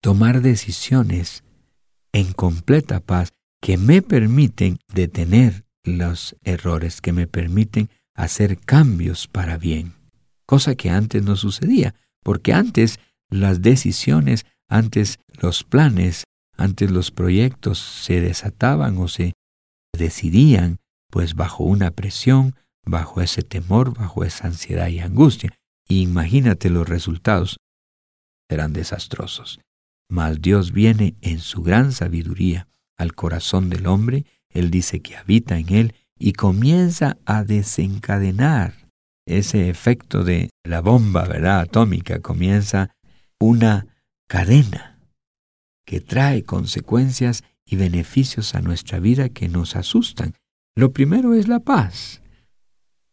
tomar 0.00 0.40
decisiones 0.40 1.44
en 2.12 2.32
completa 2.32 3.00
paz 3.00 3.32
que 3.60 3.76
me 3.76 4.00
permiten 4.00 4.78
detener 4.94 5.66
los 5.84 6.36
errores, 6.42 7.02
que 7.02 7.12
me 7.12 7.26
permiten 7.26 7.90
hacer 8.14 8.58
cambios 8.58 9.28
para 9.28 9.58
bien 9.58 10.01
cosa 10.46 10.74
que 10.74 10.90
antes 10.90 11.22
no 11.22 11.36
sucedía, 11.36 11.94
porque 12.22 12.52
antes 12.52 12.98
las 13.30 13.62
decisiones, 13.62 14.46
antes 14.68 15.18
los 15.40 15.64
planes, 15.64 16.24
antes 16.56 16.90
los 16.90 17.10
proyectos 17.10 17.78
se 17.78 18.20
desataban 18.20 18.98
o 18.98 19.08
se 19.08 19.32
decidían, 19.92 20.78
pues 21.10 21.34
bajo 21.34 21.64
una 21.64 21.90
presión, 21.90 22.54
bajo 22.84 23.20
ese 23.20 23.42
temor, 23.42 23.94
bajo 23.96 24.24
esa 24.24 24.46
ansiedad 24.46 24.88
y 24.88 25.00
angustia. 25.00 25.50
imagínate 25.88 26.70
los 26.70 26.88
resultados, 26.88 27.58
serán 28.48 28.72
desastrosos. 28.72 29.60
Mas 30.08 30.40
Dios 30.40 30.72
viene 30.72 31.14
en 31.20 31.40
su 31.40 31.62
gran 31.62 31.92
sabiduría 31.92 32.68
al 32.96 33.14
corazón 33.14 33.68
del 33.70 33.86
hombre, 33.86 34.26
Él 34.50 34.70
dice 34.70 35.00
que 35.00 35.16
habita 35.16 35.58
en 35.58 35.72
él 35.74 35.94
y 36.18 36.34
comienza 36.34 37.16
a 37.24 37.44
desencadenar 37.44 38.81
ese 39.26 39.68
efecto 39.68 40.24
de 40.24 40.50
la 40.64 40.80
bomba, 40.80 41.26
¿verdad? 41.26 41.60
Atómica, 41.60 42.20
comienza 42.20 42.94
una 43.38 43.86
cadena 44.28 44.98
que 45.84 46.00
trae 46.00 46.44
consecuencias 46.44 47.44
y 47.64 47.76
beneficios 47.76 48.54
a 48.54 48.60
nuestra 48.60 48.98
vida 48.98 49.28
que 49.28 49.48
nos 49.48 49.76
asustan. 49.76 50.34
Lo 50.74 50.92
primero 50.92 51.34
es 51.34 51.48
la 51.48 51.60
paz, 51.60 52.22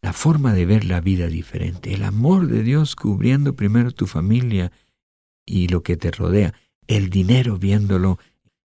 la 0.01 0.13
forma 0.13 0.53
de 0.53 0.65
ver 0.65 0.85
la 0.85 1.01
vida 1.01 1.27
diferente, 1.27 1.93
el 1.93 2.03
amor 2.03 2.47
de 2.47 2.63
Dios 2.63 2.95
cubriendo 2.95 3.55
primero 3.55 3.91
tu 3.91 4.07
familia 4.07 4.71
y 5.45 5.67
lo 5.67 5.83
que 5.83 5.97
te 5.97 6.11
rodea, 6.11 6.53
el 6.87 7.09
dinero 7.09 7.57
viéndolo 7.57 8.17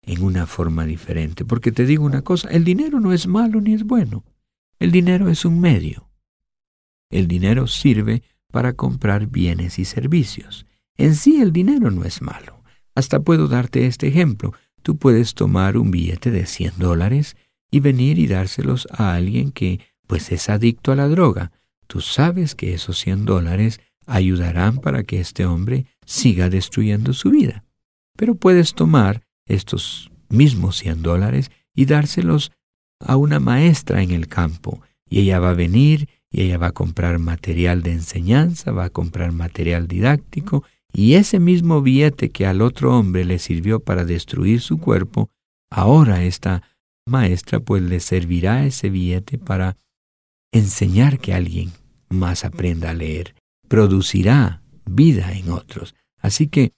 en 0.03 0.23
una 0.23 0.47
forma 0.47 0.85
diferente. 0.85 1.45
Porque 1.45 1.73
te 1.73 1.87
digo 1.87 2.05
una 2.05 2.23
cosa, 2.23 2.49
el 2.51 2.65
dinero 2.65 3.01
no 3.01 3.13
es 3.13 3.27
malo 3.27 3.61
ni 3.61 3.75
es 3.75 3.85
bueno, 3.85 4.25
el 4.79 4.91
dinero 4.93 5.29
es 5.29 5.45
un 5.45 5.61
medio. 5.61 6.09
El 7.11 7.29
dinero 7.29 7.67
sirve 7.67 8.23
para 8.51 8.73
comprar 8.73 9.27
bienes 9.27 9.79
y 9.79 9.85
servicios. 9.85 10.67
En 10.97 11.15
sí 11.15 11.41
el 11.41 11.53
dinero 11.53 11.91
no 11.91 12.05
es 12.05 12.23
malo. 12.23 12.63
Hasta 12.95 13.21
puedo 13.21 13.49
darte 13.49 13.87
este 13.87 14.09
ejemplo. 14.09 14.53
Tú 14.83 14.97
puedes 14.97 15.35
tomar 15.35 15.77
un 15.77 15.91
billete 15.91 16.31
de 16.31 16.47
100 16.47 16.75
dólares 16.79 17.37
y 17.71 17.81
venir 17.81 18.19
y 18.19 18.27
dárselos 18.27 18.87
a 18.93 19.15
alguien 19.15 19.51
que 19.51 19.81
pues 20.07 20.31
es 20.31 20.49
adicto 20.49 20.93
a 20.93 20.97
la 20.97 21.09
droga. 21.09 21.51
Tú 21.87 22.01
sabes 22.01 22.55
que 22.55 22.75
esos 22.75 22.99
100 22.99 23.25
dólares 23.25 23.81
ayudarán 24.07 24.79
para 24.79 25.03
que 25.03 25.21
este 25.21 25.47
hombre 25.47 25.87
siga 26.05 26.51
destruyendo 26.51 27.13
su 27.13 27.31
vida. 27.31 27.65
Pero 28.17 28.35
puedes 28.35 28.75
tomar 28.75 29.23
estos 29.47 30.11
mismos 30.29 30.77
100 30.77 31.03
dólares 31.03 31.51
y 31.75 31.87
dárselos 31.87 32.53
a 33.01 33.17
una 33.17 33.41
maestra 33.41 34.03
en 34.03 34.13
el 34.13 34.29
campo, 34.29 34.81
y 35.09 35.21
ella 35.21 35.41
va 35.41 35.51
a 35.51 35.55
venir 35.55 36.09
y 36.35 36.43
ella 36.43 36.59
va 36.59 36.67
a 36.69 36.73
comprar 36.73 37.21
material 37.21 37.83
de 37.83 37.93
enseñanza, 37.93 38.73
va 38.73 38.87
a 38.87 38.91
comprar 38.91 39.31
material 39.31 39.87
didáctico, 39.87 40.65
y 40.93 41.15
ese 41.15 41.39
mismo 41.39 41.81
billete 41.81 42.33
que 42.33 42.45
al 42.45 42.61
otro 42.61 42.99
hombre 42.99 43.25
le 43.25 43.39
sirvió 43.39 43.79
para 43.79 44.05
destruir 44.05 44.61
su 44.61 44.79
cuerpo, 44.79 45.31
ahora 45.71 46.25
esta 46.25 46.65
maestra 47.07 47.61
pues 47.61 47.85
le 47.85 48.01
servirá 48.01 48.67
ese 48.67 48.91
billete 48.91 49.39
para 49.39 49.77
enseñar 50.53 51.21
que 51.21 51.35
alguien 51.35 51.71
más 52.09 52.45
aprenda 52.45 52.91
a 52.91 52.95
leer, 52.95 53.37
producirá 53.69 54.61
vida 54.87 55.33
en 55.35 55.51
otros. 55.51 55.95
Así 56.19 56.49
que 56.49 56.73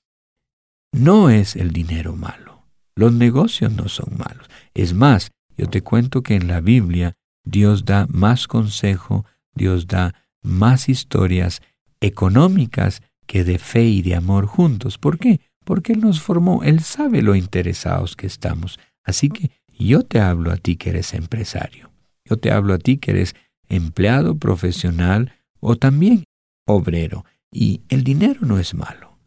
no 0.93 1.31
es 1.31 1.57
el 1.57 1.71
dinero 1.71 2.15
malo, 2.15 2.67
los 2.95 3.15
negocios 3.15 3.73
no 3.73 3.89
son 3.89 4.19
malos. 4.19 4.51
Es 4.75 4.93
más, 4.93 5.31
yo 5.57 5.67
te 5.71 5.81
cuento 5.81 6.23
que 6.23 6.35
en 6.35 6.47
la 6.47 6.61
Biblia 6.61 7.15
Dios 7.43 7.87
da 7.87 8.07
más 8.11 8.49
consejo, 8.49 9.25
Dios 9.57 9.87
da 9.89 10.15
más 10.43 10.89
historias 10.89 11.63
económicas 12.01 13.03
que 13.27 13.43
de 13.43 13.59
fe 13.59 13.85
y 13.85 14.03
de 14.03 14.15
amor 14.15 14.47
juntos. 14.47 14.99
¿Por 14.99 15.19
qué? 15.19 15.41
Porque 15.65 15.93
Él 15.93 16.01
nos 16.01 16.21
formó, 16.21 16.63
Él 16.63 16.81
sabe 16.81 17.23
lo 17.23 17.35
interesados 17.35 18.15
que 18.15 18.27
estamos. 18.27 18.79
Así 19.03 19.29
que 19.29 19.51
yo 19.79 20.03
te 20.03 20.21
hablo 20.21 20.53
a 20.53 20.57
ti 20.57 20.77
que 20.77 20.91
eres 20.91 21.13
empresario, 21.15 21.91
yo 22.25 22.37
te 22.37 22.53
hablo 22.53 22.75
a 22.75 22.79
ti 22.79 22.99
que 22.99 23.11
eres 23.11 23.35
empleado 23.69 24.37
profesional 24.37 25.33
o 25.61 25.77
también 25.77 26.25
obrero. 26.67 27.25
Y 27.53 27.83
el 27.89 28.05
dinero 28.05 28.41
no 28.43 28.59
es 28.59 28.75
malo, 28.75 29.19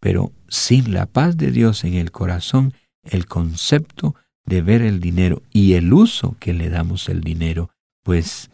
pero 0.00 0.32
sin 0.48 0.92
la 0.92 1.06
paz 1.06 1.36
de 1.36 1.50
Dios 1.50 1.84
en 1.84 1.94
el 1.94 2.10
corazón, 2.10 2.74
el 3.04 3.26
concepto 3.26 4.14
de 4.44 4.62
ver 4.62 4.82
el 4.82 5.00
dinero 5.00 5.42
y 5.52 5.74
el 5.74 5.92
uso 5.92 6.36
que 6.38 6.52
le 6.52 6.68
damos 6.68 7.08
el 7.08 7.20
dinero, 7.20 7.70
pues 8.02 8.50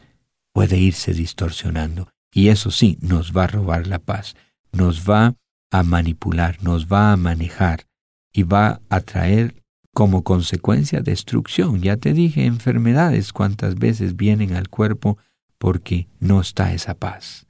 puede 0.53 0.79
irse 0.79 1.13
distorsionando. 1.13 2.09
Y 2.33 2.49
eso 2.49 2.71
sí, 2.71 2.99
nos 3.01 3.33
va 3.37 3.45
a 3.45 3.49
robar 3.49 3.87
la 3.87 3.99
paz, 3.99 4.35
nos 4.73 5.09
va 5.09 5.35
a 5.71 5.83
manipular, 5.83 6.63
nos 6.63 6.87
va 6.87 7.13
a 7.13 7.17
manejar 7.17 7.87
y 8.33 8.43
va 8.43 8.81
a 8.89 9.01
traer 9.01 9.63
como 9.95 10.25
consecuencia 10.25 11.01
destrucción. 11.01 11.83
Ya 11.83 11.97
te 11.97 12.13
dije, 12.13 12.47
enfermedades 12.47 13.33
cuántas 13.33 13.75
veces 13.75 14.17
vienen 14.17 14.55
al 14.55 14.69
cuerpo 14.69 15.19
porque 15.59 16.09
no 16.21 16.41
está 16.41 16.73
esa 16.73 16.95
paz. 16.95 17.47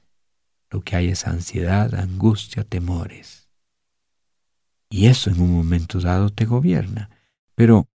Lo 0.70 0.80
que 0.80 0.96
hay 0.96 1.08
es 1.08 1.26
ansiedad, 1.26 1.94
angustia, 1.94 2.64
temores. 2.64 3.48
Y 4.90 5.06
eso 5.06 5.30
en 5.30 5.40
un 5.40 5.52
momento 5.52 6.00
dado 6.00 6.30
te 6.30 6.44
gobierna. 6.44 7.10
Pero 7.54 7.88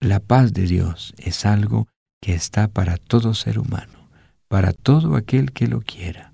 la 0.00 0.20
paz 0.20 0.52
de 0.52 0.66
Dios 0.66 1.14
es 1.18 1.46
algo 1.46 1.88
que 2.20 2.34
está 2.34 2.68
para 2.68 2.96
todo 2.96 3.34
ser 3.34 3.58
humano, 3.58 4.08
para 4.48 4.72
todo 4.72 5.16
aquel 5.16 5.52
que 5.52 5.66
lo 5.66 5.80
quiera. 5.80 6.32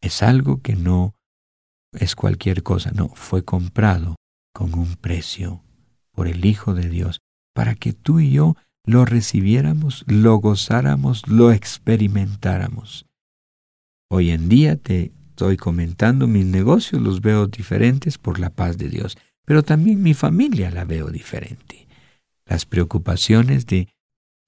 Es 0.00 0.22
algo 0.22 0.60
que 0.60 0.76
no 0.76 1.14
es 1.92 2.14
cualquier 2.14 2.62
cosa, 2.62 2.90
no, 2.92 3.08
fue 3.08 3.44
comprado 3.44 4.16
con 4.52 4.74
un 4.74 4.96
precio 4.96 5.62
por 6.12 6.28
el 6.28 6.44
Hijo 6.44 6.74
de 6.74 6.88
Dios, 6.88 7.20
para 7.54 7.74
que 7.74 7.92
tú 7.92 8.20
y 8.20 8.32
yo 8.32 8.56
lo 8.84 9.04
recibiéramos, 9.04 10.04
lo 10.06 10.36
gozáramos, 10.36 11.26
lo 11.28 11.52
experimentáramos. 11.52 13.06
Hoy 14.08 14.30
en 14.30 14.48
día 14.48 14.76
te 14.76 15.12
estoy 15.30 15.56
comentando, 15.56 16.26
mis 16.26 16.46
negocios 16.46 17.00
los 17.00 17.20
veo 17.20 17.46
diferentes 17.46 18.18
por 18.18 18.38
la 18.38 18.50
paz 18.50 18.76
de 18.76 18.88
Dios, 18.88 19.16
pero 19.44 19.62
también 19.62 20.02
mi 20.02 20.14
familia 20.14 20.70
la 20.70 20.84
veo 20.84 21.10
diferente. 21.10 21.86
Las 22.46 22.66
preocupaciones 22.66 23.66
de 23.66 23.88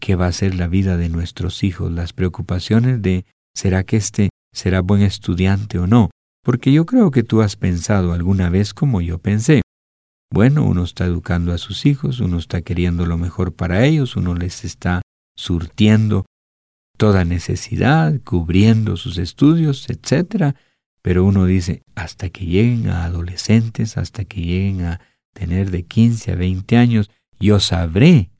qué 0.02 0.16
va 0.16 0.26
a 0.26 0.32
ser 0.32 0.56
la 0.56 0.66
vida 0.66 0.96
de 0.96 1.08
nuestros 1.08 1.62
hijos, 1.62 1.92
las 1.92 2.12
preocupaciones 2.12 3.00
de 3.02 3.24
¿será 3.54 3.84
que 3.84 3.96
este 3.96 4.30
será 4.52 4.80
buen 4.80 5.00
estudiante 5.00 5.78
o 5.78 5.86
no? 5.86 6.10
Porque 6.44 6.72
yo 6.72 6.86
creo 6.86 7.12
que 7.12 7.22
tú 7.22 7.40
has 7.40 7.54
pensado 7.54 8.12
alguna 8.12 8.50
vez 8.50 8.74
como 8.74 9.00
yo 9.00 9.18
pensé. 9.18 9.62
Bueno, 10.28 10.64
uno 10.64 10.82
está 10.82 11.04
educando 11.04 11.52
a 11.52 11.58
sus 11.58 11.86
hijos, 11.86 12.18
uno 12.18 12.38
está 12.38 12.62
queriendo 12.62 13.06
lo 13.06 13.16
mejor 13.16 13.54
para 13.54 13.84
ellos, 13.84 14.16
uno 14.16 14.34
les 14.34 14.64
está 14.64 15.02
surtiendo 15.36 16.26
toda 16.98 17.24
necesidad, 17.24 18.20
cubriendo 18.24 18.96
sus 18.96 19.18
estudios, 19.18 19.88
etc. 19.88 20.56
Pero 21.00 21.24
uno 21.24 21.44
dice, 21.46 21.82
hasta 21.94 22.28
que 22.28 22.44
lleguen 22.44 22.88
a 22.88 23.04
adolescentes, 23.04 23.96
hasta 23.96 24.24
que 24.24 24.40
lleguen 24.40 24.84
a 24.84 25.00
tener 25.32 25.70
de 25.70 25.84
15 25.84 26.32
a 26.32 26.34
20 26.34 26.76
años, 26.76 27.08
yo 27.38 27.60
sabré 27.60 28.31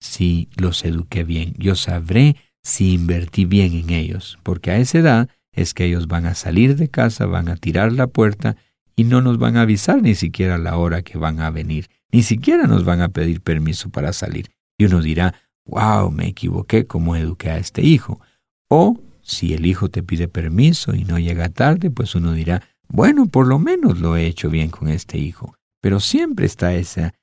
si 0.00 0.48
los 0.56 0.84
eduqué 0.84 1.24
bien, 1.24 1.54
yo 1.58 1.74
sabré 1.74 2.36
si 2.62 2.92
invertí 2.94 3.44
bien 3.44 3.74
en 3.74 3.90
ellos, 3.90 4.38
porque 4.42 4.70
a 4.70 4.78
esa 4.78 4.98
edad 4.98 5.28
es 5.52 5.74
que 5.74 5.84
ellos 5.84 6.06
van 6.06 6.26
a 6.26 6.34
salir 6.34 6.76
de 6.76 6.88
casa, 6.88 7.26
van 7.26 7.48
a 7.48 7.56
tirar 7.56 7.92
la 7.92 8.06
puerta 8.06 8.56
y 8.94 9.04
no 9.04 9.20
nos 9.20 9.38
van 9.38 9.56
a 9.56 9.62
avisar 9.62 10.02
ni 10.02 10.14
siquiera 10.14 10.58
la 10.58 10.76
hora 10.76 11.02
que 11.02 11.18
van 11.18 11.40
a 11.40 11.50
venir, 11.50 11.88
ni 12.12 12.22
siquiera 12.22 12.66
nos 12.66 12.84
van 12.84 13.00
a 13.00 13.08
pedir 13.08 13.40
permiso 13.40 13.90
para 13.90 14.12
salir. 14.12 14.50
Y 14.76 14.84
uno 14.84 15.00
dirá, 15.00 15.34
wow, 15.66 16.10
me 16.10 16.28
equivoqué 16.28 16.86
como 16.86 17.16
eduqué 17.16 17.50
a 17.50 17.58
este 17.58 17.82
hijo. 17.82 18.20
O 18.68 19.00
si 19.22 19.54
el 19.54 19.66
hijo 19.66 19.88
te 19.88 20.02
pide 20.02 20.28
permiso 20.28 20.94
y 20.94 21.04
no 21.04 21.18
llega 21.18 21.48
tarde, 21.48 21.90
pues 21.90 22.14
uno 22.14 22.32
dirá, 22.32 22.62
bueno, 22.88 23.26
por 23.26 23.46
lo 23.46 23.58
menos 23.58 23.98
lo 23.98 24.16
he 24.16 24.26
hecho 24.26 24.50
bien 24.50 24.70
con 24.70 24.88
este 24.88 25.18
hijo. 25.18 25.54
Pero 25.80 26.00
siempre 26.00 26.46
está 26.46 26.74
esa 26.74 27.14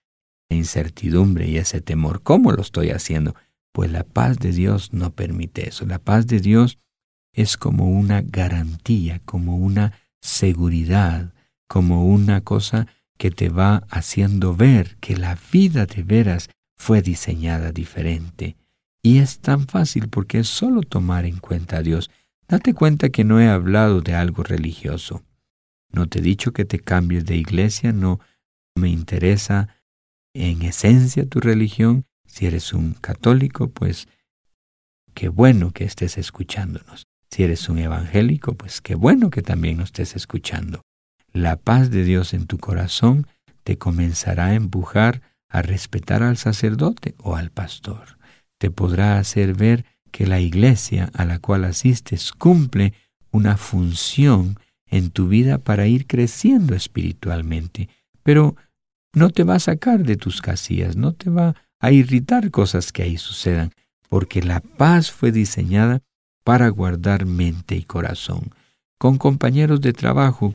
incertidumbre 0.50 1.48
y 1.48 1.58
ese 1.58 1.82
temor. 1.82 2.22
¿Cómo 2.22 2.52
lo 2.52 2.62
estoy 2.62 2.92
haciendo? 2.92 3.36
Pues 3.72 3.92
la 3.92 4.04
paz 4.04 4.40
de 4.40 4.52
Dios 4.52 4.94
no 4.94 5.12
permite 5.12 5.70
eso. 5.70 5.86
La 5.86 6.00
paz 6.00 6.28
de 6.28 6.40
Dios 6.40 6.78
es 7.34 7.58
como 7.58 7.90
una 7.90 8.22
garantía, 8.22 9.22
como 9.26 9.58
una 9.58 9.94
seguridad, 10.22 11.34
como 11.68 12.06
una 12.06 12.42
cosa 12.42 12.88
que 13.18 13.32
te 13.32 13.50
va 13.50 13.84
haciendo 13.90 14.56
ver 14.56 14.98
que 14.98 15.18
la 15.18 15.38
vida 15.52 15.86
de 15.86 16.04
veras 16.04 16.50
fue 16.78 17.02
diseñada 17.02 17.72
diferente. 17.72 18.56
Y 19.02 19.20
es 19.20 19.40
tan 19.40 19.68
fácil 19.68 20.10
porque 20.10 20.40
es 20.40 20.48
solo 20.48 20.82
tomar 20.82 21.26
en 21.26 21.38
cuenta 21.38 21.78
a 21.78 21.82
Dios. 21.82 22.10
Date 22.48 22.74
cuenta 22.74 23.10
que 23.10 23.24
no 23.24 23.40
he 23.40 23.48
hablado 23.48 24.02
de 24.02 24.16
algo 24.16 24.44
religioso. 24.44 25.24
No 25.92 26.08
te 26.08 26.20
he 26.20 26.22
dicho 26.22 26.52
que 26.52 26.66
te 26.66 26.80
cambies 26.80 27.26
de 27.26 27.38
iglesia, 27.38 27.94
no 27.94 28.20
me 28.76 28.90
interesa 28.90 29.70
en 30.36 30.62
esencia 30.62 31.26
tu 31.26 31.40
religión. 31.40 32.06
Si 32.28 32.46
eres 32.46 32.74
un 32.74 32.94
católico, 32.94 33.70
pues 33.70 34.08
qué 35.14 35.30
bueno 35.30 35.72
que 35.72 35.86
estés 35.86 36.18
escuchándonos. 36.18 37.08
Si 37.32 37.44
eres 37.44 37.70
un 37.70 37.80
evangélico, 37.80 38.54
pues 38.54 38.82
qué 38.82 38.96
bueno 38.96 39.30
que 39.30 39.42
también 39.42 39.78
nos 39.78 39.88
estés 39.88 40.16
escuchando. 40.16 40.82
La 41.32 41.56
paz 41.56 41.90
de 41.90 42.04
Dios 42.04 42.34
en 42.34 42.46
tu 42.48 42.58
corazón 42.58 43.28
te 43.64 43.78
comenzará 43.78 44.48
a 44.48 44.54
empujar 44.54 45.22
a 45.50 45.62
respetar 45.62 46.22
al 46.22 46.38
sacerdote 46.38 47.16
o 47.18 47.36
al 47.36 47.50
pastor. 47.50 48.18
Te 48.58 48.72
podrá 48.72 49.18
hacer 49.18 49.54
ver 49.54 49.86
que 50.12 50.28
la 50.28 50.40
iglesia 50.40 51.10
a 51.14 51.26
la 51.26 51.40
cual 51.40 51.64
asistes 51.66 52.32
cumple 52.32 52.94
una 53.32 53.58
función 53.58 54.60
en 54.88 55.12
tu 55.12 55.28
vida 55.28 55.58
para 55.58 55.88
ir 55.88 56.08
creciendo 56.08 56.76
espiritualmente, 56.76 57.90
pero 58.24 58.56
no 59.16 59.30
te 59.30 59.44
va 59.44 59.56
a 59.56 59.60
sacar 59.60 60.04
de 60.04 60.18
tus 60.18 60.42
casillas, 60.42 60.96
no 60.96 61.14
te 61.14 61.30
va 61.30 61.56
a 61.80 61.92
irritar 61.92 62.52
cosas 62.52 62.92
que 62.92 63.04
ahí 63.04 63.18
sucedan, 63.18 63.72
porque 64.10 64.44
la 64.44 64.60
paz 64.60 65.12
fue 65.12 65.32
diseñada 65.32 66.02
para 66.44 66.70
guardar 66.70 67.26
mente 67.26 67.76
y 67.76 67.84
corazón. 67.84 68.52
Con 69.00 69.18
compañeros 69.18 69.82
de 69.82 69.94
trabajo, 69.94 70.54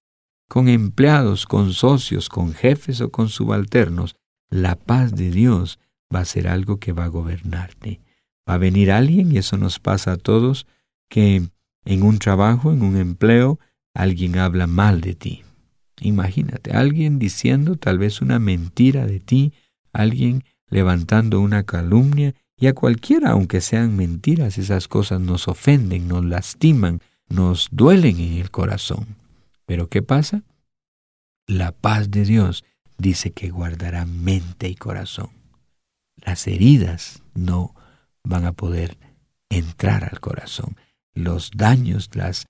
con 0.49 0.69
empleados, 0.69 1.47
con 1.47 1.73
socios, 1.73 2.29
con 2.29 2.53
jefes 2.53 3.01
o 3.01 3.11
con 3.11 3.29
subalternos, 3.29 4.15
la 4.51 4.77
paz 4.77 5.15
de 5.15 5.31
Dios 5.31 5.79
va 6.15 6.21
a 6.21 6.25
ser 6.25 6.49
algo 6.49 6.79
que 6.79 6.93
va 6.93 7.05
a 7.05 7.09
gobernarte. 7.09 8.01
Va 8.49 8.55
a 8.55 8.59
venir 8.59 8.91
alguien, 8.91 9.33
y 9.33 9.39
eso 9.39 9.57
nos 9.57 9.79
pasa 9.79 10.13
a 10.13 10.17
todos, 10.17 10.67
que 11.09 11.49
en 11.85 12.03
un 12.03 12.19
trabajo, 12.19 12.73
en 12.73 12.83
un 12.83 12.97
empleo, 12.97 13.59
alguien 13.95 14.39
habla 14.39 14.67
mal 14.67 15.01
de 15.01 15.15
ti. 15.15 15.45
Imagínate, 16.01 16.73
alguien 16.73 17.19
diciendo 17.19 17.77
tal 17.77 17.99
vez 17.99 18.23
una 18.23 18.39
mentira 18.39 19.07
de 19.07 19.21
ti, 19.21 19.53
alguien 19.93 20.45
levantando 20.69 21.41
una 21.41 21.65
calumnia 21.65 22.35
y 22.57 22.67
a 22.67 22.75
cualquiera, 22.75 23.31
aunque 23.31 23.61
sean 23.61 23.97
mentiras, 23.97 24.59
esas 24.59 24.89
cosas 24.89 25.21
nos 25.21 25.49
ofenden, 25.49 26.09
nos 26.09 26.25
lastiman, 26.25 27.01
nos 27.29 27.69
duelen 27.71 28.19
en 28.21 28.35
el 28.35 28.51
corazón. 28.51 29.17
Pero 29.67 29.89
¿qué 29.89 30.03
pasa? 30.03 30.43
La 31.47 31.73
paz 31.73 32.11
de 32.11 32.25
Dios 32.25 32.65
dice 32.99 33.33
que 33.33 33.51
guardará 33.51 34.05
mente 34.05 34.69
y 34.69 34.75
corazón. 34.75 35.31
Las 36.17 36.47
heridas 36.47 37.23
no 37.35 37.75
van 38.23 38.45
a 38.45 38.53
poder 38.53 38.99
entrar 39.49 40.05
al 40.05 40.21
corazón. 40.21 40.77
Los 41.15 41.51
daños, 41.55 42.11
las 42.15 42.47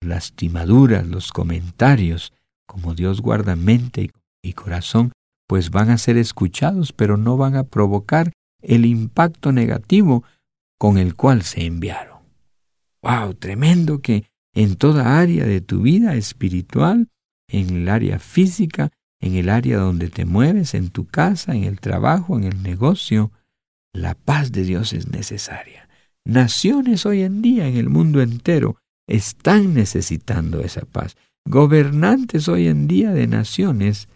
lastimaduras, 0.00 1.06
los 1.06 1.32
comentarios, 1.32 2.32
como 2.70 2.94
Dios 2.94 3.20
guarda 3.20 3.56
mente 3.56 4.12
y 4.44 4.52
corazón, 4.52 5.10
pues 5.48 5.72
van 5.72 5.90
a 5.90 5.98
ser 5.98 6.16
escuchados, 6.16 6.92
pero 6.92 7.16
no 7.16 7.36
van 7.36 7.56
a 7.56 7.64
provocar 7.64 8.30
el 8.62 8.86
impacto 8.86 9.50
negativo 9.50 10.22
con 10.78 10.96
el 10.96 11.16
cual 11.16 11.42
se 11.42 11.66
enviaron. 11.66 12.20
¡Wow! 13.02 13.34
Tremendo 13.34 13.98
que 13.98 14.26
en 14.54 14.76
toda 14.76 15.18
área 15.18 15.46
de 15.46 15.60
tu 15.60 15.82
vida 15.82 16.14
espiritual, 16.14 17.08
en 17.48 17.70
el 17.70 17.88
área 17.88 18.20
física, 18.20 18.92
en 19.20 19.34
el 19.34 19.48
área 19.48 19.78
donde 19.78 20.08
te 20.08 20.24
mueves, 20.24 20.74
en 20.74 20.90
tu 20.90 21.06
casa, 21.06 21.56
en 21.56 21.64
el 21.64 21.80
trabajo, 21.80 22.38
en 22.38 22.44
el 22.44 22.62
negocio, 22.62 23.32
la 23.92 24.14
paz 24.14 24.52
de 24.52 24.62
Dios 24.62 24.92
es 24.92 25.08
necesaria. 25.08 25.88
Naciones 26.24 27.04
hoy 27.04 27.22
en 27.22 27.42
día 27.42 27.66
en 27.66 27.76
el 27.76 27.88
mundo 27.88 28.22
entero 28.22 28.76
están 29.08 29.74
necesitando 29.74 30.60
esa 30.60 30.82
paz. 30.82 31.16
Gobernantes 31.46 32.48
hoy 32.48 32.68
en 32.68 32.86
día 32.86 33.12
de 33.12 33.26
naciones, 33.26 34.08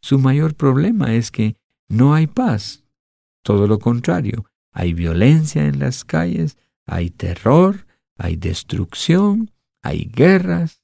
su 0.00 0.18
mayor 0.18 0.54
problema 0.54 1.14
es 1.14 1.30
que 1.30 1.56
no 1.88 2.14
hay 2.14 2.26
paz, 2.26 2.84
todo 3.42 3.66
lo 3.66 3.78
contrario, 3.78 4.44
hay 4.72 4.92
violencia 4.92 5.66
en 5.66 5.78
las 5.78 6.04
calles, 6.04 6.58
hay 6.86 7.10
terror, 7.10 7.86
hay 8.18 8.36
destrucción, 8.36 9.50
hay 9.82 10.10
guerras, 10.12 10.80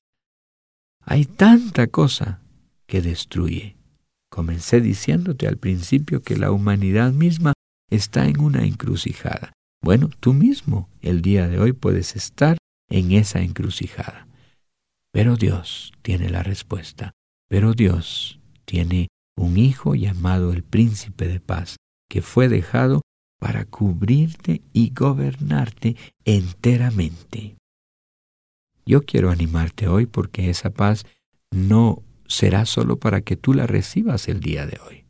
hay 1.01 1.24
tanta 1.24 1.89
cosa 1.89 2.41
que 2.87 3.03
destruye. 3.03 3.76
Comencé 4.30 4.80
diciéndote 4.80 5.47
al 5.47 5.59
principio 5.59 6.22
que 6.22 6.37
la 6.37 6.53
humanidad 6.53 7.12
misma 7.12 7.53
está 7.91 8.26
en 8.26 8.41
una 8.41 8.64
encrucijada. 8.64 9.53
Bueno, 9.83 10.09
tú 10.20 10.33
mismo 10.33 10.89
el 11.01 11.20
día 11.20 11.49
de 11.49 11.59
hoy 11.59 11.72
puedes 11.72 12.16
estar 12.16 12.57
en 12.89 13.12
esa 13.12 13.43
encrucijada. 13.43 14.26
Pero 15.12 15.36
Dios 15.36 15.92
tiene 16.02 16.30
la 16.30 16.42
respuesta. 16.42 17.12
Pero 17.48 17.74
Dios 17.74 18.40
tiene 18.64 19.08
un 19.36 19.58
hijo 19.58 19.94
llamado 19.94 20.52
el 20.52 20.62
príncipe 20.62 21.28
de 21.28 21.40
paz, 21.40 21.76
que 22.08 22.22
fue 22.22 22.48
dejado 22.48 23.02
para 23.38 23.64
cubrirte 23.64 24.62
y 24.72 24.90
gobernarte 24.94 25.96
enteramente. 26.24 27.56
Yo 28.86 29.02
quiero 29.02 29.30
animarte 29.30 29.88
hoy 29.88 30.06
porque 30.06 30.48
esa 30.48 30.70
paz 30.70 31.04
no 31.50 32.02
será 32.26 32.66
solo 32.66 32.96
para 32.96 33.20
que 33.20 33.36
tú 33.36 33.52
la 33.52 33.66
recibas 33.66 34.28
el 34.28 34.40
día 34.40 34.66
de 34.66 34.80
hoy. 34.86 35.04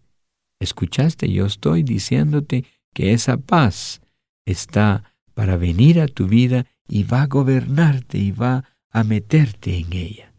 Escuchaste, 0.60 1.30
yo 1.30 1.46
estoy 1.46 1.82
diciéndote 1.82 2.64
que 2.94 3.12
esa 3.12 3.36
paz 3.36 4.00
está 4.46 5.14
para 5.34 5.56
venir 5.56 6.00
a 6.00 6.08
tu 6.08 6.26
vida 6.26 6.66
y 6.88 7.04
va 7.04 7.22
a 7.22 7.26
gobernarte 7.26 8.18
y 8.18 8.32
va 8.32 8.64
a 8.92 9.04
meterte 9.04 9.76
en 9.76 9.92
ella. 9.92 10.32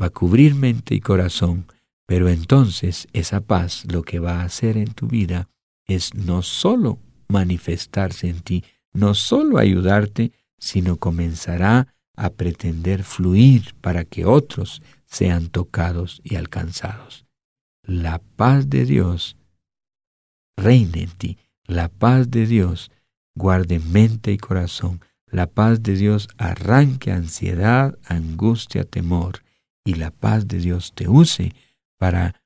Va 0.00 0.06
a 0.06 0.10
cubrir 0.10 0.54
mente 0.54 0.94
y 0.94 1.00
corazón, 1.00 1.66
pero 2.06 2.28
entonces 2.28 3.06
esa 3.12 3.40
paz 3.40 3.84
lo 3.90 4.02
que 4.02 4.18
va 4.18 4.40
a 4.40 4.44
hacer 4.44 4.76
en 4.76 4.92
tu 4.92 5.06
vida 5.06 5.48
es 5.86 6.14
no 6.14 6.42
solo 6.42 6.98
manifestarse 7.28 8.28
en 8.28 8.40
ti, 8.40 8.64
no 8.92 9.14
solo 9.14 9.58
ayudarte, 9.58 10.32
sino 10.58 10.96
comenzará 10.96 11.94
a 12.16 12.30
pretender 12.30 13.04
fluir 13.04 13.74
para 13.80 14.04
que 14.04 14.24
otros 14.24 14.82
sean 15.04 15.48
tocados 15.48 16.20
y 16.24 16.36
alcanzados. 16.36 17.26
La 17.82 18.18
paz 18.18 18.68
de 18.70 18.84
Dios 18.84 19.36
reine 20.56 21.02
en 21.02 21.10
ti, 21.10 21.38
la 21.66 21.88
paz 21.88 22.30
de 22.30 22.46
Dios 22.46 22.90
guarde 23.34 23.80
mente 23.80 24.32
y 24.32 24.38
corazón, 24.38 25.00
la 25.36 25.46
paz 25.46 25.82
de 25.82 25.96
Dios 25.96 26.28
arranque 26.38 27.12
ansiedad, 27.12 27.98
angustia, 28.06 28.84
temor, 28.84 29.42
y 29.84 29.92
la 29.92 30.10
paz 30.10 30.48
de 30.48 30.60
Dios 30.60 30.94
te 30.94 31.08
use 31.08 31.52
para 31.98 32.40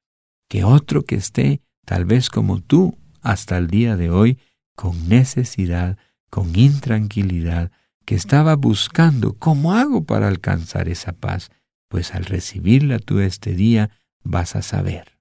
que 0.49 0.64
otro 0.64 1.05
que 1.05 1.14
esté, 1.14 1.61
tal 1.86 2.05
vez 2.05 2.30
como 2.30 2.61
tú, 2.61 2.99
hasta 3.22 3.59
el 3.59 3.68
día 3.68 3.95
de 3.95 4.11
hoy, 4.11 4.41
con 4.74 5.09
necesidad, 5.09 5.99
con 6.30 6.59
intranquilidad, 6.59 7.70
que 8.05 8.16
estaba 8.16 8.57
buscando 8.57 9.34
cómo 9.34 9.74
hago 9.74 10.03
para 10.03 10.26
alcanzar 10.26 10.88
esa 10.88 11.12
paz, 11.12 11.53
pues 11.88 12.12
al 12.12 12.24
recibirla 12.24 12.99
tú 12.99 13.20
este 13.20 13.55
día 13.55 13.91
vas 14.24 14.57
a 14.57 14.62
saber 14.62 15.16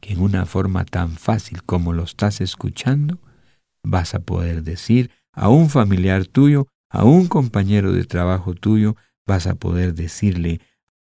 que 0.00 0.12
en 0.12 0.20
una 0.20 0.46
forma 0.46 0.84
tan 0.84 1.16
fácil 1.16 1.64
como 1.64 1.92
lo 1.92 2.04
estás 2.04 2.40
escuchando, 2.40 3.18
vas 3.82 4.14
a 4.14 4.20
poder 4.20 4.62
decir 4.62 5.10
a 5.34 5.48
un 5.48 5.70
familiar 5.70 6.26
tuyo, 6.26 6.66
a 6.90 7.04
un 7.04 7.26
compañero 7.26 7.92
de 7.92 8.04
trabajo 8.04 8.54
tuyo, 8.54 8.96
vas 9.26 9.46
a 9.46 9.54
poder 9.54 9.94
decirle 9.94 10.60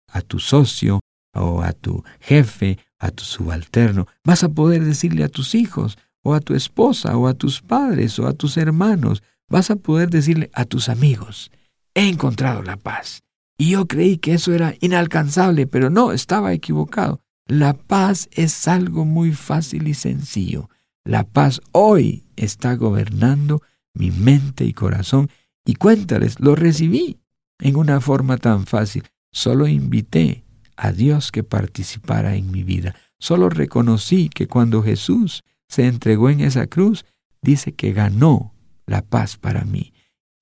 a 0.09 0.21
tu 0.21 0.39
socio 0.39 1.01
o 1.35 1.63
a 1.63 1.73
tu 1.73 2.03
jefe, 2.21 2.79
a 2.99 3.11
tu 3.11 3.25
subalterno, 3.25 4.07
vas 4.25 4.45
a 4.45 4.49
poder 4.49 4.85
decirle 4.85 5.25
a 5.25 5.29
tus 5.29 5.55
hijos 5.55 5.99
o 6.23 6.35
a 6.35 6.41
tu 6.41 6.55
esposa 6.55 7.17
o 7.17 7.29
a 7.29 7.35
tus 7.35 7.63
padres 7.63 8.19
o 8.19 8.27
a 8.27 8.33
tus 8.33 8.57
hermanos, 8.57 9.23
vas 9.49 9.71
a 9.71 9.77
poder 9.77 10.11
decirle 10.11 10.51
a 10.53 10.65
tus 10.65 10.89
amigos, 10.89 11.51
he 11.95 12.09
encontrado 12.09 12.63
la 12.63 12.77
paz. 12.77 13.23
Y 13.59 13.71
yo 13.71 13.87
creí 13.87 14.19
que 14.19 14.35
eso 14.35 14.53
era 14.53 14.75
inalcanzable, 14.81 15.67
pero 15.67 15.91
no, 15.91 16.13
estaba 16.13 16.53
equivocado. 16.53 17.21
La 17.47 17.73
paz 17.73 18.29
es 18.33 18.69
algo 18.69 19.05
muy 19.05 19.33
fácil 19.33 19.89
y 19.89 19.95
sencillo. 19.95 20.69
La 21.05 21.25
paz 21.25 21.61
hoy 21.73 22.25
está 22.37 22.75
gobernando 22.75 23.63
mi 23.99 24.11
mente 24.11 24.65
y 24.65 24.73
corazón 24.73 25.29
y 25.65 25.75
cuéntales, 25.75 26.41
lo 26.41 26.55
recibí 26.55 27.19
en 27.61 27.77
una 27.77 28.01
forma 28.01 28.39
tan 28.39 28.67
fácil. 28.67 29.05
Solo 29.33 29.67
invité 29.67 30.45
a 30.77 30.93
Dios 30.93 31.31
que 31.33 31.43
participara 31.43 32.37
en 32.37 32.51
mi 32.51 32.63
vida. 32.63 32.95
Solo 33.19 33.51
reconocí 33.51 34.31
que 34.31 34.47
cuando 34.47 34.83
Jesús 34.83 35.43
se 35.69 35.87
entregó 35.87 36.31
en 36.31 36.41
esa 36.41 36.67
cruz, 36.67 37.05
dice 37.43 37.73
que 37.73 37.93
ganó 37.93 38.55
la 38.87 39.03
paz 39.03 39.37
para 39.37 39.65
mí. 39.65 39.93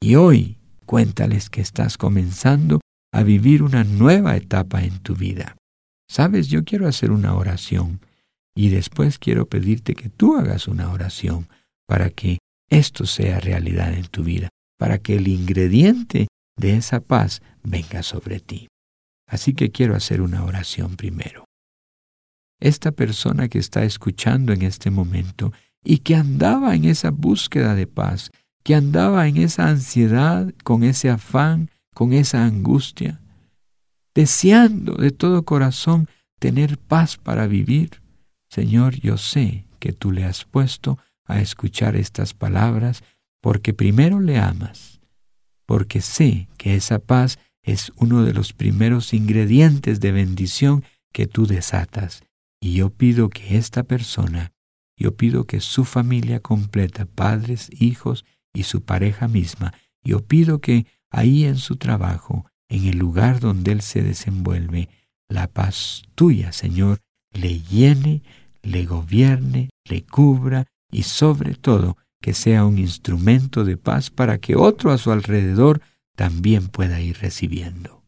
Y 0.01 0.15
hoy 0.15 0.59
cuéntales 0.85 1.51
que 1.51 1.61
estás 1.61 1.99
comenzando 1.99 2.81
a 3.13 3.23
vivir 3.23 3.63
una 3.63 3.85
nueva 3.85 4.37
etapa 4.37 4.83
en 4.83 4.99
tu 5.01 5.17
vida. 5.17 5.57
Sabes, 6.09 6.49
yo 6.49 6.65
quiero 6.65 6.87
hacer 6.87 7.11
una 7.11 7.35
oración 7.35 8.01
y 8.55 8.69
después 8.69 9.19
quiero 9.19 9.47
pedirte 9.47 9.95
que 9.95 10.09
tú 10.09 10.37
hagas 10.37 10.69
una 10.69 10.93
oración 10.93 11.49
para 11.87 12.11
que 12.11 12.39
esto 12.71 13.07
sea 13.07 13.41
realidad 13.41 13.95
en 13.95 14.07
tu 14.07 14.25
vida, 14.25 14.49
para 14.79 14.99
que 14.99 15.17
el 15.17 15.29
ingrediente 15.29 16.29
de 16.57 16.77
esa 16.77 17.01
paz 17.01 17.43
venga 17.63 18.03
sobre 18.03 18.41
ti. 18.41 18.69
Así 19.29 19.55
que 19.55 19.71
quiero 19.71 19.95
hacer 19.95 20.21
una 20.21 20.45
oración 20.45 20.97
primero. 20.97 21.45
Esta 22.61 22.93
persona 22.93 23.49
que 23.49 23.59
está 23.59 23.85
escuchando 23.85 24.53
en 24.53 24.63
este 24.63 24.91
momento 24.91 25.53
y 25.85 25.99
que 25.99 26.15
andaba 26.15 26.75
en 26.75 26.85
esa 26.85 27.11
búsqueda 27.11 27.75
de 27.75 27.87
paz, 27.87 28.31
que 28.65 28.75
andaba 28.75 29.29
en 29.29 29.37
esa 29.37 29.69
ansiedad, 29.69 30.53
con 30.65 30.83
ese 30.83 31.11
afán, 31.11 31.71
con 31.95 32.13
esa 32.13 32.45
angustia, 32.45 33.21
deseando 34.15 34.95
de 34.95 35.11
todo 35.11 35.45
corazón 35.45 36.09
tener 36.41 36.79
paz 36.79 37.17
para 37.17 37.47
vivir. 37.47 38.03
Señor, 38.49 38.99
yo 39.01 39.19
sé 39.19 39.67
que 39.79 39.93
tú 39.93 40.11
le 40.11 40.25
has 40.25 40.45
puesto 40.45 40.99
a 41.27 41.41
escuchar 41.41 41.97
estas 41.97 42.35
palabras 42.35 43.03
porque 43.41 43.73
primero 43.75 44.21
le 44.21 44.39
amas, 44.39 45.01
porque 45.67 46.01
sé 46.01 46.49
que 46.57 46.75
esa 46.75 46.99
paz 46.99 47.39
es 47.63 47.93
uno 47.97 48.25
de 48.25 48.33
los 48.33 48.53
primeros 48.53 49.13
ingredientes 49.13 50.01
de 50.01 50.13
bendición 50.13 50.85
que 51.13 51.27
tú 51.27 51.47
desatas. 51.47 52.23
Y 52.61 52.75
yo 52.75 52.91
pido 52.91 53.29
que 53.29 53.57
esta 53.57 53.83
persona, 53.83 54.53
yo 54.97 55.17
pido 55.17 55.45
que 55.45 55.61
su 55.61 55.85
familia 55.85 56.41
completa, 56.41 57.07
padres, 57.07 57.69
hijos 57.79 58.25
y 58.55 58.63
su 58.63 58.83
pareja 58.83 59.29
misma, 59.29 59.75
yo 60.03 60.25
pido 60.25 60.61
que 60.61 60.87
ahí 61.11 61.45
en 61.45 61.57
su 61.57 61.77
trabajo, 61.77 62.47
en 62.69 62.87
el 62.87 62.99
lugar 62.99 63.41
donde 63.41 63.73
él 63.73 63.83
se 63.83 64.03
desenvuelve, 64.03 64.89
la 65.29 65.49
paz 65.49 66.05
tuya, 66.15 66.53
Señor, 66.53 67.01
le 67.33 67.61
llene, 67.61 68.23
le 68.63 68.85
gobierne, 68.85 69.71
le 69.85 70.03
cubra 70.03 70.67
y 70.91 71.03
sobre 71.05 71.55
todo 71.55 71.97
que 72.21 72.35
sea 72.35 72.65
un 72.65 72.79
instrumento 72.79 73.65
de 73.65 73.77
paz 73.77 74.11
para 74.11 74.39
que 74.39 74.57
otro 74.57 74.91
a 74.91 74.99
su 74.99 75.13
alrededor 75.13 75.81
también 76.17 76.69
pueda 76.69 77.01
ir 77.01 77.19
recibiendo. 77.19 78.03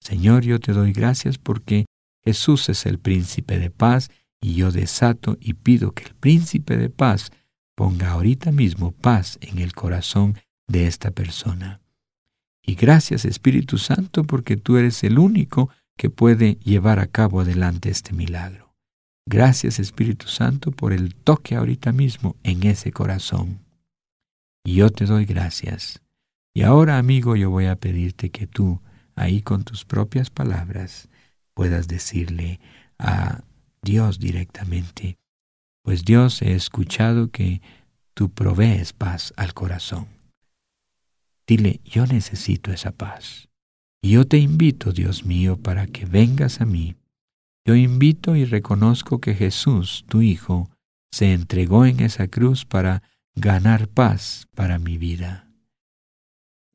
Señor, 0.00 0.44
yo 0.44 0.60
te 0.60 0.72
doy 0.72 0.92
gracias 0.92 1.38
porque 1.38 1.86
Jesús 2.24 2.68
es 2.68 2.86
el 2.86 2.98
príncipe 2.98 3.58
de 3.58 3.70
paz 3.70 4.10
y 4.40 4.54
yo 4.54 4.70
desato 4.70 5.36
y 5.40 5.54
pido 5.54 5.92
que 5.92 6.04
el 6.04 6.14
príncipe 6.14 6.76
de 6.76 6.90
paz 6.90 7.30
ponga 7.74 8.10
ahorita 8.10 8.52
mismo 8.52 8.92
paz 8.92 9.38
en 9.40 9.58
el 9.58 9.74
corazón 9.74 10.36
de 10.66 10.86
esta 10.86 11.10
persona. 11.10 11.80
Y 12.62 12.74
gracias 12.74 13.24
Espíritu 13.24 13.78
Santo 13.78 14.24
porque 14.24 14.56
tú 14.56 14.76
eres 14.76 15.04
el 15.04 15.18
único 15.18 15.70
que 15.96 16.10
puede 16.10 16.54
llevar 16.56 16.98
a 16.98 17.06
cabo 17.06 17.40
adelante 17.40 17.90
este 17.90 18.12
milagro. 18.12 18.65
Gracias 19.28 19.80
Espíritu 19.80 20.28
Santo 20.28 20.70
por 20.70 20.92
el 20.92 21.16
toque 21.16 21.56
ahorita 21.56 21.90
mismo 21.92 22.36
en 22.44 22.64
ese 22.64 22.92
corazón. 22.92 23.60
Y 24.64 24.76
yo 24.76 24.90
te 24.90 25.04
doy 25.04 25.24
gracias. 25.24 26.00
Y 26.54 26.62
ahora, 26.62 26.98
amigo, 26.98 27.34
yo 27.34 27.50
voy 27.50 27.66
a 27.66 27.76
pedirte 27.76 28.30
que 28.30 28.46
tú, 28.46 28.80
ahí 29.16 29.42
con 29.42 29.64
tus 29.64 29.84
propias 29.84 30.30
palabras, 30.30 31.08
puedas 31.54 31.88
decirle 31.88 32.60
a 32.98 33.42
Dios 33.82 34.18
directamente, 34.20 35.18
pues 35.82 36.04
Dios 36.04 36.40
he 36.42 36.54
escuchado 36.54 37.30
que 37.30 37.60
tú 38.14 38.30
provees 38.30 38.92
paz 38.92 39.34
al 39.36 39.54
corazón. 39.54 40.06
Dile, 41.46 41.80
yo 41.84 42.06
necesito 42.06 42.72
esa 42.72 42.92
paz. 42.92 43.48
Y 44.02 44.10
yo 44.12 44.26
te 44.26 44.38
invito, 44.38 44.92
Dios 44.92 45.24
mío, 45.24 45.56
para 45.56 45.86
que 45.86 46.06
vengas 46.06 46.60
a 46.60 46.64
mí. 46.64 46.96
Yo 47.66 47.74
invito 47.74 48.36
y 48.36 48.44
reconozco 48.44 49.20
que 49.20 49.34
Jesús, 49.34 50.04
tu 50.08 50.22
Hijo, 50.22 50.70
se 51.10 51.32
entregó 51.32 51.84
en 51.84 51.98
esa 51.98 52.28
cruz 52.28 52.64
para 52.64 53.02
ganar 53.34 53.88
paz 53.88 54.46
para 54.54 54.78
mi 54.78 54.98
vida. 54.98 55.50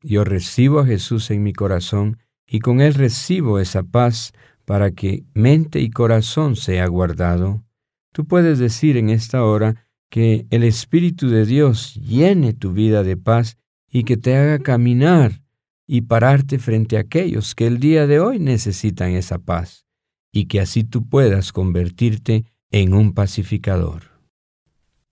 Yo 0.02 0.24
recibo 0.24 0.80
a 0.80 0.86
Jesús 0.86 1.30
en 1.30 1.42
mi 1.42 1.54
corazón 1.54 2.18
y 2.46 2.60
con 2.60 2.82
Él 2.82 2.92
recibo 2.92 3.58
esa 3.58 3.82
paz 3.82 4.32
para 4.66 4.90
que 4.90 5.24
mente 5.32 5.80
y 5.80 5.88
corazón 5.88 6.56
sea 6.56 6.86
guardado. 6.88 7.64
Tú 8.12 8.26
puedes 8.26 8.58
decir 8.58 8.98
en 8.98 9.08
esta 9.08 9.44
hora 9.44 9.86
que 10.10 10.46
el 10.50 10.62
Espíritu 10.62 11.30
de 11.30 11.46
Dios 11.46 11.94
llene 11.94 12.52
tu 12.52 12.74
vida 12.74 13.02
de 13.02 13.16
paz 13.16 13.56
y 13.90 14.04
que 14.04 14.18
te 14.18 14.36
haga 14.36 14.58
caminar 14.58 15.42
y 15.86 16.02
pararte 16.02 16.58
frente 16.58 16.98
a 16.98 17.00
aquellos 17.00 17.54
que 17.54 17.66
el 17.66 17.78
día 17.78 18.06
de 18.06 18.20
hoy 18.20 18.38
necesitan 18.38 19.12
esa 19.12 19.38
paz, 19.38 19.86
y 20.32 20.46
que 20.46 20.60
así 20.60 20.82
tú 20.82 21.08
puedas 21.08 21.52
convertirte 21.52 22.46
en 22.70 22.94
un 22.94 23.12
pacificador. 23.12 24.04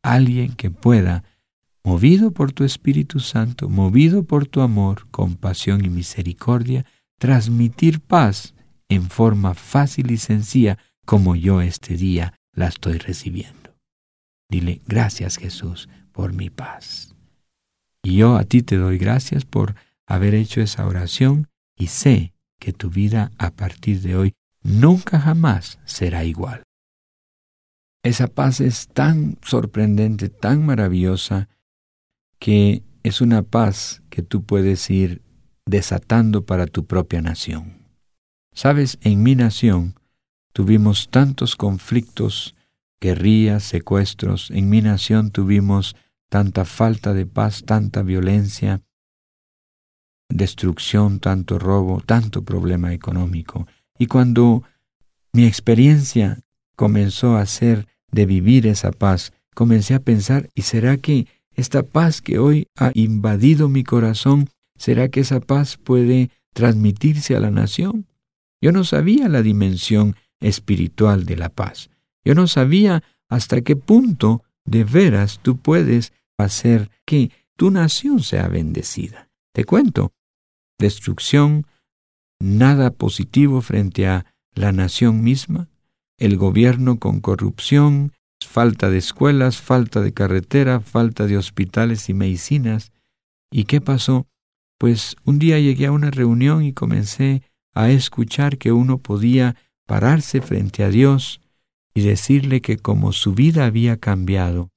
Alguien 0.02 0.54
que 0.54 0.70
pueda 0.70 1.24
movido 1.84 2.32
por 2.32 2.52
tu 2.52 2.64
Espíritu 2.64 3.20
Santo, 3.20 3.68
movido 3.68 4.24
por 4.24 4.46
tu 4.46 4.62
amor, 4.62 5.06
compasión 5.10 5.84
y 5.84 5.90
misericordia, 5.90 6.86
transmitir 7.18 8.00
paz 8.00 8.54
en 8.88 9.08
forma 9.08 9.54
fácil 9.54 10.10
y 10.10 10.16
sencilla 10.16 10.78
como 11.04 11.36
yo 11.36 11.60
este 11.60 11.96
día 11.96 12.34
la 12.52 12.68
estoy 12.68 12.98
recibiendo. 12.98 13.76
Dile, 14.48 14.80
gracias 14.86 15.36
Jesús 15.36 15.88
por 16.12 16.32
mi 16.32 16.50
paz. 16.50 17.14
Y 18.02 18.16
yo 18.16 18.36
a 18.36 18.44
ti 18.44 18.62
te 18.62 18.76
doy 18.76 18.98
gracias 18.98 19.44
por 19.44 19.74
haber 20.06 20.34
hecho 20.34 20.60
esa 20.60 20.86
oración 20.86 21.48
y 21.76 21.88
sé 21.88 22.34
que 22.58 22.72
tu 22.72 22.90
vida 22.90 23.30
a 23.38 23.50
partir 23.50 24.00
de 24.00 24.16
hoy 24.16 24.34
nunca 24.62 25.20
jamás 25.20 25.78
será 25.84 26.24
igual. 26.24 26.62
Esa 28.02 28.28
paz 28.28 28.60
es 28.60 28.88
tan 28.88 29.38
sorprendente, 29.42 30.30
tan 30.30 30.64
maravillosa, 30.64 31.48
que 32.38 32.82
es 33.02 33.20
una 33.20 33.42
paz 33.42 34.02
que 34.08 34.22
tú 34.22 34.44
puedes 34.44 34.88
ir 34.90 35.22
desatando 35.66 36.46
para 36.46 36.66
tu 36.66 36.86
propia 36.86 37.20
nación. 37.20 37.86
Sabes, 38.54 38.98
en 39.02 39.22
mi 39.22 39.34
nación 39.34 39.94
tuvimos 40.52 41.10
tantos 41.10 41.56
conflictos, 41.56 42.56
guerrillas, 43.00 43.64
secuestros, 43.64 44.50
en 44.50 44.68
mi 44.68 44.82
nación 44.82 45.30
tuvimos 45.30 45.94
tanta 46.28 46.64
falta 46.64 47.12
de 47.12 47.26
paz, 47.26 47.64
tanta 47.64 48.02
violencia, 48.02 48.82
destrucción, 50.28 51.20
tanto 51.20 51.58
robo, 51.58 52.00
tanto 52.00 52.44
problema 52.44 52.92
económico. 52.92 53.66
Y 54.00 54.06
cuando 54.06 54.64
mi 55.34 55.44
experiencia 55.44 56.40
comenzó 56.74 57.36
a 57.36 57.44
ser 57.44 57.86
de 58.10 58.24
vivir 58.24 58.66
esa 58.66 58.92
paz, 58.92 59.34
comencé 59.54 59.92
a 59.92 60.00
pensar, 60.00 60.48
¿y 60.54 60.62
será 60.62 60.96
que 60.96 61.26
esta 61.54 61.82
paz 61.82 62.22
que 62.22 62.38
hoy 62.38 62.66
ha 62.78 62.92
invadido 62.94 63.68
mi 63.68 63.84
corazón, 63.84 64.48
será 64.78 65.10
que 65.10 65.20
esa 65.20 65.40
paz 65.40 65.76
puede 65.76 66.30
transmitirse 66.54 67.36
a 67.36 67.40
la 67.40 67.50
nación? 67.50 68.06
Yo 68.62 68.72
no 68.72 68.84
sabía 68.84 69.28
la 69.28 69.42
dimensión 69.42 70.16
espiritual 70.40 71.26
de 71.26 71.36
la 71.36 71.50
paz. 71.50 71.90
Yo 72.24 72.34
no 72.34 72.46
sabía 72.46 73.02
hasta 73.28 73.60
qué 73.60 73.76
punto 73.76 74.42
de 74.64 74.84
veras 74.84 75.40
tú 75.42 75.58
puedes 75.58 76.14
hacer 76.38 76.90
que 77.04 77.32
tu 77.54 77.70
nación 77.70 78.20
sea 78.20 78.48
bendecida. 78.48 79.28
Te 79.52 79.66
cuento, 79.66 80.14
destrucción, 80.78 81.66
nada 82.40 82.90
positivo 82.90 83.60
frente 83.60 84.08
a 84.08 84.26
la 84.54 84.72
nación 84.72 85.22
misma, 85.22 85.68
el 86.18 86.36
gobierno 86.36 86.98
con 86.98 87.20
corrupción, 87.20 88.12
falta 88.44 88.90
de 88.90 88.98
escuelas, 88.98 89.60
falta 89.60 90.00
de 90.00 90.12
carretera, 90.12 90.80
falta 90.80 91.26
de 91.26 91.36
hospitales 91.36 92.08
y 92.08 92.14
medicinas. 92.14 92.92
¿Y 93.52 93.64
qué 93.64 93.80
pasó? 93.80 94.26
Pues 94.78 95.16
un 95.24 95.38
día 95.38 95.58
llegué 95.58 95.86
a 95.86 95.92
una 95.92 96.10
reunión 96.10 96.64
y 96.64 96.72
comencé 96.72 97.42
a 97.74 97.90
escuchar 97.90 98.58
que 98.58 98.72
uno 98.72 98.98
podía 98.98 99.56
pararse 99.86 100.40
frente 100.40 100.82
a 100.82 100.88
Dios 100.88 101.40
y 101.94 102.02
decirle 102.02 102.60
que 102.60 102.78
como 102.78 103.12
su 103.12 103.34
vida 103.34 103.66
había 103.66 103.98
cambiado, 103.98 104.70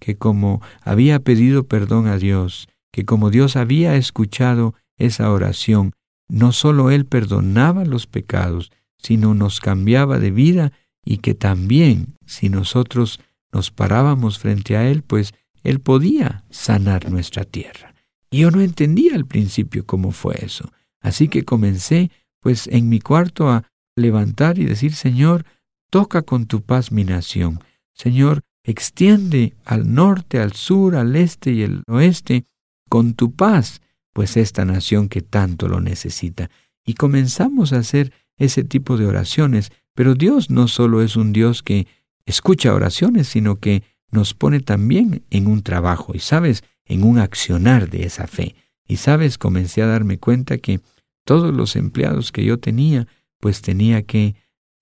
que 0.00 0.16
como 0.16 0.60
había 0.82 1.20
pedido 1.20 1.66
perdón 1.66 2.06
a 2.06 2.18
Dios, 2.18 2.68
que 2.92 3.04
como 3.04 3.30
Dios 3.30 3.56
había 3.56 3.96
escuchado 3.96 4.74
esa 4.98 5.30
oración, 5.30 5.92
no 6.28 6.52
sólo 6.52 6.90
Él 6.90 7.06
perdonaba 7.06 7.84
los 7.84 8.06
pecados, 8.06 8.70
sino 8.98 9.34
nos 9.34 9.60
cambiaba 9.60 10.18
de 10.18 10.30
vida 10.30 10.72
y 11.04 11.18
que 11.18 11.34
también 11.34 12.14
si 12.26 12.48
nosotros 12.48 13.20
nos 13.52 13.70
parábamos 13.70 14.38
frente 14.38 14.76
a 14.76 14.88
Él, 14.88 15.02
pues 15.02 15.34
Él 15.62 15.80
podía 15.80 16.44
sanar 16.50 17.10
nuestra 17.10 17.44
tierra. 17.44 17.94
Y 18.30 18.40
yo 18.40 18.50
no 18.50 18.60
entendía 18.60 19.14
al 19.14 19.26
principio 19.26 19.84
cómo 19.84 20.10
fue 20.10 20.36
eso. 20.42 20.72
Así 21.00 21.28
que 21.28 21.44
comencé, 21.44 22.10
pues, 22.40 22.66
en 22.68 22.88
mi 22.88 23.00
cuarto 23.00 23.50
a 23.50 23.64
levantar 23.94 24.58
y 24.58 24.64
decir, 24.64 24.94
Señor, 24.94 25.44
toca 25.90 26.22
con 26.22 26.46
tu 26.46 26.62
paz 26.62 26.92
mi 26.92 27.04
nación. 27.04 27.60
Señor, 27.92 28.42
extiende 28.64 29.54
al 29.64 29.92
norte, 29.92 30.38
al 30.40 30.52
sur, 30.52 30.96
al 30.96 31.14
este 31.16 31.52
y 31.52 31.62
el 31.62 31.82
oeste 31.86 32.46
con 32.88 33.14
tu 33.14 33.34
paz 33.34 33.82
pues 34.12 34.36
esta 34.36 34.64
nación 34.64 35.08
que 35.08 35.22
tanto 35.22 35.68
lo 35.68 35.80
necesita. 35.80 36.50
Y 36.84 36.94
comenzamos 36.94 37.72
a 37.72 37.78
hacer 37.78 38.12
ese 38.36 38.64
tipo 38.64 38.96
de 38.96 39.06
oraciones, 39.06 39.70
pero 39.94 40.14
Dios 40.14 40.50
no 40.50 40.68
solo 40.68 41.02
es 41.02 41.16
un 41.16 41.32
Dios 41.32 41.62
que 41.62 41.86
escucha 42.26 42.74
oraciones, 42.74 43.28
sino 43.28 43.56
que 43.56 43.82
nos 44.10 44.34
pone 44.34 44.60
también 44.60 45.24
en 45.30 45.46
un 45.46 45.62
trabajo 45.62 46.12
y, 46.14 46.18
sabes, 46.18 46.64
en 46.84 47.04
un 47.04 47.18
accionar 47.18 47.88
de 47.88 48.04
esa 48.04 48.26
fe. 48.26 48.54
Y, 48.86 48.96
sabes, 48.96 49.38
comencé 49.38 49.82
a 49.82 49.86
darme 49.86 50.18
cuenta 50.18 50.58
que 50.58 50.80
todos 51.24 51.54
los 51.54 51.76
empleados 51.76 52.32
que 52.32 52.44
yo 52.44 52.58
tenía, 52.58 53.06
pues 53.38 53.62
tenía 53.62 54.02
que 54.02 54.34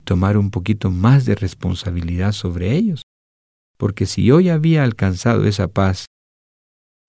tomar 0.04 0.36
un 0.36 0.50
poquito 0.50 0.90
más 0.90 1.24
de 1.24 1.34
responsabilidad 1.34 2.32
sobre 2.32 2.74
ellos. 2.74 3.02
Porque 3.76 4.06
si 4.06 4.24
yo 4.24 4.40
ya 4.40 4.54
había 4.54 4.82
alcanzado 4.84 5.44
esa 5.46 5.68
paz 5.68 6.06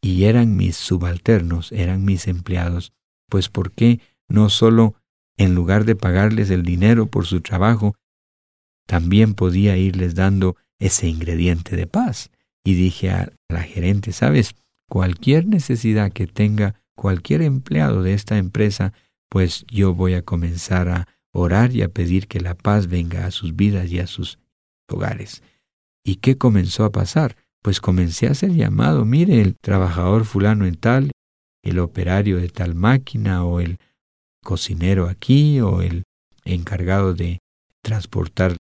y 0.02 0.26
eran 0.26 0.58
mis 0.58 0.76
subalternos, 0.76 1.72
eran 1.72 2.04
mis 2.04 2.28
empleados, 2.28 2.92
pues 3.30 3.50
¿por 3.50 3.72
qué 3.72 4.02
no 4.28 4.50
solo 4.50 4.96
en 5.38 5.56
lugar 5.56 5.86
de 5.86 5.96
pagarles 5.96 6.50
el 6.50 6.64
dinero 6.64 7.06
por 7.08 7.26
su 7.26 7.42
trabajo, 7.42 7.96
también 8.88 9.36
podía 9.36 9.78
irles 9.78 10.16
dando 10.16 10.58
ese 10.80 11.08
ingrediente 11.08 11.76
de 11.76 11.88
paz? 11.88 12.32
Y 12.64 12.74
dije 12.74 13.12
a 13.12 13.32
la 13.48 13.62
gerente, 13.62 14.12
sabes, 14.12 14.56
cualquier 14.90 15.46
necesidad 15.48 16.12
que 16.12 16.28
tenga 16.28 16.76
cualquier 16.96 17.42
empleado 17.42 18.04
de 18.04 18.14
esta 18.14 18.38
empresa, 18.38 18.94
pues 19.30 19.66
yo 19.68 19.94
voy 19.94 20.14
a 20.16 20.24
comenzar 20.24 20.90
a 20.90 21.08
orar 21.32 21.74
y 21.74 21.82
a 21.82 21.90
pedir 21.90 22.28
que 22.28 22.42
la 22.42 22.56
paz 22.56 22.88
venga 22.88 23.26
a 23.26 23.32
sus 23.32 23.56
vidas 23.56 23.90
y 23.92 24.00
a 24.00 24.08
sus 24.08 24.40
hogares. 24.90 25.42
¿Y 26.04 26.18
qué 26.18 26.38
comenzó 26.38 26.84
a 26.84 26.92
pasar? 26.92 27.38
Pues 27.62 27.80
comencé 27.80 28.28
a 28.28 28.34
ser 28.34 28.54
llamado, 28.54 29.06
mire, 29.06 29.42
el 29.42 29.56
trabajador 29.56 30.26
fulano 30.26 30.66
en 30.66 30.76
tal, 30.76 31.12
el 31.64 31.80
operario 31.80 32.38
de 32.38 32.50
tal 32.50 32.76
máquina, 32.76 33.46
o 33.46 33.60
el 33.60 33.78
cocinero 34.44 35.08
aquí, 35.08 35.60
o 35.62 35.82
el 35.82 36.04
encargado 36.44 37.14
de 37.14 37.40
transportar 37.84 38.58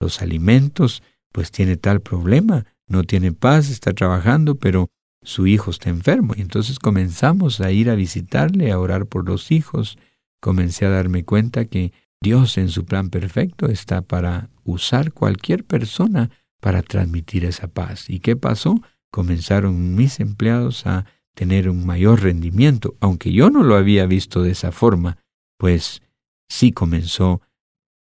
los 0.00 0.22
alimentos, 0.22 1.02
pues 1.30 1.50
tiene 1.50 1.76
tal 1.76 2.00
problema, 2.00 2.66
no 2.88 3.04
tiene 3.04 3.32
paz, 3.32 3.70
está 3.70 3.92
trabajando, 3.92 4.56
pero 4.56 4.88
su 5.22 5.46
hijo 5.46 5.70
está 5.70 5.90
enfermo. 5.90 6.34
Y 6.36 6.42
entonces 6.42 6.78
comenzamos 6.78 7.60
a 7.60 7.70
ir 7.70 7.88
a 7.90 7.94
visitarle, 7.94 8.72
a 8.72 8.78
orar 8.78 9.06
por 9.06 9.26
los 9.26 9.52
hijos. 9.52 9.98
Comencé 10.40 10.84
a 10.86 10.90
darme 10.90 11.24
cuenta 11.24 11.64
que 11.64 11.92
Dios 12.20 12.58
en 12.58 12.68
su 12.68 12.84
plan 12.84 13.08
perfecto 13.10 13.66
está 13.66 14.02
para 14.02 14.50
usar 14.64 15.12
cualquier 15.12 15.64
persona 15.64 16.30
para 16.62 16.82
transmitir 16.82 17.44
esa 17.44 17.66
paz. 17.66 18.08
¿Y 18.08 18.20
qué 18.20 18.36
pasó? 18.36 18.80
Comenzaron 19.10 19.96
mis 19.96 20.20
empleados 20.20 20.86
a 20.86 21.04
tener 21.34 21.68
un 21.68 21.84
mayor 21.84 22.22
rendimiento, 22.22 22.94
aunque 23.00 23.32
yo 23.32 23.50
no 23.50 23.64
lo 23.64 23.74
había 23.74 24.06
visto 24.06 24.42
de 24.42 24.52
esa 24.52 24.70
forma, 24.70 25.18
pues 25.58 26.02
sí 26.48 26.70
comenzó 26.70 27.40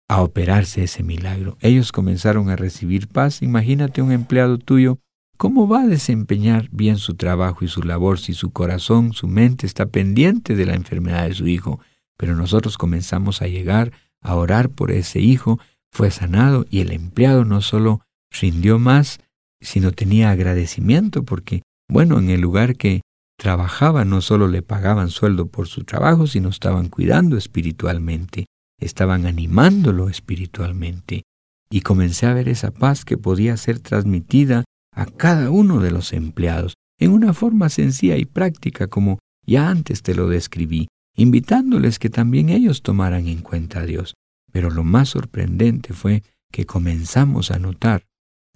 a 0.08 0.24
operarse 0.24 0.84
ese 0.84 1.04
milagro. 1.04 1.58
Ellos 1.62 1.92
comenzaron 1.92 2.50
a 2.50 2.56
recibir 2.56 3.08
paz. 3.08 3.44
Imagínate 3.44 4.02
un 4.02 4.12
empleado 4.12 4.58
tuyo, 4.58 4.98
¿cómo 5.38 5.68
va 5.68 5.82
a 5.82 5.88
desempeñar 5.88 6.68
bien 6.72 6.98
su 6.98 7.14
trabajo 7.14 7.64
y 7.64 7.68
su 7.68 7.84
labor 7.84 8.18
si 8.18 8.34
su 8.34 8.50
corazón, 8.50 9.14
su 9.14 9.28
mente 9.28 9.68
está 9.68 9.86
pendiente 9.86 10.56
de 10.56 10.66
la 10.66 10.74
enfermedad 10.74 11.28
de 11.28 11.36
su 11.36 11.48
hijo? 11.48 11.80
Pero 12.18 12.36
nosotros 12.36 12.76
comenzamos 12.80 13.44
a 13.44 13.48
llegar 13.48 13.92
a 14.20 14.34
orar 14.34 14.70
por 14.70 14.90
ese 14.90 15.20
hijo, 15.20 15.60
fue 15.92 16.10
sanado 16.10 16.66
y 16.72 16.80
el 16.80 16.92
empleado 16.92 17.46
no 17.46 17.62
solo 17.62 18.02
rindió 18.32 18.80
más, 18.80 19.20
sino 19.62 19.92
tenía 19.92 20.32
agradecimiento 20.32 21.24
porque, 21.24 21.64
bueno, 21.90 22.20
en 22.20 22.30
el 22.30 22.42
lugar 22.42 22.76
que 22.76 23.02
trabajaba 23.38 24.04
no 24.06 24.22
solo 24.22 24.48
le 24.48 24.62
pagaban 24.62 25.10
sueldo 25.10 25.48
por 25.48 25.68
su 25.68 25.84
trabajo, 25.84 26.28
sino 26.28 26.50
estaban 26.50 26.90
cuidando 26.90 27.38
espiritualmente, 27.38 28.46
estaban 28.80 29.26
animándolo 29.26 30.10
espiritualmente. 30.10 31.24
Y 31.70 31.82
comencé 31.82 32.26
a 32.26 32.34
ver 32.34 32.50
esa 32.50 32.72
paz 32.72 33.06
que 33.06 33.18
podía 33.18 33.58
ser 33.58 33.80
transmitida 33.80 34.64
a 34.94 35.06
cada 35.06 35.52
uno 35.52 35.80
de 35.80 35.92
los 35.92 36.14
empleados 36.14 36.76
en 37.00 37.12
una 37.12 37.34
forma 37.34 37.70
sencilla 37.70 38.18
y 38.18 38.26
práctica 38.26 38.88
como 38.88 39.20
ya 39.46 39.70
antes 39.70 40.02
te 40.02 40.16
lo 40.16 40.28
describí, 40.28 40.88
invitándoles 41.16 42.00
que 42.00 42.10
también 42.10 42.50
ellos 42.50 42.82
tomaran 42.82 43.28
en 43.28 43.42
cuenta 43.42 43.82
a 43.82 43.86
Dios. 43.86 44.16
Pero 44.52 44.70
lo 44.70 44.84
más 44.84 45.10
sorprendente 45.10 45.94
fue 45.94 46.24
que 46.52 46.66
comenzamos 46.66 47.52
a 47.52 47.60
notar 47.60 48.04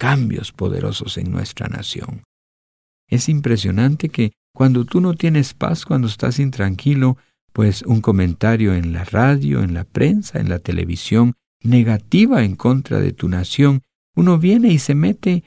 cambios 0.02 0.52
poderosos 0.52 1.20
en 1.20 1.32
nuestra 1.32 1.68
nación. 1.68 2.24
Es 3.08 3.30
impresionante 3.30 4.10
que 4.10 4.32
cuando 4.52 4.84
tú 4.84 5.00
no 5.00 5.14
tienes 5.14 5.54
paz, 5.54 5.86
cuando 5.86 6.08
estás 6.08 6.40
intranquilo, 6.40 7.18
pues 7.54 7.84
un 7.84 8.02
comentario 8.02 8.74
en 8.74 8.94
la 8.94 9.04
radio, 9.04 9.62
en 9.62 9.76
la 9.76 9.84
prensa, 9.84 10.40
en 10.40 10.50
la 10.50 10.58
televisión, 10.58 11.34
negativa 11.62 12.44
en 12.44 12.56
contra 12.56 13.00
de 13.00 13.14
tu 13.14 13.30
nación, 13.30 13.84
uno 14.16 14.40
viene 14.40 14.70
y 14.70 14.80
se 14.80 14.96
mete 14.96 15.44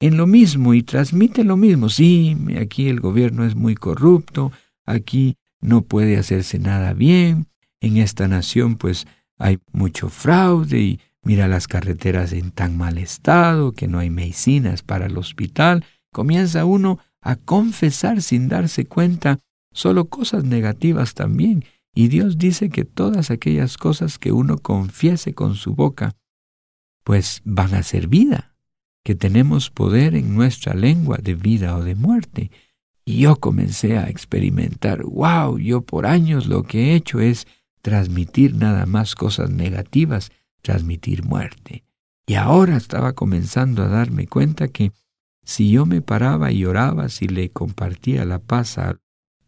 en 0.00 0.16
lo 0.16 0.26
mismo 0.26 0.72
y 0.72 0.82
transmite 0.82 1.44
lo 1.44 1.58
mismo. 1.58 1.90
Sí, 1.90 2.34
aquí 2.58 2.88
el 2.88 3.00
gobierno 3.00 3.44
es 3.44 3.56
muy 3.56 3.74
corrupto, 3.74 4.52
aquí 4.86 5.36
no 5.60 5.82
puede 5.82 6.16
hacerse 6.16 6.58
nada 6.58 6.94
bien, 6.94 7.48
en 7.82 7.98
esta 7.98 8.26
nación 8.26 8.76
pues 8.76 9.06
hay 9.36 9.58
mucho 9.70 10.08
fraude 10.08 10.78
y 10.78 11.00
mira 11.22 11.48
las 11.48 11.68
carreteras 11.68 12.32
en 12.32 12.50
tan 12.50 12.76
mal 12.76 12.98
estado, 12.98 13.72
que 13.72 13.88
no 13.88 13.98
hay 13.98 14.10
medicinas 14.10 14.82
para 14.82 15.06
el 15.06 15.18
hospital, 15.18 15.84
comienza 16.12 16.64
uno 16.64 16.98
a 17.20 17.36
confesar 17.36 18.22
sin 18.22 18.48
darse 18.48 18.86
cuenta 18.86 19.40
solo 19.72 20.08
cosas 20.08 20.44
negativas 20.44 21.14
también. 21.14 21.64
Y 21.94 22.08
Dios 22.08 22.38
dice 22.38 22.70
que 22.70 22.84
todas 22.84 23.30
aquellas 23.30 23.76
cosas 23.76 24.18
que 24.18 24.32
uno 24.32 24.58
confiese 24.58 25.34
con 25.34 25.54
su 25.54 25.74
boca, 25.74 26.14
pues 27.04 27.40
van 27.44 27.74
a 27.74 27.82
ser 27.82 28.06
vida, 28.06 28.54
que 29.04 29.14
tenemos 29.14 29.70
poder 29.70 30.14
en 30.14 30.34
nuestra 30.34 30.74
lengua 30.74 31.18
de 31.20 31.34
vida 31.34 31.76
o 31.76 31.82
de 31.82 31.94
muerte. 31.94 32.50
Y 33.04 33.20
yo 33.20 33.36
comencé 33.36 33.98
a 33.98 34.08
experimentar, 34.10 35.02
wow, 35.02 35.58
yo 35.58 35.80
por 35.80 36.06
años 36.06 36.46
lo 36.46 36.64
que 36.64 36.92
he 36.92 36.94
hecho 36.94 37.20
es 37.20 37.46
transmitir 37.80 38.54
nada 38.54 38.84
más 38.86 39.14
cosas 39.14 39.50
negativas, 39.50 40.30
transmitir 40.62 41.24
muerte. 41.24 41.84
Y 42.26 42.34
ahora 42.34 42.76
estaba 42.76 43.14
comenzando 43.14 43.82
a 43.82 43.88
darme 43.88 44.26
cuenta 44.26 44.68
que 44.68 44.92
si 45.44 45.70
yo 45.70 45.86
me 45.86 46.02
paraba 46.02 46.52
y 46.52 46.66
oraba, 46.66 47.08
si 47.08 47.26
le 47.26 47.48
compartía 47.48 48.26
la 48.26 48.38
paz 48.38 48.76
a 48.76 48.98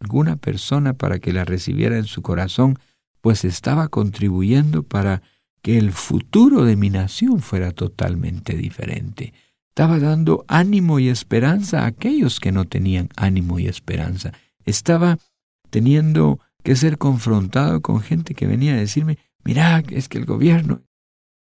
alguna 0.00 0.36
persona 0.36 0.94
para 0.94 1.18
que 1.18 1.32
la 1.32 1.44
recibiera 1.44 1.98
en 1.98 2.04
su 2.04 2.22
corazón, 2.22 2.78
pues 3.20 3.44
estaba 3.44 3.88
contribuyendo 3.88 4.82
para 4.82 5.20
que 5.60 5.76
el 5.76 5.92
futuro 5.92 6.64
de 6.64 6.76
mi 6.76 6.88
nación 6.88 7.40
fuera 7.40 7.72
totalmente 7.72 8.56
diferente. 8.56 9.34
Estaba 9.68 9.98
dando 9.98 10.44
ánimo 10.48 10.98
y 10.98 11.08
esperanza 11.08 11.82
a 11.82 11.86
aquellos 11.86 12.40
que 12.40 12.50
no 12.50 12.64
tenían 12.64 13.10
ánimo 13.16 13.58
y 13.58 13.66
esperanza. 13.66 14.32
Estaba 14.64 15.18
teniendo 15.68 16.40
que 16.62 16.76
ser 16.76 16.98
confrontado 16.98 17.80
con 17.82 18.00
gente 18.00 18.34
que 18.34 18.46
venía 18.46 18.72
a 18.72 18.78
decirme, 18.78 19.18
mira, 19.44 19.82
es 19.90 20.08
que 20.08 20.18
el 20.18 20.24
gobierno 20.24 20.82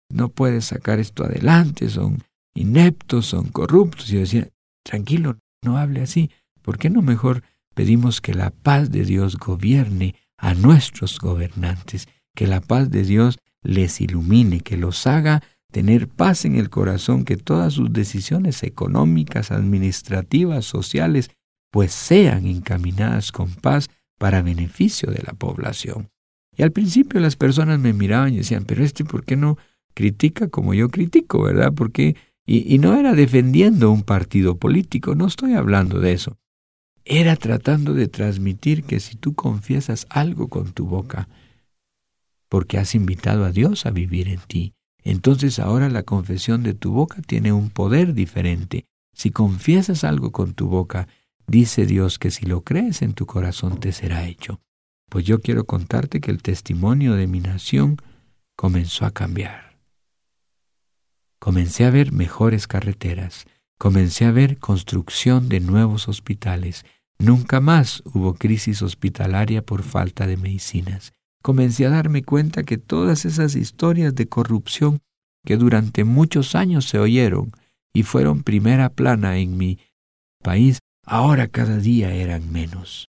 no 0.08 0.28
puede 0.28 0.60
sacar 0.60 0.98
esto 0.98 1.24
adelante, 1.24 1.88
son 1.88 2.22
ineptos, 2.54 3.26
son 3.26 3.48
corruptos. 3.48 4.10
Y 4.10 4.14
yo 4.14 4.20
decía, 4.20 4.48
tranquilo, 4.82 5.38
no 5.62 5.78
hable 5.78 6.02
así. 6.02 6.30
¿Por 6.62 6.78
qué 6.78 6.90
no 6.90 7.02
mejor 7.02 7.42
pedimos 7.74 8.20
que 8.20 8.34
la 8.34 8.50
paz 8.50 8.90
de 8.90 9.04
Dios 9.04 9.36
gobierne 9.36 10.14
a 10.38 10.54
nuestros 10.54 11.18
gobernantes, 11.18 12.08
que 12.34 12.46
la 12.46 12.60
paz 12.60 12.90
de 12.90 13.02
Dios 13.02 13.38
les 13.62 14.00
ilumine, 14.00 14.60
que 14.60 14.76
los 14.76 15.06
haga 15.06 15.42
tener 15.72 16.08
paz 16.08 16.44
en 16.44 16.56
el 16.56 16.70
corazón, 16.70 17.24
que 17.24 17.36
todas 17.36 17.74
sus 17.74 17.92
decisiones 17.92 18.62
económicas, 18.62 19.50
administrativas, 19.50 20.64
sociales, 20.64 21.30
pues 21.70 21.92
sean 21.92 22.46
encaminadas 22.46 23.32
con 23.32 23.54
paz 23.54 23.90
para 24.18 24.42
beneficio 24.42 25.10
de 25.10 25.22
la 25.26 25.34
población. 25.34 26.08
Y 26.56 26.62
al 26.62 26.72
principio 26.72 27.20
las 27.20 27.36
personas 27.36 27.78
me 27.78 27.92
miraban 27.92 28.32
y 28.32 28.38
decían, 28.38 28.64
pero 28.64 28.82
este, 28.82 29.04
¿por 29.04 29.24
qué 29.24 29.36
no 29.36 29.58
critica 29.96 30.48
como 30.48 30.74
yo 30.74 30.90
critico, 30.90 31.42
verdad? 31.42 31.72
Porque 31.72 32.16
y, 32.46 32.72
y 32.72 32.78
no 32.78 32.94
era 32.94 33.14
defendiendo 33.14 33.90
un 33.90 34.02
partido 34.02 34.56
político, 34.56 35.16
no 35.16 35.26
estoy 35.26 35.54
hablando 35.54 35.98
de 35.98 36.12
eso. 36.12 36.36
Era 37.04 37.34
tratando 37.36 37.94
de 37.94 38.06
transmitir 38.06 38.84
que 38.84 39.00
si 39.00 39.16
tú 39.16 39.34
confiesas 39.34 40.06
algo 40.10 40.48
con 40.48 40.72
tu 40.72 40.86
boca, 40.86 41.28
porque 42.48 42.78
has 42.78 42.94
invitado 42.94 43.44
a 43.44 43.50
Dios 43.50 43.86
a 43.86 43.90
vivir 43.90 44.28
en 44.28 44.40
ti, 44.46 44.74
entonces 45.02 45.58
ahora 45.58 45.88
la 45.88 46.02
confesión 46.02 46.62
de 46.62 46.74
tu 46.74 46.92
boca 46.92 47.22
tiene 47.22 47.52
un 47.52 47.70
poder 47.70 48.12
diferente. 48.12 48.84
Si 49.14 49.30
confiesas 49.30 50.04
algo 50.04 50.30
con 50.30 50.54
tu 50.54 50.68
boca, 50.68 51.08
dice 51.46 51.86
Dios 51.86 52.18
que 52.18 52.30
si 52.30 52.44
lo 52.44 52.62
crees 52.62 53.02
en 53.02 53.14
tu 53.14 53.24
corazón 53.24 53.80
te 53.80 53.92
será 53.92 54.26
hecho. 54.26 54.60
Pues 55.08 55.24
yo 55.24 55.40
quiero 55.40 55.64
contarte 55.64 56.20
que 56.20 56.30
el 56.30 56.42
testimonio 56.42 57.14
de 57.14 57.28
mi 57.28 57.40
nación 57.40 57.96
comenzó 58.56 59.06
a 59.06 59.12
cambiar. 59.12 59.65
Comencé 61.46 61.84
a 61.84 61.90
ver 61.90 62.10
mejores 62.10 62.66
carreteras, 62.66 63.46
comencé 63.78 64.24
a 64.24 64.32
ver 64.32 64.58
construcción 64.58 65.48
de 65.48 65.60
nuevos 65.60 66.08
hospitales, 66.08 66.84
nunca 67.18 67.60
más 67.60 68.02
hubo 68.04 68.34
crisis 68.34 68.82
hospitalaria 68.82 69.62
por 69.62 69.82
falta 69.82 70.26
de 70.26 70.36
medicinas 70.36 71.12
comencé 71.46 71.86
a 71.86 71.90
darme 71.90 72.24
cuenta 72.24 72.64
que 72.64 72.76
todas 72.76 73.24
esas 73.24 73.54
historias 73.54 74.16
de 74.16 74.26
corrupción 74.26 74.98
que 75.44 75.56
durante 75.56 76.02
muchos 76.02 76.56
años 76.56 76.86
se 76.86 76.98
oyeron 76.98 77.52
y 77.94 78.02
fueron 78.02 78.42
primera 78.42 78.88
plana 78.88 79.36
en 79.36 79.56
mi 79.56 79.78
país, 80.42 80.80
ahora 81.04 81.46
cada 81.46 81.78
día 81.78 82.12
eran 82.12 82.50
menos. 82.50 83.06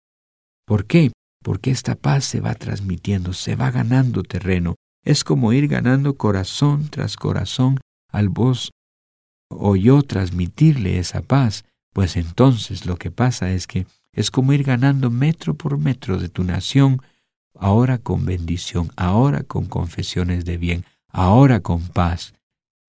¿Por 0.65 0.85
qué? 0.85 1.11
Porque 1.43 1.71
esta 1.71 1.95
paz 1.95 2.23
se 2.23 2.39
va 2.39 2.55
transmitiendo, 2.55 3.33
se 3.33 3.57
va 3.57 3.69
ganando 3.69 4.23
terreno. 4.23 4.75
Es 5.03 5.25
como 5.25 5.51
ir 5.51 5.67
ganando 5.67 6.15
corazón 6.15 6.87
tras 6.87 7.17
corazón 7.17 7.79
al 8.11 8.29
vos 8.29 8.71
o 9.49 9.75
yo 9.75 10.01
transmitirle 10.03 10.99
esa 10.99 11.21
paz, 11.21 11.65
pues 11.93 12.15
entonces 12.15 12.85
lo 12.85 12.97
que 12.97 13.11
pasa 13.11 13.51
es 13.51 13.67
que 13.67 13.85
es 14.13 14.31
como 14.31 14.53
ir 14.53 14.63
ganando 14.63 15.09
metro 15.09 15.55
por 15.55 15.77
metro 15.77 16.17
de 16.17 16.29
tu 16.29 16.43
nación 16.43 17.01
ahora 17.55 17.97
con 17.97 18.25
bendición, 18.25 18.91
ahora 18.95 19.43
con 19.43 19.65
confesiones 19.65 20.45
de 20.45 20.57
bien, 20.57 20.85
ahora 21.09 21.59
con 21.59 21.87
paz. 21.87 22.33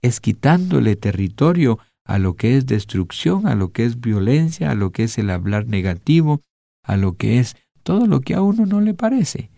Es 0.02 0.20
quitándole 0.20 0.96
territorio 0.96 1.78
a 2.04 2.18
lo 2.18 2.34
que 2.34 2.56
es 2.56 2.66
destrucción, 2.66 3.46
a 3.46 3.54
lo 3.54 3.72
que 3.72 3.84
es 3.84 4.00
violencia, 4.00 4.70
a 4.70 4.74
lo 4.74 4.90
que 4.90 5.04
es 5.04 5.18
el 5.18 5.30
hablar 5.30 5.66
negativo, 5.66 6.40
a 6.82 6.96
lo 6.96 7.16
que 7.16 7.38
es 7.38 7.56
todo 7.82 8.06
lo 8.06 8.20
que 8.20 8.34
a 8.34 8.42
uno 8.42 8.66
no 8.66 8.80
le 8.80 8.94
parece. 8.94 9.50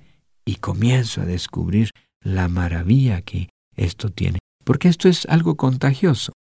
Y 0.45 0.57
comienzo 0.57 1.23
a 1.23 1.27
descubrir 1.27 1.91
la 2.21 2.49
maravilla 2.49 3.23
que 3.23 3.49
esto 3.77 4.11
tiene, 4.11 4.39
porque 4.65 4.89
esto 4.89 5.09
es 5.09 5.27
algo 5.27 5.57
contagioso. 5.57 6.33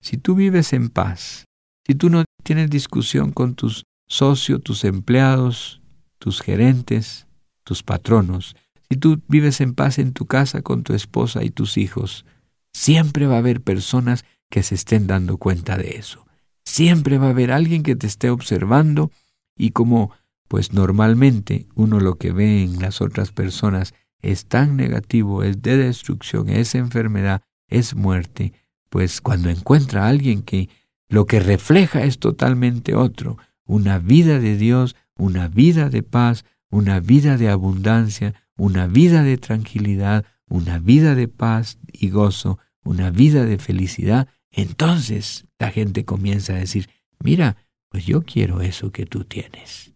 Si 0.00 0.18
tú 0.18 0.34
vives 0.34 0.72
en 0.72 0.90
paz, 0.90 1.44
si 1.86 1.94
tú 1.94 2.10
no 2.10 2.24
tienes 2.42 2.68
discusión 2.70 3.32
con 3.32 3.54
tus 3.54 3.84
socios, 4.06 4.62
tus 4.62 4.84
empleados, 4.84 5.80
tus 6.18 6.40
gerentes, 6.40 7.26
tus 7.62 7.82
patronos, 7.82 8.54
si 8.90 8.96
tú 8.96 9.22
vives 9.28 9.60
en 9.60 9.74
paz 9.74 9.98
en 9.98 10.12
tu 10.12 10.26
casa 10.26 10.62
con 10.62 10.82
tu 10.82 10.92
esposa 10.92 11.42
y 11.42 11.50
tus 11.50 11.78
hijos, 11.78 12.26
siempre 12.72 13.26
va 13.26 13.36
a 13.36 13.38
haber 13.38 13.62
personas 13.62 14.24
que 14.50 14.62
se 14.62 14.74
estén 14.74 15.06
dando 15.06 15.38
cuenta 15.38 15.76
de 15.76 15.96
eso. 15.96 16.26
Siempre 16.64 17.18
va 17.18 17.26
a 17.26 17.30
haber 17.30 17.52
alguien 17.52 17.82
que 17.82 17.96
te 17.96 18.06
esté 18.06 18.30
observando 18.30 19.10
y 19.56 19.70
como 19.70 20.12
pues 20.48 20.72
normalmente 20.72 21.66
uno 21.74 22.00
lo 22.00 22.16
que 22.16 22.32
ve 22.32 22.62
en 22.62 22.80
las 22.80 23.00
otras 23.00 23.32
personas 23.32 23.94
es 24.24 24.46
tan 24.46 24.76
negativo, 24.76 25.42
es 25.42 25.60
de 25.60 25.76
destrucción, 25.76 26.48
es 26.48 26.74
enfermedad, 26.74 27.42
es 27.68 27.94
muerte, 27.94 28.54
pues 28.88 29.20
cuando 29.20 29.50
encuentra 29.50 30.04
a 30.04 30.08
alguien 30.08 30.42
que 30.42 30.70
lo 31.08 31.26
que 31.26 31.40
refleja 31.40 32.04
es 32.04 32.18
totalmente 32.18 32.94
otro, 32.94 33.36
una 33.66 33.98
vida 33.98 34.38
de 34.40 34.56
Dios, 34.56 34.96
una 35.16 35.48
vida 35.48 35.90
de 35.90 36.02
paz, 36.02 36.44
una 36.70 37.00
vida 37.00 37.36
de 37.36 37.50
abundancia, 37.50 38.34
una 38.56 38.86
vida 38.86 39.22
de 39.22 39.36
tranquilidad, 39.36 40.24
una 40.48 40.78
vida 40.78 41.14
de 41.14 41.28
paz 41.28 41.78
y 41.92 42.08
gozo, 42.08 42.58
una 42.82 43.10
vida 43.10 43.44
de 43.44 43.58
felicidad, 43.58 44.28
entonces 44.50 45.46
la 45.58 45.70
gente 45.70 46.06
comienza 46.06 46.54
a 46.54 46.58
decir, 46.58 46.88
mira, 47.18 47.56
pues 47.90 48.06
yo 48.06 48.22
quiero 48.22 48.62
eso 48.62 48.90
que 48.90 49.04
tú 49.04 49.24
tienes. 49.24 49.92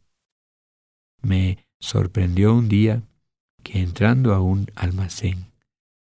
Me 1.23 1.67
sorprendió 1.81 2.55
un 2.55 2.69
día 2.69 3.03
que 3.69 3.81
entrando 3.83 4.33
a 4.33 4.41
un 4.41 4.67
almacén, 4.75 5.45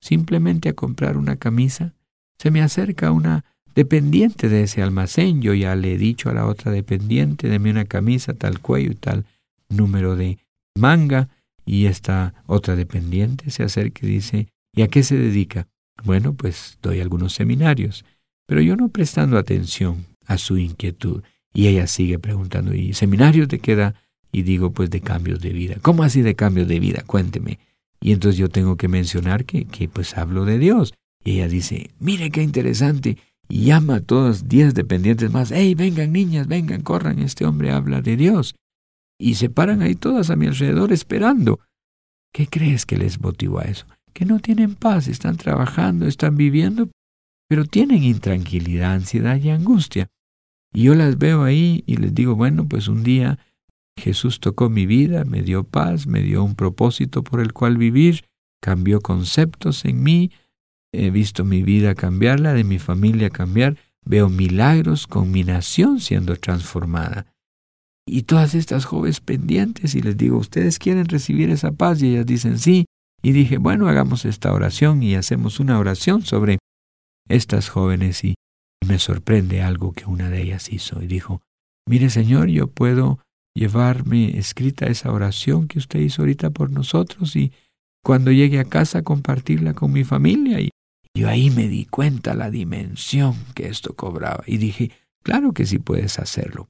simplemente 0.00 0.70
a 0.70 0.72
comprar 0.72 1.18
una 1.18 1.36
camisa, 1.36 1.92
se 2.38 2.50
me 2.50 2.62
acerca 2.62 3.12
una 3.12 3.44
dependiente 3.74 4.48
de 4.48 4.62
ese 4.62 4.82
almacén. 4.82 5.42
Yo 5.42 5.52
ya 5.52 5.76
le 5.76 5.92
he 5.92 5.98
dicho 5.98 6.30
a 6.30 6.32
la 6.32 6.46
otra 6.46 6.72
dependiente, 6.72 7.48
deme 7.48 7.70
una 7.70 7.84
camisa, 7.84 8.32
tal 8.32 8.60
cuello 8.60 8.96
tal 8.96 9.26
número 9.68 10.16
de 10.16 10.38
manga 10.76 11.28
y 11.66 11.86
esta 11.86 12.32
otra 12.46 12.74
dependiente 12.74 13.50
se 13.50 13.64
acerca 13.64 14.06
y 14.06 14.10
dice, 14.10 14.48
¿y 14.74 14.80
a 14.80 14.88
qué 14.88 15.02
se 15.02 15.18
dedica? 15.18 15.68
Bueno, 16.02 16.32
pues 16.32 16.78
doy 16.80 17.00
algunos 17.00 17.34
seminarios, 17.34 18.06
pero 18.46 18.62
yo 18.62 18.76
no 18.76 18.88
prestando 18.88 19.36
atención 19.36 20.06
a 20.24 20.38
su 20.38 20.56
inquietud. 20.56 21.22
Y 21.52 21.66
ella 21.66 21.86
sigue 21.86 22.18
preguntando, 22.18 22.74
¿y 22.74 22.94
seminarios 22.94 23.48
de 23.48 23.58
qué 23.58 23.74
da? 23.76 23.94
Y 24.32 24.42
digo, 24.42 24.72
pues 24.72 24.90
de 24.90 25.00
cambios 25.00 25.40
de 25.40 25.50
vida. 25.50 25.76
¿Cómo 25.82 26.02
así 26.02 26.22
de 26.22 26.34
cambios 26.34 26.68
de 26.68 26.80
vida? 26.80 27.02
Cuénteme. 27.06 27.58
Y 28.00 28.12
entonces 28.12 28.38
yo 28.38 28.48
tengo 28.48 28.76
que 28.76 28.88
mencionar 28.88 29.44
que, 29.44 29.64
que 29.64 29.88
pues 29.88 30.16
hablo 30.16 30.44
de 30.44 30.58
Dios. 30.58 30.94
Y 31.24 31.32
ella 31.32 31.48
dice, 31.48 31.90
mire 31.98 32.30
qué 32.30 32.42
interesante. 32.42 33.18
Y 33.48 33.64
llama 33.64 33.96
a 33.96 34.00
todos 34.00 34.48
diez 34.48 34.74
dependientes 34.74 35.32
más. 35.32 35.50
¡Ey, 35.50 35.74
vengan 35.74 36.12
niñas, 36.12 36.46
vengan, 36.46 36.82
corran! 36.82 37.18
Este 37.18 37.46
hombre 37.46 37.70
habla 37.70 38.02
de 38.02 38.16
Dios 38.16 38.54
y 39.18 39.34
se 39.34 39.50
paran 39.50 39.82
ahí 39.82 39.96
todas 39.96 40.30
a 40.30 40.36
mi 40.36 40.46
alrededor 40.46 40.92
esperando. 40.92 41.60
¿Qué 42.32 42.46
crees 42.46 42.86
que 42.86 42.96
les 42.96 43.20
motivó 43.20 43.58
a 43.58 43.64
eso? 43.64 43.86
Que 44.12 44.24
no 44.24 44.38
tienen 44.38 44.74
paz, 44.74 45.08
están 45.08 45.36
trabajando, 45.36 46.06
están 46.06 46.36
viviendo, 46.36 46.88
pero 47.48 47.64
tienen 47.64 48.04
intranquilidad, 48.04 48.92
ansiedad 48.92 49.36
y 49.36 49.50
angustia. 49.50 50.08
Y 50.72 50.84
yo 50.84 50.94
las 50.94 51.18
veo 51.18 51.42
ahí 51.42 51.82
y 51.86 51.96
les 51.96 52.14
digo, 52.14 52.36
bueno, 52.36 52.68
pues 52.68 52.88
un 52.88 53.02
día 53.02 53.38
Jesús 53.98 54.40
tocó 54.40 54.70
mi 54.70 54.86
vida, 54.86 55.24
me 55.24 55.42
dio 55.42 55.64
paz, 55.64 56.06
me 56.06 56.22
dio 56.22 56.42
un 56.42 56.54
propósito 56.54 57.22
por 57.22 57.40
el 57.40 57.52
cual 57.52 57.76
vivir, 57.76 58.24
cambió 58.62 59.00
conceptos 59.00 59.84
en 59.84 60.02
mí, 60.02 60.32
he 60.92 61.10
visto 61.10 61.44
mi 61.44 61.62
vida 61.62 61.94
cambiar, 61.94 62.40
la 62.40 62.54
de 62.54 62.64
mi 62.64 62.78
familia 62.78 63.28
cambiar, 63.28 63.76
veo 64.04 64.30
milagros 64.30 65.06
con 65.06 65.30
mi 65.30 65.44
nación 65.44 66.00
siendo 66.00 66.34
transformada 66.36 67.26
y 68.08 68.22
todas 68.22 68.54
estas 68.54 68.84
jóvenes 68.86 69.20
pendientes 69.20 69.94
y 69.94 70.00
les 70.00 70.16
digo, 70.16 70.38
¿ustedes 70.38 70.78
quieren 70.78 71.06
recibir 71.06 71.50
esa 71.50 71.72
paz? 71.72 72.02
Y 72.02 72.10
ellas 72.10 72.26
dicen 72.26 72.58
sí. 72.58 72.86
Y 73.22 73.32
dije, 73.32 73.58
bueno, 73.58 73.88
hagamos 73.88 74.24
esta 74.24 74.52
oración 74.52 75.02
y 75.02 75.14
hacemos 75.14 75.60
una 75.60 75.78
oración 75.78 76.22
sobre 76.22 76.58
estas 77.28 77.68
jóvenes 77.68 78.24
y 78.24 78.34
me 78.86 78.98
sorprende 78.98 79.62
algo 79.62 79.92
que 79.92 80.06
una 80.06 80.30
de 80.30 80.42
ellas 80.42 80.72
hizo 80.72 81.02
y 81.02 81.06
dijo, 81.06 81.42
mire 81.86 82.10
Señor, 82.10 82.48
yo 82.48 82.68
puedo 82.68 83.18
llevarme 83.58 84.38
escrita 84.38 84.86
esa 84.86 85.12
oración 85.12 85.66
que 85.66 85.78
usted 85.78 85.98
hizo 86.00 86.22
ahorita 86.22 86.50
por 86.50 86.70
nosotros 86.70 87.34
y 87.34 87.52
cuando 88.04 88.30
llegue 88.30 88.60
a 88.60 88.64
casa 88.64 89.02
compartirla 89.02 89.74
con 89.74 89.92
mi 89.92 90.04
familia. 90.04 90.60
Y 90.60 90.70
yo 91.14 91.28
ahí 91.28 91.50
me 91.50 91.66
di 91.66 91.84
cuenta 91.84 92.34
la 92.34 92.50
dimensión 92.50 93.34
que 93.54 93.66
esto 93.66 93.94
cobraba 93.94 94.44
y 94.46 94.58
dije, 94.58 94.92
claro 95.24 95.52
que 95.52 95.66
sí 95.66 95.78
puedes 95.78 96.18
hacerlo. 96.18 96.68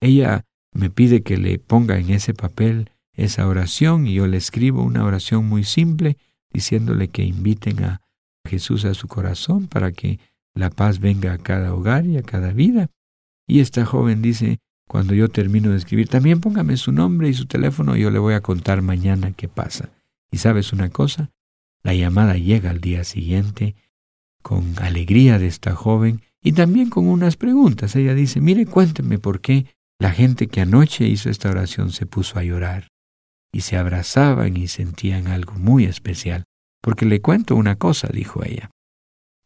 Ella 0.00 0.44
me 0.72 0.90
pide 0.90 1.22
que 1.22 1.36
le 1.36 1.58
ponga 1.58 1.98
en 1.98 2.10
ese 2.10 2.32
papel 2.32 2.90
esa 3.12 3.46
oración 3.46 4.06
y 4.06 4.14
yo 4.14 4.26
le 4.26 4.38
escribo 4.38 4.82
una 4.82 5.04
oración 5.04 5.46
muy 5.46 5.62
simple 5.62 6.16
diciéndole 6.52 7.08
que 7.08 7.22
inviten 7.22 7.84
a 7.84 8.00
Jesús 8.48 8.84
a 8.86 8.94
su 8.94 9.08
corazón 9.08 9.66
para 9.66 9.92
que 9.92 10.18
la 10.54 10.70
paz 10.70 11.00
venga 11.00 11.34
a 11.34 11.38
cada 11.38 11.74
hogar 11.74 12.06
y 12.06 12.16
a 12.16 12.22
cada 12.22 12.52
vida. 12.52 12.88
Y 13.46 13.60
esta 13.60 13.84
joven 13.84 14.22
dice, 14.22 14.60
cuando 14.88 15.14
yo 15.14 15.28
termino 15.28 15.70
de 15.70 15.78
escribir, 15.78 16.08
también 16.08 16.40
póngame 16.40 16.76
su 16.76 16.92
nombre 16.92 17.28
y 17.28 17.34
su 17.34 17.46
teléfono 17.46 17.96
y 17.96 18.02
yo 18.02 18.10
le 18.10 18.18
voy 18.18 18.34
a 18.34 18.42
contar 18.42 18.82
mañana 18.82 19.32
qué 19.32 19.48
pasa. 19.48 19.90
Y 20.30 20.38
sabes 20.38 20.72
una 20.72 20.90
cosa, 20.90 21.30
la 21.82 21.94
llamada 21.94 22.36
llega 22.36 22.70
al 22.70 22.80
día 22.80 23.04
siguiente 23.04 23.74
con 24.42 24.74
alegría 24.80 25.38
de 25.38 25.46
esta 25.46 25.74
joven 25.74 26.22
y 26.42 26.52
también 26.52 26.90
con 26.90 27.08
unas 27.08 27.36
preguntas. 27.36 27.96
Ella 27.96 28.14
dice, 28.14 28.40
mire, 28.40 28.66
cuénteme 28.66 29.18
por 29.18 29.40
qué 29.40 29.66
la 29.98 30.10
gente 30.10 30.48
que 30.48 30.60
anoche 30.60 31.06
hizo 31.06 31.30
esta 31.30 31.50
oración 31.50 31.90
se 31.90 32.04
puso 32.04 32.38
a 32.38 32.44
llorar 32.44 32.88
y 33.52 33.62
se 33.62 33.76
abrazaban 33.76 34.56
y 34.56 34.68
sentían 34.68 35.28
algo 35.28 35.54
muy 35.54 35.84
especial. 35.84 36.44
Porque 36.82 37.06
le 37.06 37.22
cuento 37.22 37.56
una 37.56 37.76
cosa, 37.76 38.08
dijo 38.12 38.44
ella. 38.44 38.70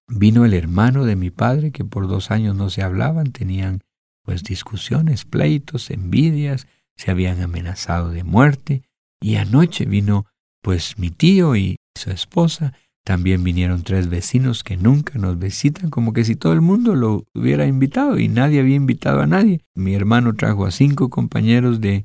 Vino 0.08 0.44
el 0.44 0.54
hermano 0.54 1.04
de 1.04 1.14
mi 1.14 1.30
padre 1.30 1.70
que 1.70 1.84
por 1.84 2.08
dos 2.08 2.30
años 2.30 2.56
no 2.56 2.70
se 2.70 2.82
hablaban, 2.82 3.30
tenían 3.30 3.82
pues 4.28 4.44
discusiones, 4.44 5.24
pleitos, 5.24 5.90
envidias, 5.90 6.66
se 6.98 7.10
habían 7.10 7.40
amenazado 7.40 8.10
de 8.10 8.24
muerte, 8.24 8.82
y 9.22 9.36
anoche 9.36 9.86
vino 9.86 10.26
pues 10.60 10.98
mi 10.98 11.08
tío 11.08 11.56
y 11.56 11.76
su 11.98 12.10
esposa, 12.10 12.74
también 13.06 13.42
vinieron 13.42 13.84
tres 13.84 14.10
vecinos 14.10 14.64
que 14.64 14.76
nunca 14.76 15.18
nos 15.18 15.38
visitan, 15.38 15.88
como 15.88 16.12
que 16.12 16.26
si 16.26 16.36
todo 16.36 16.52
el 16.52 16.60
mundo 16.60 16.94
lo 16.94 17.24
hubiera 17.32 17.64
invitado 17.64 18.18
y 18.18 18.28
nadie 18.28 18.60
había 18.60 18.76
invitado 18.76 19.22
a 19.22 19.26
nadie. 19.26 19.62
Mi 19.74 19.94
hermano 19.94 20.34
trajo 20.34 20.66
a 20.66 20.72
cinco 20.72 21.08
compañeros 21.08 21.80
de 21.80 22.04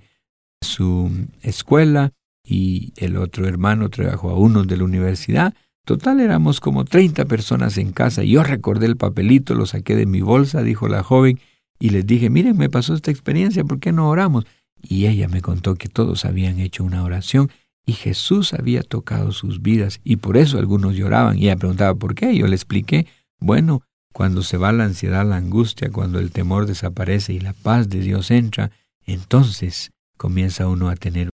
su 0.62 1.12
escuela 1.42 2.14
y 2.42 2.94
el 2.96 3.18
otro 3.18 3.50
hermano 3.50 3.90
trajo 3.90 4.30
a 4.30 4.40
uno 4.40 4.64
de 4.64 4.78
la 4.78 4.86
universidad. 4.86 5.54
Total 5.86 6.22
éramos 6.22 6.62
como 6.62 6.86
treinta 6.86 7.26
personas 7.26 7.78
en 7.78 7.92
casa. 7.92 8.24
Yo 8.24 8.44
recordé 8.44 8.86
el 8.86 8.96
papelito, 8.96 9.56
lo 9.56 9.66
saqué 9.66 9.98
de 9.98 10.06
mi 10.06 10.22
bolsa, 10.22 10.64
dijo 10.64 10.88
la 10.88 11.04
joven, 11.04 11.42
y 11.84 11.90
les 11.90 12.08
dije, 12.08 12.30
miren, 12.30 12.56
me 12.56 12.70
pasó 12.70 12.94
esta 12.94 13.12
experiencia, 13.12 13.66
¿por 13.66 13.82
qué 13.82 13.92
no 13.92 14.08
oramos? 14.08 14.46
Y 14.82 15.08
ella 15.08 15.28
me 15.28 15.42
contó 15.42 15.76
que 15.76 15.90
todos 15.90 16.24
habían 16.24 16.62
hecho 16.62 16.82
una 16.86 17.04
oración 17.04 17.52
y 17.86 17.92
Jesús 17.92 18.54
había 18.54 18.84
tocado 18.84 19.34
sus 19.34 19.62
vidas 19.62 20.00
y 20.02 20.16
por 20.16 20.38
eso 20.38 20.60
algunos 20.60 20.96
lloraban. 20.96 21.38
Y 21.38 21.48
ella 21.48 21.58
preguntaba 21.58 21.94
por 21.94 22.16
qué. 22.16 22.38
Yo 22.38 22.48
le 22.48 22.56
expliqué, 22.56 23.08
bueno, 23.38 23.82
cuando 24.14 24.44
se 24.44 24.56
va 24.56 24.72
la 24.72 24.86
ansiedad, 24.86 25.28
la 25.28 25.36
angustia, 25.36 25.92
cuando 25.92 26.20
el 26.20 26.32
temor 26.32 26.68
desaparece 26.68 27.34
y 27.34 27.42
la 27.42 27.52
paz 27.52 27.90
de 27.90 28.00
Dios 28.00 28.32
entra, 28.32 28.72
entonces 29.06 29.92
comienza 30.16 30.70
uno 30.70 30.88
a 30.88 30.96
tener 30.96 31.32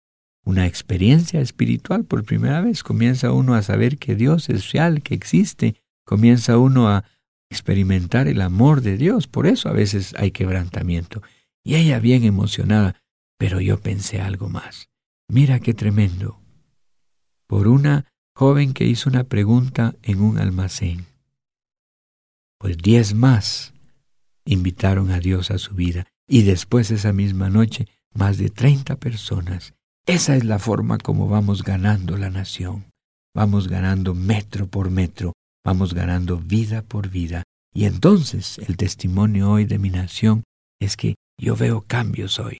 una 0.46 0.66
experiencia 0.66 1.42
espiritual 1.42 2.04
por 2.04 2.24
primera 2.24 2.62
vez, 2.62 2.82
comienza 2.82 3.32
uno 3.32 3.52
a 3.54 3.60
saber 3.60 3.98
que 3.98 4.14
Dios 4.14 4.48
es 4.48 4.72
real, 4.72 5.02
que 5.02 5.12
existe, 5.12 5.74
comienza 6.06 6.56
uno 6.56 6.88
a 6.88 7.04
experimentar 7.50 8.28
el 8.28 8.40
amor 8.40 8.82
de 8.82 8.96
Dios, 8.96 9.26
por 9.26 9.46
eso 9.46 9.68
a 9.68 9.72
veces 9.72 10.14
hay 10.18 10.30
quebrantamiento. 10.30 11.22
Y 11.64 11.76
ella 11.76 11.98
bien 11.98 12.24
emocionada, 12.24 13.00
pero 13.38 13.60
yo 13.60 13.80
pensé 13.80 14.20
algo 14.20 14.48
más. 14.48 14.88
Mira 15.28 15.60
qué 15.60 15.74
tremendo. 15.74 16.40
Por 17.46 17.68
una 17.68 18.06
joven 18.34 18.72
que 18.72 18.84
hizo 18.84 19.10
una 19.10 19.24
pregunta 19.24 19.94
en 20.02 20.20
un 20.20 20.38
almacén. 20.38 21.06
Pues 22.58 22.78
diez 22.78 23.14
más 23.14 23.72
invitaron 24.44 25.10
a 25.10 25.20
Dios 25.20 25.50
a 25.50 25.58
su 25.58 25.74
vida 25.74 26.06
y 26.26 26.42
después 26.42 26.90
esa 26.90 27.12
misma 27.12 27.50
noche 27.50 27.88
más 28.14 28.38
de 28.38 28.50
treinta 28.50 28.96
personas. 28.96 29.74
Esa 30.06 30.36
es 30.36 30.44
la 30.44 30.58
forma 30.58 30.98
como 30.98 31.28
vamos 31.28 31.62
ganando 31.62 32.16
la 32.16 32.30
nación. 32.30 32.86
Vamos 33.34 33.68
ganando 33.68 34.14
metro 34.14 34.66
por 34.66 34.90
metro, 34.90 35.32
vamos 35.68 35.92
ganando 35.92 36.38
vida 36.38 36.80
por 36.80 37.10
vida. 37.10 37.42
Y 37.74 37.84
entonces 37.84 38.56
el 38.66 38.78
testimonio 38.78 39.50
hoy 39.50 39.66
de 39.66 39.78
mi 39.78 39.90
nación 39.90 40.44
es 40.80 40.96
que 40.96 41.16
yo 41.38 41.56
veo 41.56 41.82
cambios 41.82 42.38
hoy. 42.38 42.56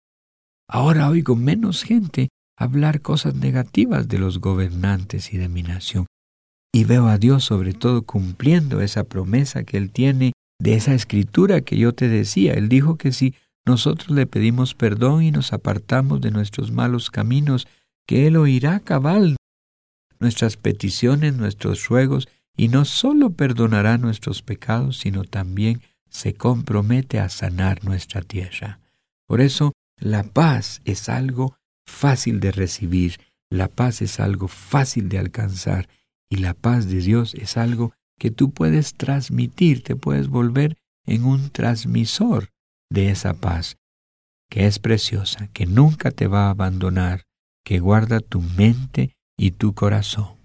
Ahora 0.69 1.09
oigo 1.09 1.35
menos 1.35 1.85
gente 1.85 2.29
hablar 2.59 3.01
cosas 3.01 3.35
negativas 3.35 4.09
de 4.09 4.19
los 4.19 4.41
gobernantes 4.41 5.33
y 5.33 5.39
de 5.39 5.49
mi 5.49 5.63
nación. 5.63 6.05
Y 6.71 6.85
veo 6.85 7.07
a 7.07 7.17
Dios 7.17 7.45
sobre 7.45 7.73
todo 7.73 8.03
cumpliendo 8.03 8.83
esa 8.83 9.05
promesa 9.05 9.65
que 9.65 9.79
Él 9.79 9.91
tiene 9.91 10.33
de 10.61 10.75
esa 10.75 10.93
escritura 10.93 11.63
que 11.63 11.79
yo 11.79 11.95
te 11.95 12.09
decía. 12.09 12.53
Él 12.53 12.69
dijo 12.69 12.99
que 12.99 13.13
si 13.13 13.35
nosotros 13.67 14.11
le 14.11 14.27
pedimos 14.27 14.75
perdón 14.75 15.23
y 15.23 15.31
nos 15.31 15.55
apartamos 15.55 16.21
de 16.21 16.31
nuestros 16.31 16.73
malos 16.73 17.11
caminos, 17.11 17.69
que 18.07 18.27
Él 18.27 18.37
oirá 18.37 18.81
cabal 18.81 19.37
nuestras 20.21 20.59
peticiones, 20.59 21.35
nuestros 21.35 21.89
ruegos, 21.89 22.29
y 22.59 22.69
no 22.69 22.85
solo 22.85 23.31
perdonará 23.31 23.99
nuestros 23.99 24.43
pecados, 24.43 24.99
sino 24.99 25.23
también 25.23 25.81
se 26.11 26.35
compromete 26.35 27.21
a 27.21 27.29
sanar 27.29 27.85
nuestra 27.85 28.21
tierra. 28.21 28.81
Por 29.29 29.41
eso, 29.41 29.73
la 29.97 30.25
paz 30.25 30.83
es 30.85 31.09
algo 31.09 31.57
fácil 31.87 32.41
de 32.41 32.51
recibir, 32.51 33.21
la 33.49 33.69
paz 33.69 34.03
es 34.03 34.19
algo 34.19 34.49
fácil 34.49 35.09
de 35.09 35.19
alcanzar 35.19 35.89
y 36.29 36.39
la 36.39 36.53
paz 36.53 36.89
de 36.89 37.01
Dios 37.01 37.35
es 37.35 37.57
algo 37.57 37.93
que 38.19 38.33
tú 38.33 38.51
puedes 38.51 38.95
transmitir, 38.95 39.85
te 39.85 39.95
puedes 39.95 40.29
volver 40.29 40.77
en 41.07 41.25
un 41.25 41.51
transmisor 41.51 42.51
de 42.91 43.11
esa 43.11 43.35
paz, 43.35 43.77
que 44.51 44.67
es 44.67 44.81
preciosa, 44.81 45.47
que 45.53 45.67
nunca 45.67 46.11
te 46.11 46.27
va 46.27 46.47
a 46.47 46.51
abandonar, 46.51 47.25
que 47.65 47.79
guarda 47.79 48.19
tu 48.19 48.41
mente 48.41 49.15
y 49.37 49.53
tu 49.53 49.75
corazón. 49.75 50.38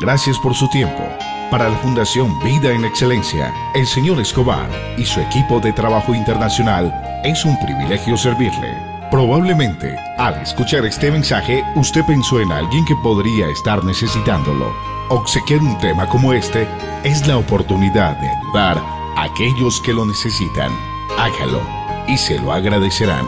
Gracias 0.00 0.38
por 0.38 0.54
su 0.54 0.68
tiempo. 0.68 1.02
Para 1.50 1.68
la 1.68 1.76
Fundación 1.78 2.38
Vida 2.44 2.72
en 2.72 2.84
Excelencia, 2.84 3.52
el 3.74 3.84
señor 3.84 4.20
Escobar 4.20 4.70
y 4.96 5.04
su 5.04 5.18
equipo 5.20 5.58
de 5.58 5.72
trabajo 5.72 6.14
internacional, 6.14 6.94
es 7.24 7.44
un 7.44 7.58
privilegio 7.58 8.16
servirle. 8.16 8.76
Probablemente, 9.10 9.96
al 10.18 10.34
escuchar 10.40 10.84
este 10.84 11.10
mensaje, 11.10 11.64
usted 11.74 12.04
pensó 12.04 12.38
en 12.38 12.52
alguien 12.52 12.84
que 12.84 12.94
podría 13.02 13.48
estar 13.48 13.82
necesitándolo. 13.82 14.72
Obsequiar 15.08 15.60
un 15.60 15.76
tema 15.78 16.06
como 16.06 16.32
este 16.32 16.68
es 17.02 17.26
la 17.26 17.36
oportunidad 17.36 18.16
de 18.18 18.28
ayudar 18.28 18.78
a 19.16 19.24
aquellos 19.24 19.80
que 19.80 19.94
lo 19.94 20.04
necesitan. 20.04 20.70
Hágalo 21.18 21.62
y 22.06 22.16
se 22.18 22.38
lo 22.38 22.52
agradecerán. 22.52 23.26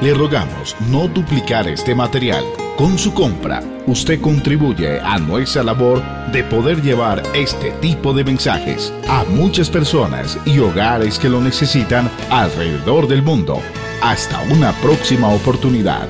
Le 0.00 0.14
rogamos 0.14 0.76
no 0.88 1.08
duplicar 1.08 1.66
este 1.68 1.94
material 1.94 2.44
con 2.76 2.98
su 2.98 3.14
compra, 3.14 3.62
usted 3.86 4.20
contribuye 4.20 4.98
a 4.98 5.18
nuestra 5.18 5.62
labor 5.62 6.02
de 6.32 6.42
poder 6.42 6.82
llevar 6.82 7.22
este 7.32 7.70
tipo 7.80 8.12
de 8.12 8.24
mensajes 8.24 8.92
a 9.08 9.24
muchas 9.24 9.70
personas 9.70 10.38
y 10.44 10.58
hogares 10.58 11.18
que 11.18 11.28
lo 11.28 11.40
necesitan 11.40 12.10
alrededor 12.30 13.06
del 13.06 13.22
mundo. 13.22 13.60
Hasta 14.02 14.40
una 14.50 14.72
próxima 14.80 15.28
oportunidad. 15.28 16.08